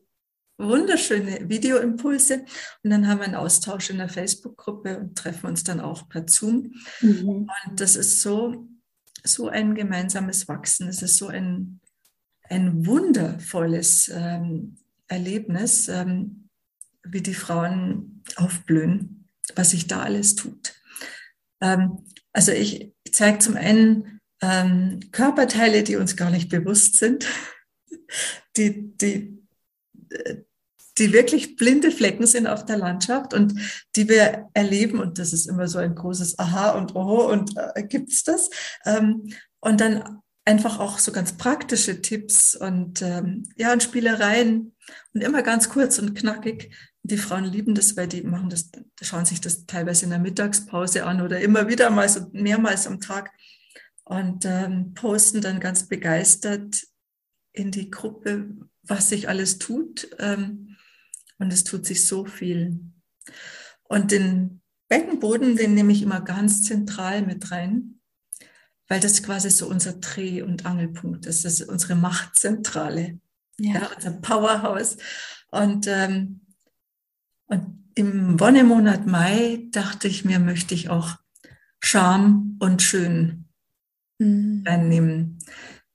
wunderschöne 0.59 1.49
Videoimpulse 1.49 2.45
und 2.83 2.89
dann 2.89 3.07
haben 3.07 3.19
wir 3.19 3.25
einen 3.25 3.35
Austausch 3.35 3.89
in 3.89 3.97
der 3.97 4.09
Facebook-Gruppe 4.09 4.99
und 4.99 5.17
treffen 5.17 5.47
uns 5.47 5.63
dann 5.63 5.79
auch 5.79 6.09
per 6.09 6.27
Zoom. 6.27 6.73
Mhm. 7.01 7.49
Und 7.67 7.79
das 7.79 7.95
ist 7.95 8.21
so, 8.21 8.67
so 9.23 9.47
ein 9.47 9.73
gemeinsames 9.73 10.47
Wachsen. 10.47 10.89
Es 10.89 11.01
ist 11.01 11.17
so 11.17 11.27
ein, 11.27 11.79
ein 12.43 12.85
wundervolles 12.85 14.11
ähm, 14.13 14.75
Erlebnis, 15.07 15.87
ähm, 15.87 16.49
wie 17.03 17.21
die 17.21 17.33
Frauen 17.33 18.21
aufblühen, 18.35 19.27
was 19.55 19.71
sich 19.71 19.87
da 19.87 20.03
alles 20.03 20.35
tut. 20.35 20.73
Ähm, 21.61 22.05
also 22.33 22.51
ich, 22.51 22.93
ich 23.03 23.13
zeige 23.13 23.39
zum 23.39 23.55
einen 23.55 24.19
ähm, 24.41 24.99
Körperteile, 25.11 25.83
die 25.83 25.95
uns 25.95 26.17
gar 26.17 26.29
nicht 26.29 26.49
bewusst 26.49 26.97
sind, 26.97 27.25
die, 28.57 28.95
die 28.97 29.39
die 30.99 31.13
wirklich 31.13 31.55
blinde 31.55 31.91
Flecken 31.91 32.27
sind 32.27 32.47
auf 32.47 32.65
der 32.65 32.77
Landschaft 32.77 33.33
und 33.33 33.53
die 33.95 34.09
wir 34.09 34.49
erleben. 34.53 34.99
Und 34.99 35.17
das 35.17 35.33
ist 35.33 35.47
immer 35.47 35.67
so 35.67 35.79
ein 35.79 35.95
großes 35.95 36.37
Aha 36.37 36.71
und 36.71 36.95
Oh 36.95 37.29
und 37.31 37.55
äh, 37.57 38.03
es 38.07 38.23
das? 38.23 38.49
Ähm, 38.85 39.29
und 39.59 39.81
dann 39.81 40.21
einfach 40.45 40.79
auch 40.79 40.99
so 40.99 41.11
ganz 41.11 41.33
praktische 41.33 42.01
Tipps 42.01 42.55
und 42.55 43.01
ähm, 43.01 43.43
ja 43.55 43.71
und 43.71 43.83
Spielereien 43.83 44.75
und 45.13 45.23
immer 45.23 45.43
ganz 45.43 45.69
kurz 45.69 45.99
und 45.99 46.15
knackig. 46.15 46.75
Die 47.03 47.17
Frauen 47.17 47.45
lieben 47.45 47.75
das, 47.75 47.95
weil 47.95 48.07
die 48.07 48.23
machen 48.23 48.49
das, 48.49 48.69
schauen 49.01 49.25
sich 49.25 49.39
das 49.39 49.65
teilweise 49.65 50.05
in 50.05 50.11
der 50.11 50.19
Mittagspause 50.19 51.05
an 51.05 51.21
oder 51.21 51.39
immer 51.39 51.67
wieder 51.67 51.89
mal 51.89 52.09
so 52.09 52.27
mehrmals 52.31 52.87
am 52.87 52.99
Tag 52.99 53.31
und 54.03 54.43
ähm, 54.45 54.93
posten 54.95 55.41
dann 55.41 55.59
ganz 55.59 55.87
begeistert 55.87 56.83
in 57.53 57.71
die 57.71 57.91
Gruppe, 57.91 58.49
was 58.83 59.09
sich 59.09 59.29
alles 59.29 59.59
tut. 59.59 60.09
Ähm, 60.17 60.77
und 61.39 61.51
es 61.51 61.63
tut 61.63 61.85
sich 61.85 62.05
so 62.05 62.25
viel. 62.25 62.79
Und 63.83 64.11
den 64.11 64.61
Beckenboden, 64.89 65.55
den 65.55 65.73
nehme 65.73 65.93
ich 65.93 66.01
immer 66.01 66.21
ganz 66.21 66.63
zentral 66.63 67.21
mit 67.21 67.51
rein, 67.51 67.99
weil 68.87 68.99
das 68.99 69.23
quasi 69.23 69.49
so 69.49 69.67
unser 69.67 69.93
Dreh- 69.93 70.41
und 70.41 70.65
Angelpunkt 70.65 71.25
ist. 71.25 71.45
Das 71.45 71.59
ist 71.59 71.69
unsere 71.69 71.95
Machtzentrale, 71.95 73.19
ja. 73.59 73.73
ja 73.73 73.89
unser 73.95 74.11
Powerhouse. 74.11 74.97
Und, 75.51 75.87
ähm, 75.87 76.41
und 77.45 77.89
im 77.95 78.39
Wonnemonat 78.39 79.07
Mai 79.07 79.67
dachte 79.71 80.07
ich 80.07 80.25
mir, 80.25 80.39
möchte 80.39 80.73
ich 80.73 80.89
auch 80.89 81.17
Charme 81.79 82.57
und 82.59 82.81
Schön 82.81 83.45
mhm. 84.17 84.63
reinnehmen. 84.67 85.39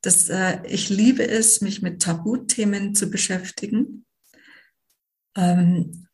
Das, 0.03 0.29
äh, 0.29 0.59
ich 0.67 0.89
liebe 0.89 1.27
es, 1.27 1.61
mich 1.61 1.83
mit 1.83 2.03
Tabuthemen 2.03 2.95
zu 2.95 3.11
beschäftigen 3.11 4.05
ähm, 5.37 6.07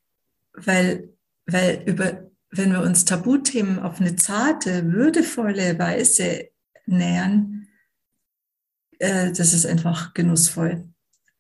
weil, 0.53 1.13
weil 1.47 1.83
über, 1.87 2.31
wenn 2.51 2.73
wir 2.73 2.83
uns 2.83 3.05
Tabuthemen 3.05 3.79
auf 3.79 4.01
eine 4.01 4.17
zarte, 4.17 4.93
würdevolle 4.93 5.79
Weise 5.79 6.49
nähern, 6.87 7.69
äh, 8.99 9.33
das 9.33 9.53
ist 9.53 9.67
einfach 9.67 10.15
genussvoll. 10.15 10.89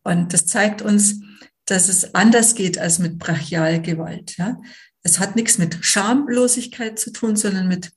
Und 0.02 0.32
das 0.32 0.46
zeigt 0.46 0.82
uns, 0.82 1.20
dass 1.66 1.88
es 1.88 2.14
anders 2.14 2.54
geht 2.54 2.78
als 2.78 2.98
mit 2.98 3.18
Brachialgewalt. 3.18 4.36
Ja? 4.38 4.60
Es 5.02 5.18
hat 5.18 5.36
nichts 5.36 5.58
mit 5.58 5.84
Schamlosigkeit 5.84 6.98
zu 6.98 7.12
tun, 7.12 7.36
sondern 7.36 7.68
mit 7.68 7.92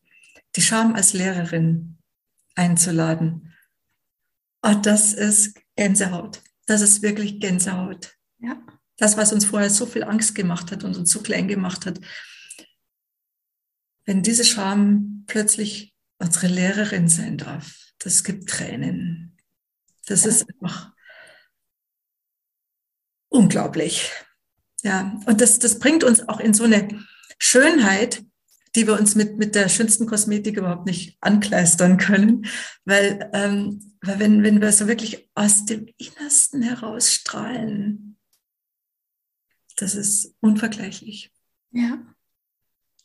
die 0.56 0.62
Scham 0.62 0.94
als 0.96 1.14
Lehrerin 1.14 1.98
einzuladen. 2.56 3.54
Und 4.62 4.86
das 4.86 5.14
ist 5.14 5.60
Gänsehaut. 5.76 6.42
Das 6.68 6.82
ist 6.82 7.02
wirklich 7.02 7.40
Gänsehaut. 7.40 8.16
Ja. 8.40 8.62
Das, 8.98 9.18
was 9.18 9.34
uns 9.34 9.46
vorher 9.46 9.70
so 9.70 9.86
viel 9.86 10.04
Angst 10.04 10.36
gemacht 10.36 10.72
hat 10.72 10.84
und 10.84 10.96
uns 10.96 11.12
so 11.12 11.22
klein 11.22 11.48
gemacht 11.48 11.86
hat. 11.86 12.00
Wenn 14.06 14.22
diese 14.22 14.46
Scham 14.46 15.24
plötzlich 15.28 15.94
unsere 16.20 16.48
Lehrerin 16.48 17.08
sein 17.08 17.38
darf, 17.38 17.76
das 18.00 18.24
gibt 18.24 18.50
Tränen. 18.50 19.38
Das 20.06 20.24
ja. 20.24 20.30
ist 20.30 20.46
einfach 20.50 20.92
unglaublich. 23.30 24.12
Ja, 24.84 25.20
und 25.26 25.42
das, 25.42 25.60
das 25.60 25.80
bringt 25.80 26.04
uns 26.04 26.28
auch 26.28 26.40
in 26.40 26.54
so 26.54 26.66
eine 26.66 27.04
Schönheit, 27.40 28.24
die 28.76 28.88
wir 28.88 29.00
uns 29.00 29.16
mit, 29.16 29.38
mit 29.38 29.56
der 29.56 29.70
schönsten 29.70 30.06
Kosmetik 30.06 30.58
überhaupt 30.58 30.86
nicht 30.86 31.18
ankleistern 31.22 31.98
können. 31.98 32.46
Weil, 32.86 33.30
ähm, 33.34 33.96
weil 34.02 34.20
wenn, 34.20 34.44
wenn 34.44 34.62
wir 34.62 34.72
so 34.72 34.88
wirklich 34.88 35.30
aus 35.36 35.66
dem 35.66 35.88
Innersten 35.98 36.62
herausstrahlen, 36.62 38.18
das 39.76 39.96
ist 39.96 40.34
unvergleichlich. 40.40 41.32
Ja. 41.72 42.00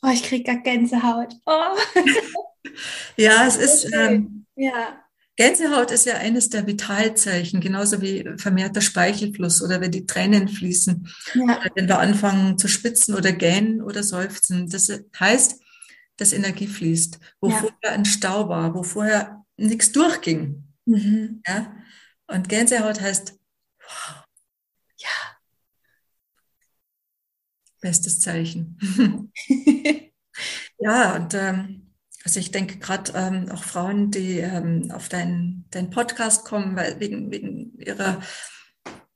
Oh, 0.01 0.09
ich 0.13 0.23
kriege 0.23 0.43
gar 0.43 0.61
Gänsehaut. 0.61 1.35
Oh. 1.45 1.75
ja, 3.17 3.45
es 3.47 3.57
ist. 3.57 3.93
Ähm, 3.93 4.45
ja. 4.55 5.03
Gänsehaut 5.35 5.91
ist 5.91 6.05
ja 6.05 6.15
eines 6.15 6.49
der 6.49 6.67
Vitalzeichen, 6.67 7.61
genauso 7.61 8.01
wie 8.01 8.29
vermehrter 8.37 8.81
Speichelfluss 8.81 9.61
oder 9.61 9.79
wenn 9.79 9.91
die 9.91 10.05
Tränen 10.05 10.49
fließen, 10.49 11.07
ja. 11.33 11.61
wenn 11.75 11.87
wir 11.87 11.99
anfangen 11.99 12.57
zu 12.57 12.67
spitzen 12.67 13.15
oder 13.15 13.31
gähnen 13.31 13.81
oder 13.81 14.03
seufzen. 14.03 14.69
Das 14.69 14.91
heißt, 15.17 15.61
dass 16.17 16.33
Energie 16.33 16.67
fließt, 16.67 17.19
wo 17.39 17.49
ja. 17.49 17.55
vorher 17.55 17.91
ein 17.93 18.03
Stau 18.03 18.49
war, 18.49 18.75
wo 18.75 18.83
vorher 18.83 19.45
nichts 19.55 19.93
durchging. 19.93 20.63
Mhm. 20.85 21.41
Ja? 21.47 21.73
Und 22.27 22.49
Gänsehaut 22.49 22.99
heißt, 22.99 23.39
wow, 23.79 24.25
Bestes 27.81 28.19
Zeichen. 28.19 28.77
ja, 30.79 31.15
und 31.15 31.33
ähm, 31.33 31.89
also 32.25 32.39
ich 32.39 32.51
denke 32.51 32.77
gerade 32.79 33.13
ähm, 33.15 33.49
auch 33.51 33.63
Frauen, 33.63 34.11
die 34.11 34.39
ähm, 34.39 34.91
auf 34.91 35.09
deinen 35.09 35.65
dein 35.71 35.89
Podcast 35.89 36.45
kommen, 36.45 36.75
weil 36.75 36.99
wegen, 36.99 37.31
wegen 37.31 37.77
ihrer 37.79 38.21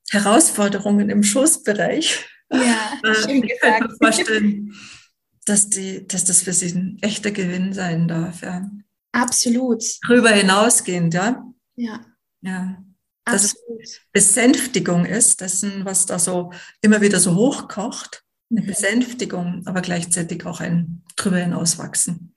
Herausforderungen 0.09 1.09
im 1.09 1.24
Schoßbereich. 1.24 2.26
Ja, 2.51 2.93
äh, 3.03 3.32
ich 3.32 3.59
kann 3.59 3.84
mir 3.84 3.95
vorstellen, 3.97 4.74
dass, 5.45 5.70
die, 5.70 6.07
dass 6.07 6.26
das 6.26 6.41
für 6.41 6.53
sie 6.53 6.74
ein 6.74 6.97
echter 7.01 7.32
Gewinn 7.32 7.74
sein 7.74 8.07
darf. 8.07 8.41
Ja. 8.41 8.70
Absolut. 9.11 9.84
Darüber 10.07 10.30
hinausgehend, 10.30 11.14
ja. 11.14 11.43
Ja. 11.76 12.05
Ja. 12.41 12.84
Dass 13.26 13.55
Absolut. 13.55 13.82
es 13.82 14.01
Besänftigung 14.11 15.05
ist, 15.05 15.41
dessen, 15.41 15.86
was 15.86 16.05
da 16.05 16.20
so 16.20 16.51
immer 16.82 17.01
wieder 17.01 17.20
so 17.20 17.36
hochkocht 17.36 18.22
eine 18.55 18.65
Besänftigung, 18.65 19.63
aber 19.65 19.81
gleichzeitig 19.81 20.45
auch 20.45 20.59
ein 20.59 21.03
drüber 21.15 21.37
hinauswachsen. 21.37 22.35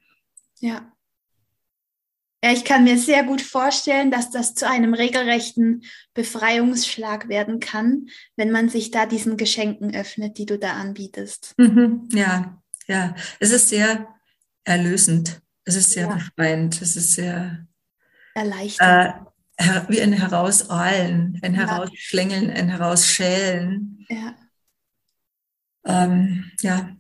Ja. 0.60 0.92
Ja, 2.44 2.52
ich 2.52 2.64
kann 2.64 2.84
mir 2.84 2.98
sehr 2.98 3.24
gut 3.24 3.42
vorstellen, 3.42 4.10
dass 4.10 4.30
das 4.30 4.54
zu 4.54 4.68
einem 4.68 4.94
regelrechten 4.94 5.82
Befreiungsschlag 6.14 7.28
werden 7.28 7.60
kann, 7.60 8.08
wenn 8.36 8.50
man 8.50 8.68
sich 8.68 8.90
da 8.90 9.06
diesen 9.06 9.36
Geschenken 9.36 9.94
öffnet, 9.94 10.38
die 10.38 10.46
du 10.46 10.58
da 10.58 10.74
anbietest. 10.74 11.54
Mhm, 11.56 12.08
ja, 12.12 12.62
ja, 12.86 13.14
es 13.40 13.50
ist 13.50 13.68
sehr 13.68 14.06
erlösend. 14.64 15.40
Es 15.64 15.74
ist 15.74 15.90
sehr 15.90 16.06
ja. 16.06 16.14
befreiend. 16.14 16.80
Es 16.80 16.96
ist 16.96 17.14
sehr 17.14 17.66
erleichternd. 18.34 19.26
Äh, 19.56 19.82
wie 19.88 20.00
ein 20.00 20.12
Herausahlen, 20.12 21.40
ein 21.42 21.54
ja. 21.54 21.60
Herausschlängeln, 21.60 22.50
ein 22.50 22.68
Herausschälen. 22.68 24.06
Ja. 24.08 24.34
Ähm, 25.87 26.51
ja. 26.61 26.97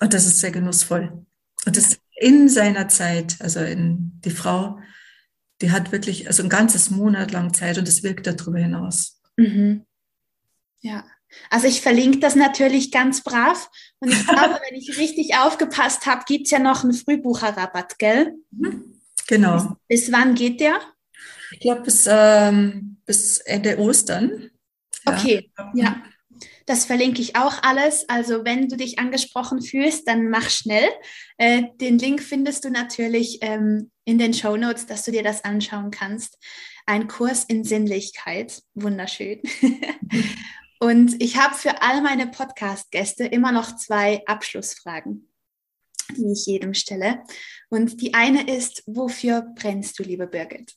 Und 0.00 0.14
das 0.14 0.26
ist 0.26 0.40
sehr 0.40 0.50
genussvoll. 0.50 1.26
Und 1.66 1.76
das 1.76 1.98
in 2.16 2.48
seiner 2.48 2.88
Zeit, 2.88 3.36
also 3.40 3.60
in 3.60 4.20
die 4.24 4.30
Frau, 4.30 4.78
die 5.62 5.70
hat 5.70 5.92
wirklich 5.92 6.26
also 6.26 6.42
ein 6.42 6.48
ganzes 6.48 6.90
Monat 6.90 7.32
lang 7.32 7.54
Zeit 7.54 7.78
und 7.78 7.88
es 7.88 8.02
wirkt 8.02 8.26
darüber 8.26 8.58
hinaus. 8.58 9.20
Mhm. 9.36 9.86
Ja. 10.80 11.04
Also 11.48 11.66
ich 11.66 11.80
verlinke 11.80 12.18
das 12.18 12.34
natürlich 12.34 12.90
ganz 12.90 13.22
brav. 13.22 13.70
Und 14.00 14.10
ich 14.10 14.26
glaube, 14.26 14.60
wenn 14.68 14.78
ich 14.78 14.98
richtig 14.98 15.36
aufgepasst 15.36 16.06
habe, 16.06 16.24
gibt 16.26 16.46
es 16.46 16.50
ja 16.50 16.58
noch 16.58 16.84
einen 16.84 16.92
Frühbucherrabatt, 16.92 17.98
gell? 17.98 18.34
Mhm. 18.50 19.00
Genau. 19.26 19.76
Bis, 19.88 20.06
bis, 20.06 20.12
wann 20.12 20.34
geht 20.34 20.60
der? 20.60 20.80
Ich 21.52 21.60
glaube 21.60 21.82
bis, 21.82 22.06
ähm, 22.08 22.98
bis 23.06 23.38
Ende 23.38 23.78
Ostern. 23.78 24.50
Okay, 25.04 25.50
ja. 25.56 25.72
ja. 25.74 26.02
Das 26.70 26.84
verlinke 26.84 27.20
ich 27.20 27.34
auch 27.34 27.64
alles. 27.64 28.08
Also 28.08 28.44
wenn 28.44 28.68
du 28.68 28.76
dich 28.76 29.00
angesprochen 29.00 29.60
fühlst, 29.60 30.06
dann 30.06 30.30
mach 30.30 30.48
schnell. 30.50 30.88
Äh, 31.36 31.64
den 31.80 31.98
Link 31.98 32.22
findest 32.22 32.64
du 32.64 32.70
natürlich 32.70 33.38
ähm, 33.40 33.90
in 34.04 34.18
den 34.18 34.32
Show 34.32 34.56
Notes, 34.56 34.86
dass 34.86 35.02
du 35.02 35.10
dir 35.10 35.24
das 35.24 35.42
anschauen 35.42 35.90
kannst. 35.90 36.38
Ein 36.86 37.08
Kurs 37.08 37.42
in 37.42 37.64
Sinnlichkeit. 37.64 38.62
Wunderschön. 38.74 39.42
Und 40.78 41.20
ich 41.20 41.38
habe 41.38 41.56
für 41.56 41.82
all 41.82 42.02
meine 42.02 42.28
Podcast-Gäste 42.28 43.24
immer 43.24 43.50
noch 43.50 43.74
zwei 43.74 44.22
Abschlussfragen, 44.26 45.28
die 46.16 46.30
ich 46.30 46.46
jedem 46.46 46.74
stelle. 46.74 47.24
Und 47.68 48.00
die 48.00 48.14
eine 48.14 48.48
ist, 48.48 48.84
wofür 48.86 49.44
brennst 49.56 49.98
du, 49.98 50.04
liebe 50.04 50.28
Birgit? 50.28 50.76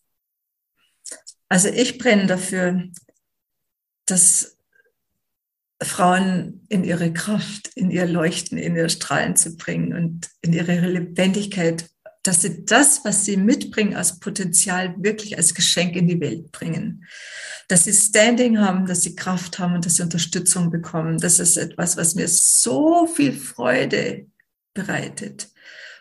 Also 1.49 1.69
ich 1.69 1.99
brenne 1.99 2.25
dafür, 2.25 2.89
dass 4.07 4.57
Frauen 5.85 6.65
in 6.69 6.83
ihre 6.83 7.13
Kraft, 7.13 7.69
in 7.75 7.91
ihr 7.91 8.05
Leuchten, 8.05 8.57
in 8.57 8.75
ihr 8.75 8.89
Strahlen 8.89 9.35
zu 9.35 9.55
bringen 9.55 9.93
und 9.93 10.29
in 10.41 10.53
ihre 10.53 10.79
Lebendigkeit, 10.79 11.89
dass 12.23 12.41
sie 12.41 12.65
das, 12.65 13.03
was 13.03 13.25
sie 13.25 13.37
mitbringen 13.37 13.95
als 13.95 14.19
Potenzial, 14.19 14.95
wirklich 14.97 15.37
als 15.37 15.53
Geschenk 15.53 15.95
in 15.95 16.07
die 16.07 16.21
Welt 16.21 16.51
bringen 16.51 17.05
dass 17.67 17.85
sie 17.85 17.93
Standing 17.93 18.59
haben, 18.59 18.85
dass 18.85 19.01
sie 19.01 19.15
Kraft 19.15 19.59
haben 19.59 19.75
und 19.75 19.85
dass 19.85 19.95
sie 19.95 20.03
Unterstützung 20.03 20.69
bekommen. 20.69 21.17
Das 21.17 21.39
ist 21.39 21.57
etwas, 21.57 21.97
was 21.97 22.15
mir 22.15 22.27
so 22.27 23.07
viel 23.07 23.33
Freude 23.33 24.29
bereitet. 24.73 25.51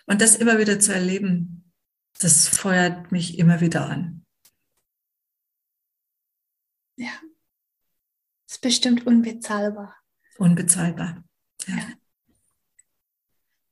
Und 0.07 0.21
das 0.21 0.37
immer 0.37 0.59
wieder 0.59 0.81
zu 0.81 0.93
erleben, 0.93 1.73
das 2.19 2.49
feuert 2.49 3.13
mich 3.13 3.39
immer 3.39 3.61
wieder 3.61 3.89
an. 3.89 4.25
Ja. 6.97 7.13
Bestimmt 8.63 9.07
unbezahlbar. 9.07 9.95
Unbezahlbar. 10.39 11.23
Ja. 11.67 11.77
ja. 11.77 11.87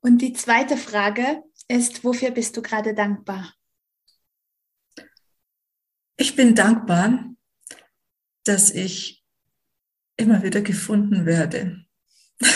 Und 0.01 0.19
die 0.19 0.33
zweite 0.33 0.77
Frage 0.77 1.43
ist, 1.69 2.05
wofür 2.05 2.33
bist 2.33 2.57
du 2.57 2.63
gerade 2.63 2.93
dankbar? 2.95 3.55
Ich 6.17 6.35
bin 6.37 6.55
dankbar, 6.55 7.25
dass 8.45 8.71
ich 8.73 9.25
immer 10.17 10.43
wieder 10.43 10.61
gefunden 10.61 11.25
werde. 11.25 11.85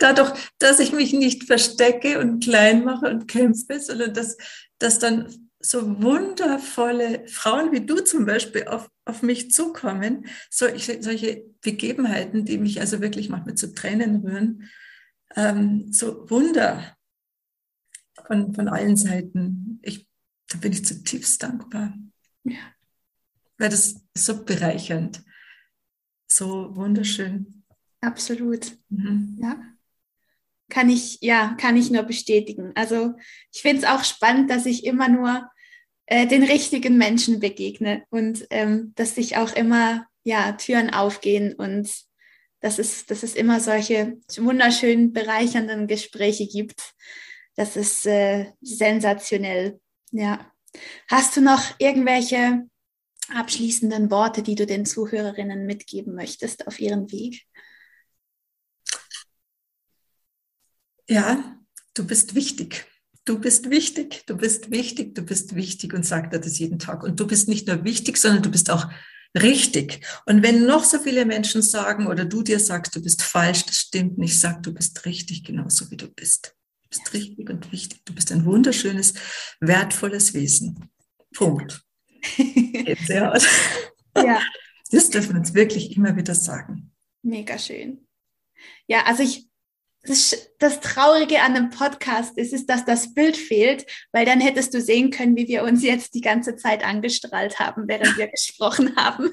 Dadurch, 0.00 0.32
dass 0.58 0.80
ich 0.80 0.92
mich 0.92 1.12
nicht 1.12 1.44
verstecke 1.44 2.18
und 2.18 2.42
klein 2.42 2.84
mache 2.84 3.06
und 3.08 3.28
kämpfe, 3.28 3.78
sondern 3.80 4.12
dass, 4.14 4.36
dass 4.78 4.98
dann 4.98 5.47
so 5.60 6.02
wundervolle 6.02 7.26
Frauen 7.28 7.72
wie 7.72 7.84
du 7.84 7.96
zum 7.96 8.26
Beispiel 8.26 8.64
auf, 8.68 8.88
auf 9.04 9.22
mich 9.22 9.50
zukommen, 9.50 10.26
solche, 10.50 11.02
solche 11.02 11.44
Begebenheiten, 11.60 12.44
die 12.44 12.58
mich 12.58 12.80
also 12.80 13.00
wirklich 13.00 13.28
manchmal 13.28 13.56
zu 13.56 13.74
Tränen 13.74 14.24
rühren, 14.24 14.70
ähm, 15.36 15.92
so 15.92 16.28
Wunder 16.30 16.96
von, 18.26 18.54
von 18.54 18.68
allen 18.68 18.96
Seiten. 18.96 19.80
Ich, 19.82 20.06
da 20.48 20.58
bin 20.58 20.72
ich 20.72 20.84
zutiefst 20.84 21.42
dankbar. 21.42 21.94
Ja 22.44 22.58
weil 23.58 23.68
das 23.68 23.86
ist 23.92 24.00
so 24.14 24.44
bereichernd, 24.44 25.22
so 26.30 26.74
wunderschön. 26.76 27.64
Absolut. 28.00 28.78
Mhm. 28.88 29.36
Ja. 29.40 29.60
Kann 30.70 30.90
ich, 30.90 31.18
ja, 31.22 31.56
kann 31.58 31.76
ich 31.76 31.90
nur 31.90 32.02
bestätigen. 32.02 32.72
Also 32.74 33.14
ich 33.52 33.62
finde 33.62 33.78
es 33.78 33.88
auch 33.88 34.04
spannend, 34.04 34.50
dass 34.50 34.66
ich 34.66 34.84
immer 34.84 35.08
nur 35.08 35.48
äh, 36.06 36.26
den 36.26 36.42
richtigen 36.42 36.98
Menschen 36.98 37.40
begegne 37.40 38.04
und 38.10 38.46
ähm, 38.50 38.92
dass 38.96 39.14
sich 39.14 39.36
auch 39.36 39.54
immer 39.54 40.06
ja, 40.24 40.52
Türen 40.52 40.90
aufgehen 40.90 41.54
und 41.54 41.90
dass 42.60 42.78
es, 42.78 43.06
dass 43.06 43.22
es 43.22 43.34
immer 43.34 43.60
solche 43.60 44.18
wunderschönen, 44.36 45.12
bereichernden 45.12 45.86
Gespräche 45.86 46.46
gibt. 46.46 46.94
Das 47.56 47.76
ist 47.76 48.06
äh, 48.06 48.52
sensationell. 48.60 49.80
Ja. 50.10 50.52
Hast 51.08 51.36
du 51.36 51.40
noch 51.40 51.62
irgendwelche 51.78 52.68
abschließenden 53.28 54.10
Worte, 54.10 54.42
die 54.42 54.54
du 54.54 54.66
den 54.66 54.86
Zuhörerinnen 54.86 55.66
mitgeben 55.66 56.14
möchtest 56.14 56.66
auf 56.66 56.80
ihren 56.80 57.10
Weg? 57.10 57.46
Ja, 61.08 61.58
du 61.94 62.06
bist 62.06 62.34
wichtig. 62.34 62.86
Du 63.24 63.38
bist 63.38 63.68
wichtig, 63.68 64.24
du 64.26 64.36
bist 64.36 64.70
wichtig, 64.70 65.14
du 65.14 65.22
bist 65.22 65.54
wichtig 65.54 65.92
und 65.92 66.06
sagt 66.06 66.32
er 66.32 66.38
das 66.38 66.58
jeden 66.58 66.78
Tag. 66.78 67.02
Und 67.02 67.20
du 67.20 67.26
bist 67.26 67.46
nicht 67.46 67.66
nur 67.66 67.84
wichtig, 67.84 68.16
sondern 68.16 68.42
du 68.42 68.50
bist 68.50 68.70
auch 68.70 68.90
richtig. 69.36 70.00
Und 70.24 70.42
wenn 70.42 70.64
noch 70.64 70.84
so 70.84 70.98
viele 70.98 71.26
Menschen 71.26 71.60
sagen 71.60 72.06
oder 72.06 72.24
du 72.24 72.42
dir 72.42 72.58
sagst, 72.58 72.96
du 72.96 73.02
bist 73.02 73.22
falsch, 73.22 73.66
das 73.66 73.76
stimmt 73.76 74.16
nicht, 74.16 74.38
sag, 74.38 74.62
du 74.62 74.72
bist 74.72 75.04
richtig, 75.04 75.44
genauso 75.44 75.90
wie 75.90 75.98
du 75.98 76.08
bist. 76.08 76.54
Du 76.84 76.88
bist 76.88 77.12
richtig 77.12 77.50
und 77.50 77.70
wichtig. 77.70 78.00
Du 78.06 78.14
bist 78.14 78.32
ein 78.32 78.46
wunderschönes, 78.46 79.12
wertvolles 79.60 80.32
Wesen. 80.32 80.88
Punkt. 81.34 81.82
ja. 83.08 84.40
Das 84.90 85.10
dürfen 85.10 85.34
wir 85.34 85.40
uns 85.40 85.52
wirklich 85.52 85.94
immer 85.96 86.16
wieder 86.16 86.34
sagen. 86.34 86.92
Mega 87.22 87.58
schön. 87.58 88.06
Ja, 88.86 89.04
also 89.04 89.22
ich, 89.22 89.47
das, 90.08 90.50
das, 90.58 90.80
Traurige 90.80 91.40
an 91.40 91.56
einem 91.56 91.70
Podcast 91.70 92.36
ist, 92.38 92.52
ist, 92.52 92.66
dass 92.66 92.84
das 92.84 93.14
Bild 93.14 93.36
fehlt, 93.36 93.86
weil 94.12 94.24
dann 94.24 94.40
hättest 94.40 94.74
du 94.74 94.80
sehen 94.80 95.10
können, 95.10 95.36
wie 95.36 95.48
wir 95.48 95.62
uns 95.64 95.82
jetzt 95.82 96.14
die 96.14 96.20
ganze 96.20 96.56
Zeit 96.56 96.84
angestrahlt 96.84 97.58
haben, 97.58 97.88
während 97.88 98.16
wir 98.16 98.26
gesprochen 98.30 98.96
haben. 98.96 99.30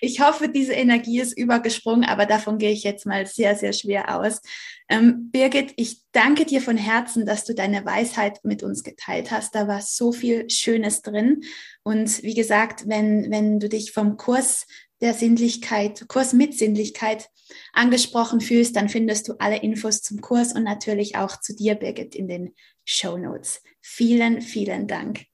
Ich 0.00 0.20
hoffe, 0.20 0.48
diese 0.48 0.72
Energie 0.72 1.20
ist 1.20 1.36
übergesprungen, 1.36 2.04
aber 2.04 2.26
davon 2.26 2.58
gehe 2.58 2.72
ich 2.72 2.82
jetzt 2.84 3.06
mal 3.06 3.26
sehr, 3.26 3.56
sehr 3.56 3.72
schwer 3.72 4.16
aus. 4.16 4.40
Ähm, 4.88 5.30
Birgit, 5.30 5.72
ich 5.76 6.02
danke 6.12 6.44
dir 6.44 6.60
von 6.60 6.76
Herzen, 6.76 7.24
dass 7.24 7.44
du 7.44 7.54
deine 7.54 7.84
Weisheit 7.84 8.40
mit 8.44 8.62
uns 8.62 8.82
geteilt 8.84 9.30
hast. 9.30 9.54
Da 9.54 9.68
war 9.68 9.80
so 9.80 10.12
viel 10.12 10.50
Schönes 10.50 11.02
drin. 11.02 11.42
Und 11.82 12.22
wie 12.22 12.34
gesagt, 12.34 12.88
wenn, 12.88 13.30
wenn 13.30 13.58
du 13.58 13.68
dich 13.68 13.92
vom 13.92 14.16
Kurs 14.16 14.66
der 15.02 15.12
Sinnlichkeit, 15.14 16.08
Kurs 16.08 16.32
mit 16.32 16.56
Sinnlichkeit 16.56 17.28
angesprochen 17.72 18.40
fühlst, 18.40 18.76
dann 18.76 18.88
findest 18.88 19.28
du 19.28 19.34
alle 19.38 19.58
Infos 19.58 20.00
zum 20.00 20.22
Kurs 20.22 20.54
und 20.54 20.62
natürlich 20.62 21.16
auch 21.16 21.38
zu 21.40 21.54
dir, 21.54 21.74
Birgit, 21.74 22.14
in 22.14 22.28
den 22.28 22.54
Show 22.84 23.18
Notes. 23.18 23.62
Vielen, 23.80 24.40
vielen 24.40 24.86
Dank. 24.86 25.26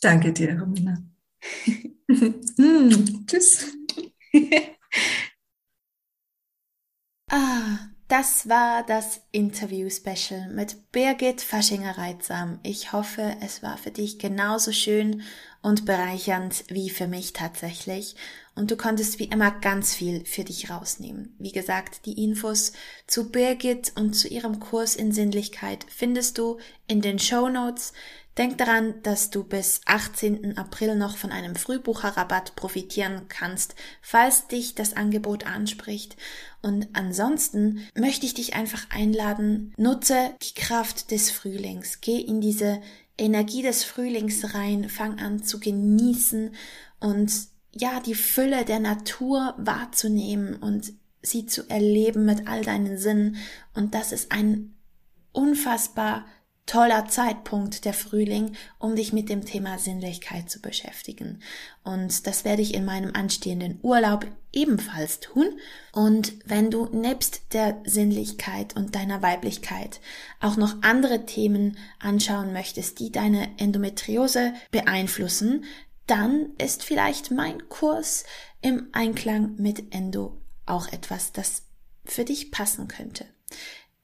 Danke 0.00 0.32
dir, 0.32 0.60
Romina. 0.60 1.02
hm, 2.08 3.26
tschüss. 3.26 3.72
ah, 7.30 7.78
das 8.08 8.48
war 8.48 8.84
das 8.84 9.22
Interview-Special 9.32 10.50
mit 10.50 10.92
Birgit 10.92 11.40
Faschinger-Reitsam. 11.40 12.60
Ich 12.62 12.92
hoffe, 12.92 13.36
es 13.40 13.62
war 13.62 13.78
für 13.78 13.90
dich 13.90 14.18
genauso 14.18 14.72
schön 14.72 15.22
und 15.64 15.86
bereichernd 15.86 16.64
wie 16.68 16.90
für 16.90 17.06
mich 17.06 17.32
tatsächlich. 17.32 18.16
Und 18.54 18.70
du 18.70 18.76
konntest 18.76 19.18
wie 19.18 19.24
immer 19.24 19.50
ganz 19.50 19.94
viel 19.94 20.26
für 20.26 20.44
dich 20.44 20.68
rausnehmen. 20.68 21.34
Wie 21.38 21.52
gesagt, 21.52 22.04
die 22.04 22.22
Infos 22.22 22.74
zu 23.06 23.30
Birgit 23.30 23.92
und 23.96 24.12
zu 24.12 24.28
ihrem 24.28 24.60
Kurs 24.60 24.94
in 24.94 25.10
Sinnlichkeit 25.10 25.86
findest 25.88 26.36
du 26.36 26.58
in 26.86 27.00
den 27.00 27.18
Show 27.18 27.48
Notes. 27.48 27.94
Denk 28.36 28.58
daran, 28.58 29.00
dass 29.04 29.30
du 29.30 29.42
bis 29.42 29.80
18. 29.86 30.58
April 30.58 30.96
noch 30.96 31.16
von 31.16 31.32
einem 31.32 31.56
Frühbucherrabatt 31.56 32.56
profitieren 32.56 33.22
kannst, 33.30 33.74
falls 34.02 34.48
dich 34.48 34.74
das 34.74 34.94
Angebot 34.94 35.46
anspricht. 35.46 36.16
Und 36.60 36.88
ansonsten 36.92 37.86
möchte 37.94 38.26
ich 38.26 38.34
dich 38.34 38.54
einfach 38.54 38.90
einladen, 38.90 39.72
nutze 39.78 40.34
die 40.42 40.60
Kraft 40.60 41.10
des 41.10 41.30
Frühlings, 41.30 42.00
geh 42.02 42.18
in 42.18 42.42
diese 42.42 42.82
Energie 43.16 43.62
des 43.62 43.84
Frühlings 43.84 44.54
rein, 44.54 44.88
fang 44.88 45.18
an 45.18 45.42
zu 45.42 45.60
genießen 45.60 46.54
und 47.00 47.32
ja, 47.72 48.00
die 48.00 48.14
Fülle 48.14 48.64
der 48.64 48.80
Natur 48.80 49.54
wahrzunehmen 49.58 50.56
und 50.56 50.92
sie 51.22 51.46
zu 51.46 51.68
erleben 51.68 52.24
mit 52.24 52.46
all 52.46 52.62
deinen 52.62 52.98
Sinnen. 52.98 53.36
Und 53.74 53.94
das 53.94 54.12
ist 54.12 54.30
ein 54.30 54.74
unfassbar 55.32 56.26
toller 56.66 57.06
Zeitpunkt 57.06 57.84
der 57.84 57.92
Frühling, 57.92 58.56
um 58.78 58.96
dich 58.96 59.12
mit 59.12 59.28
dem 59.28 59.44
Thema 59.44 59.78
Sinnlichkeit 59.78 60.48
zu 60.50 60.60
beschäftigen. 60.60 61.40
Und 61.82 62.26
das 62.26 62.44
werde 62.44 62.62
ich 62.62 62.74
in 62.74 62.84
meinem 62.84 63.14
anstehenden 63.14 63.78
Urlaub 63.82 64.26
ebenfalls 64.52 65.20
tun. 65.20 65.46
Und 65.92 66.32
wenn 66.46 66.70
du 66.70 66.86
nebst 66.86 67.52
der 67.52 67.82
Sinnlichkeit 67.84 68.76
und 68.76 68.94
deiner 68.94 69.20
Weiblichkeit 69.20 70.00
auch 70.40 70.56
noch 70.56 70.82
andere 70.82 71.26
Themen 71.26 71.76
anschauen 71.98 72.52
möchtest, 72.52 72.98
die 72.98 73.12
deine 73.12 73.48
Endometriose 73.58 74.54
beeinflussen, 74.70 75.64
dann 76.06 76.50
ist 76.58 76.82
vielleicht 76.82 77.30
mein 77.30 77.68
Kurs 77.68 78.24
im 78.60 78.88
Einklang 78.92 79.56
mit 79.56 79.94
Endo 79.94 80.40
auch 80.66 80.88
etwas, 80.92 81.32
das 81.32 81.62
für 82.04 82.24
dich 82.24 82.50
passen 82.50 82.88
könnte. 82.88 83.26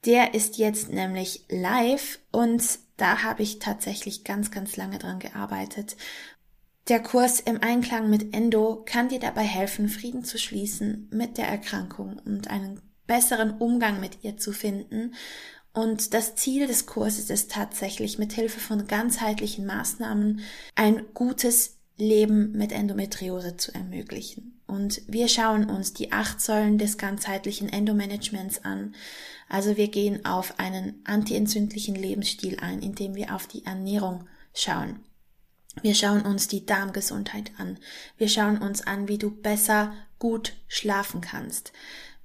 Der 0.05 0.33
ist 0.33 0.57
jetzt 0.57 0.89
nämlich 0.89 1.45
live 1.49 2.19
und 2.31 2.63
da 2.97 3.23
habe 3.23 3.43
ich 3.43 3.59
tatsächlich 3.59 4.23
ganz, 4.23 4.49
ganz 4.49 4.75
lange 4.75 4.97
dran 4.97 5.19
gearbeitet. 5.19 5.95
Der 6.87 7.01
Kurs 7.01 7.39
im 7.39 7.61
Einklang 7.61 8.09
mit 8.09 8.33
Endo 8.33 8.83
kann 8.85 9.09
dir 9.09 9.19
dabei 9.19 9.43
helfen, 9.43 9.89
Frieden 9.89 10.23
zu 10.23 10.39
schließen 10.39 11.07
mit 11.11 11.37
der 11.37 11.47
Erkrankung 11.47 12.19
und 12.25 12.49
einen 12.49 12.81
besseren 13.05 13.51
Umgang 13.57 13.99
mit 13.99 14.23
ihr 14.23 14.37
zu 14.37 14.51
finden. 14.51 15.13
Und 15.73 16.13
das 16.13 16.35
Ziel 16.35 16.65
des 16.65 16.87
Kurses 16.87 17.29
ist 17.29 17.51
tatsächlich 17.51 18.17
mit 18.17 18.33
Hilfe 18.33 18.59
von 18.59 18.87
ganzheitlichen 18.87 19.65
Maßnahmen 19.65 20.41
ein 20.75 21.05
gutes 21.13 21.77
Leben 21.97 22.51
mit 22.53 22.71
Endometriose 22.71 23.57
zu 23.57 23.73
ermöglichen. 23.73 24.60
Und 24.71 25.01
wir 25.05 25.27
schauen 25.27 25.69
uns 25.69 25.91
die 25.91 26.13
acht 26.13 26.39
Säulen 26.39 26.77
des 26.77 26.97
ganzheitlichen 26.97 27.67
Endomanagements 27.67 28.63
an. 28.63 28.95
Also 29.49 29.75
wir 29.75 29.89
gehen 29.89 30.25
auf 30.25 30.59
einen 30.59 31.01
antientzündlichen 31.03 31.93
Lebensstil 31.93 32.57
ein, 32.61 32.81
indem 32.81 33.15
wir 33.15 33.35
auf 33.35 33.47
die 33.47 33.65
Ernährung 33.65 34.29
schauen. 34.53 35.03
Wir 35.81 35.93
schauen 35.93 36.21
uns 36.21 36.47
die 36.47 36.65
Darmgesundheit 36.65 37.51
an. 37.57 37.79
Wir 38.15 38.29
schauen 38.29 38.59
uns 38.59 38.87
an, 38.87 39.09
wie 39.09 39.17
du 39.17 39.29
besser 39.29 39.93
gut 40.19 40.53
schlafen 40.69 41.19
kannst. 41.19 41.73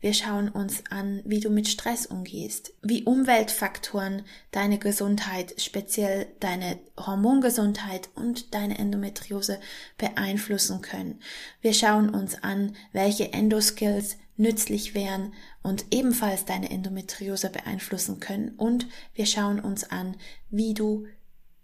Wir 0.01 0.13
schauen 0.13 0.49
uns 0.49 0.85
an, 0.91 1.23
wie 1.25 1.41
du 1.41 1.49
mit 1.49 1.69
Stress 1.69 2.07
umgehst, 2.07 2.75
wie 2.83 3.05
Umweltfaktoren 3.05 4.23
deine 4.51 4.79
Gesundheit, 4.79 5.55
speziell 5.61 6.27
deine 6.39 6.79
Hormongesundheit 6.99 8.11
und 8.15 8.55
deine 8.55 8.79
Endometriose 8.79 9.59
beeinflussen 9.97 10.83
können. 10.83 11.21
Wir 11.63 11.73
schauen 11.73 12.11
uns 12.11 12.43
an, 12.43 12.77
welche 12.93 13.33
Endoskills 13.33 14.19
nützlich 14.37 14.95
wären 14.95 15.33
und 15.63 15.87
ebenfalls 15.91 16.45
deine 16.45 16.71
Endometriose 16.71 17.49
beeinflussen 17.49 18.21
können. 18.21 18.51
Und 18.51 18.87
wir 19.15 19.27
schauen 19.27 19.61
uns 19.61 19.91
an, 19.91 20.17
wie 20.51 20.75
du 20.75 21.07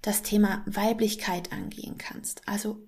das 0.00 0.22
Thema 0.22 0.62
Weiblichkeit 0.66 1.52
angehen 1.52 1.98
kannst. 1.98 2.42
Also, 2.46 2.78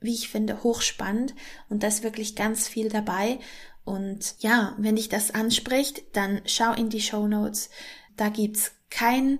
wie 0.00 0.14
ich 0.14 0.28
finde, 0.28 0.62
hochspannend 0.62 1.34
und 1.68 1.82
da 1.82 1.88
ist 1.88 2.02
wirklich 2.02 2.36
ganz 2.36 2.68
viel 2.68 2.88
dabei. 2.88 3.38
Und 3.86 4.34
ja, 4.40 4.74
wenn 4.78 4.96
dich 4.96 5.08
das 5.08 5.30
anspricht, 5.30 6.02
dann 6.12 6.42
schau 6.44 6.72
in 6.72 6.90
die 6.90 7.00
Show 7.00 7.28
Notes. 7.28 7.70
Da 8.16 8.28
gibt's 8.28 8.72
kein 8.90 9.38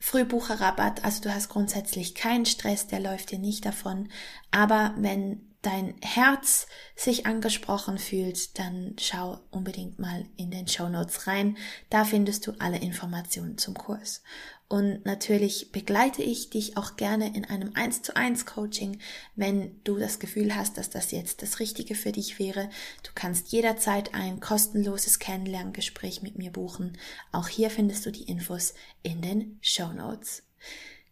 Frühbucherrabatt, 0.00 1.04
also 1.04 1.22
du 1.22 1.32
hast 1.32 1.50
grundsätzlich 1.50 2.14
keinen 2.14 2.46
Stress, 2.46 2.88
der 2.88 2.98
läuft 2.98 3.30
dir 3.30 3.38
nicht 3.38 3.64
davon. 3.64 4.08
Aber 4.50 4.94
wenn 4.98 5.46
dein 5.62 5.94
Herz 6.00 6.66
sich 6.96 7.26
angesprochen 7.26 7.98
fühlt, 7.98 8.58
dann 8.58 8.96
schau 8.98 9.38
unbedingt 9.50 10.00
mal 10.00 10.24
in 10.36 10.50
den 10.50 10.66
Show 10.66 10.88
Notes 10.88 11.28
rein. 11.28 11.56
Da 11.90 12.04
findest 12.04 12.46
du 12.46 12.52
alle 12.58 12.78
Informationen 12.78 13.56
zum 13.56 13.74
Kurs. 13.74 14.22
Und 14.70 15.04
natürlich 15.04 15.72
begleite 15.72 16.22
ich 16.22 16.48
dich 16.48 16.76
auch 16.76 16.94
gerne 16.94 17.34
in 17.34 17.44
einem 17.44 17.72
1 17.74 18.02
zu 18.02 18.14
1 18.14 18.46
Coaching, 18.46 19.00
wenn 19.34 19.82
du 19.82 19.98
das 19.98 20.20
Gefühl 20.20 20.54
hast, 20.54 20.78
dass 20.78 20.90
das 20.90 21.10
jetzt 21.10 21.42
das 21.42 21.58
Richtige 21.58 21.96
für 21.96 22.12
dich 22.12 22.38
wäre. 22.38 22.70
Du 23.02 23.10
kannst 23.12 23.50
jederzeit 23.50 24.14
ein 24.14 24.38
kostenloses 24.38 25.18
Kennenlerngespräch 25.18 26.22
mit 26.22 26.38
mir 26.38 26.52
buchen. 26.52 26.96
Auch 27.32 27.48
hier 27.48 27.68
findest 27.68 28.06
du 28.06 28.12
die 28.12 28.22
Infos 28.22 28.74
in 29.02 29.20
den 29.22 29.58
Show 29.60 29.92
Notes. 29.92 30.44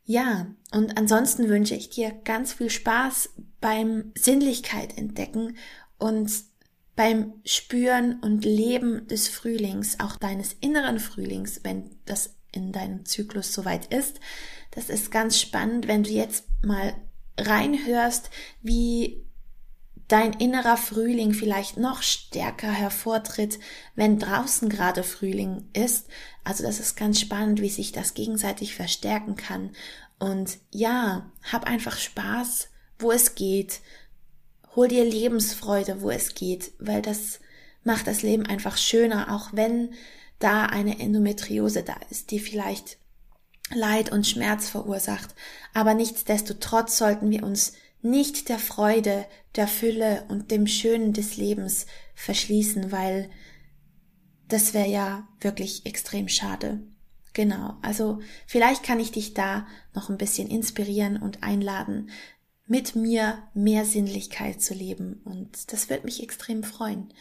Ja, 0.05 0.47
und 0.71 0.97
ansonsten 0.97 1.49
wünsche 1.49 1.75
ich 1.75 1.91
dir 1.91 2.13
ganz 2.13 2.53
viel 2.53 2.71
Spaß 2.71 3.31
beim 3.61 4.13
Sinnlichkeit 4.17 4.97
entdecken 4.97 5.57
und 5.99 6.31
beim 6.95 7.35
Spüren 7.45 8.21
und 8.21 8.45
Leben 8.45 9.09
des 9.09 9.27
Frühlings, 9.27 9.99
auch 9.99 10.15
deines 10.15 10.53
inneren 10.61 11.01
Frühlings, 11.01 11.61
wenn 11.65 11.91
das 12.05 12.38
in 12.53 12.73
deinem 12.73 13.05
Zyklus 13.05 13.53
soweit 13.53 13.87
ist. 13.87 14.21
Das 14.71 14.89
ist 14.89 15.11
ganz 15.11 15.41
spannend, 15.41 15.89
wenn 15.89 16.05
du 16.05 16.11
jetzt 16.11 16.45
mal 16.63 16.95
reinhörst, 17.39 18.31
wie 18.63 19.25
dein 20.09 20.33
innerer 20.33 20.79
Frühling 20.79 21.35
vielleicht 21.35 21.77
noch 21.77 22.03
stärker 22.03 22.73
hervortritt, 22.73 23.59
wenn 23.95 24.19
draußen 24.19 24.69
gerade 24.71 25.03
Frühling 25.03 25.69
ist. 25.75 26.09
Also 26.45 26.65
das 26.65 26.81
ist 26.81 26.97
ganz 26.97 27.21
spannend, 27.21 27.61
wie 27.61 27.69
sich 27.69 27.93
das 27.93 28.15
gegenseitig 28.15 28.75
verstärken 28.75 29.37
kann. 29.37 29.71
Und 30.19 30.59
ja, 30.73 31.31
hab 31.53 31.67
einfach 31.67 31.99
Spaß, 31.99 32.71
wo 32.99 33.13
es 33.13 33.35
geht. 33.35 33.81
Hol 34.75 34.89
dir 34.89 35.05
Lebensfreude, 35.05 36.01
wo 36.01 36.11
es 36.11 36.35
geht, 36.35 36.73
weil 36.79 37.03
das 37.03 37.41
macht 37.85 38.07
das 38.07 38.23
Leben 38.23 38.47
einfach 38.47 38.77
schöner, 38.77 39.35
auch 39.35 39.51
wenn 39.53 39.91
da 40.39 40.67
eine 40.67 41.01
Endometriose 41.01 41.83
da 41.83 41.97
ist, 42.11 42.31
die 42.31 42.39
vielleicht 42.39 42.99
Leid 43.75 44.13
und 44.13 44.27
Schmerz 44.27 44.69
verursacht. 44.69 45.35
Aber 45.75 45.95
nichtsdestotrotz 45.95 46.97
sollten 46.97 47.31
wir 47.31 47.43
uns 47.43 47.73
nicht 48.01 48.49
der 48.49 48.59
Freude, 48.59 49.27
der 49.57 49.69
Fülle 49.69 50.25
und 50.29 50.51
dem 50.51 50.67
Schönen 50.67 51.13
des 51.13 51.37
Lebens 51.37 51.87
verschließen, 52.15 52.93
weil 52.93 53.31
das 54.47 54.73
wäre 54.73 54.89
ja 54.89 55.29
wirklich 55.41 55.85
extrem 55.85 56.29
schade. 56.29 56.81
Genau, 57.35 57.77
also 57.83 58.21
vielleicht 58.47 58.83
kann 58.83 59.01
ich 59.01 59.13
dich 59.13 59.35
da 59.35 59.67
noch 59.95 60.09
ein 60.09 60.19
bisschen 60.19 60.49
inspirieren 60.49 61.21
und 61.21 61.43
einladen, 61.43 62.11
mit 62.67 62.97
mir 62.97 63.43
mehr 63.55 63.85
Sinnlichkeit 63.85 64.61
zu 64.61 64.75
leben 64.75 65.21
und 65.25 65.73
das 65.73 65.89
wird 65.89 66.05
mich 66.05 66.23
extrem 66.23 66.63
freuen. 66.63 67.13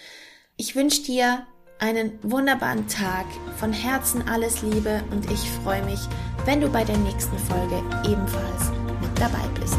Ich 0.57 0.75
wünsche 0.75 1.03
dir 1.03 1.45
einen 1.79 2.17
wunderbaren 2.23 2.87
Tag, 2.87 3.25
von 3.59 3.71
Herzen 3.71 4.27
alles 4.27 4.61
Liebe 4.61 5.03
und 5.11 5.29
ich 5.31 5.49
freue 5.63 5.83
mich, 5.83 5.99
wenn 6.45 6.61
du 6.61 6.69
bei 6.69 6.83
der 6.83 6.97
nächsten 6.97 7.37
Folge 7.37 7.83
ebenfalls 8.05 8.71
mit 9.01 9.19
dabei 9.19 9.47
bist. 9.59 9.77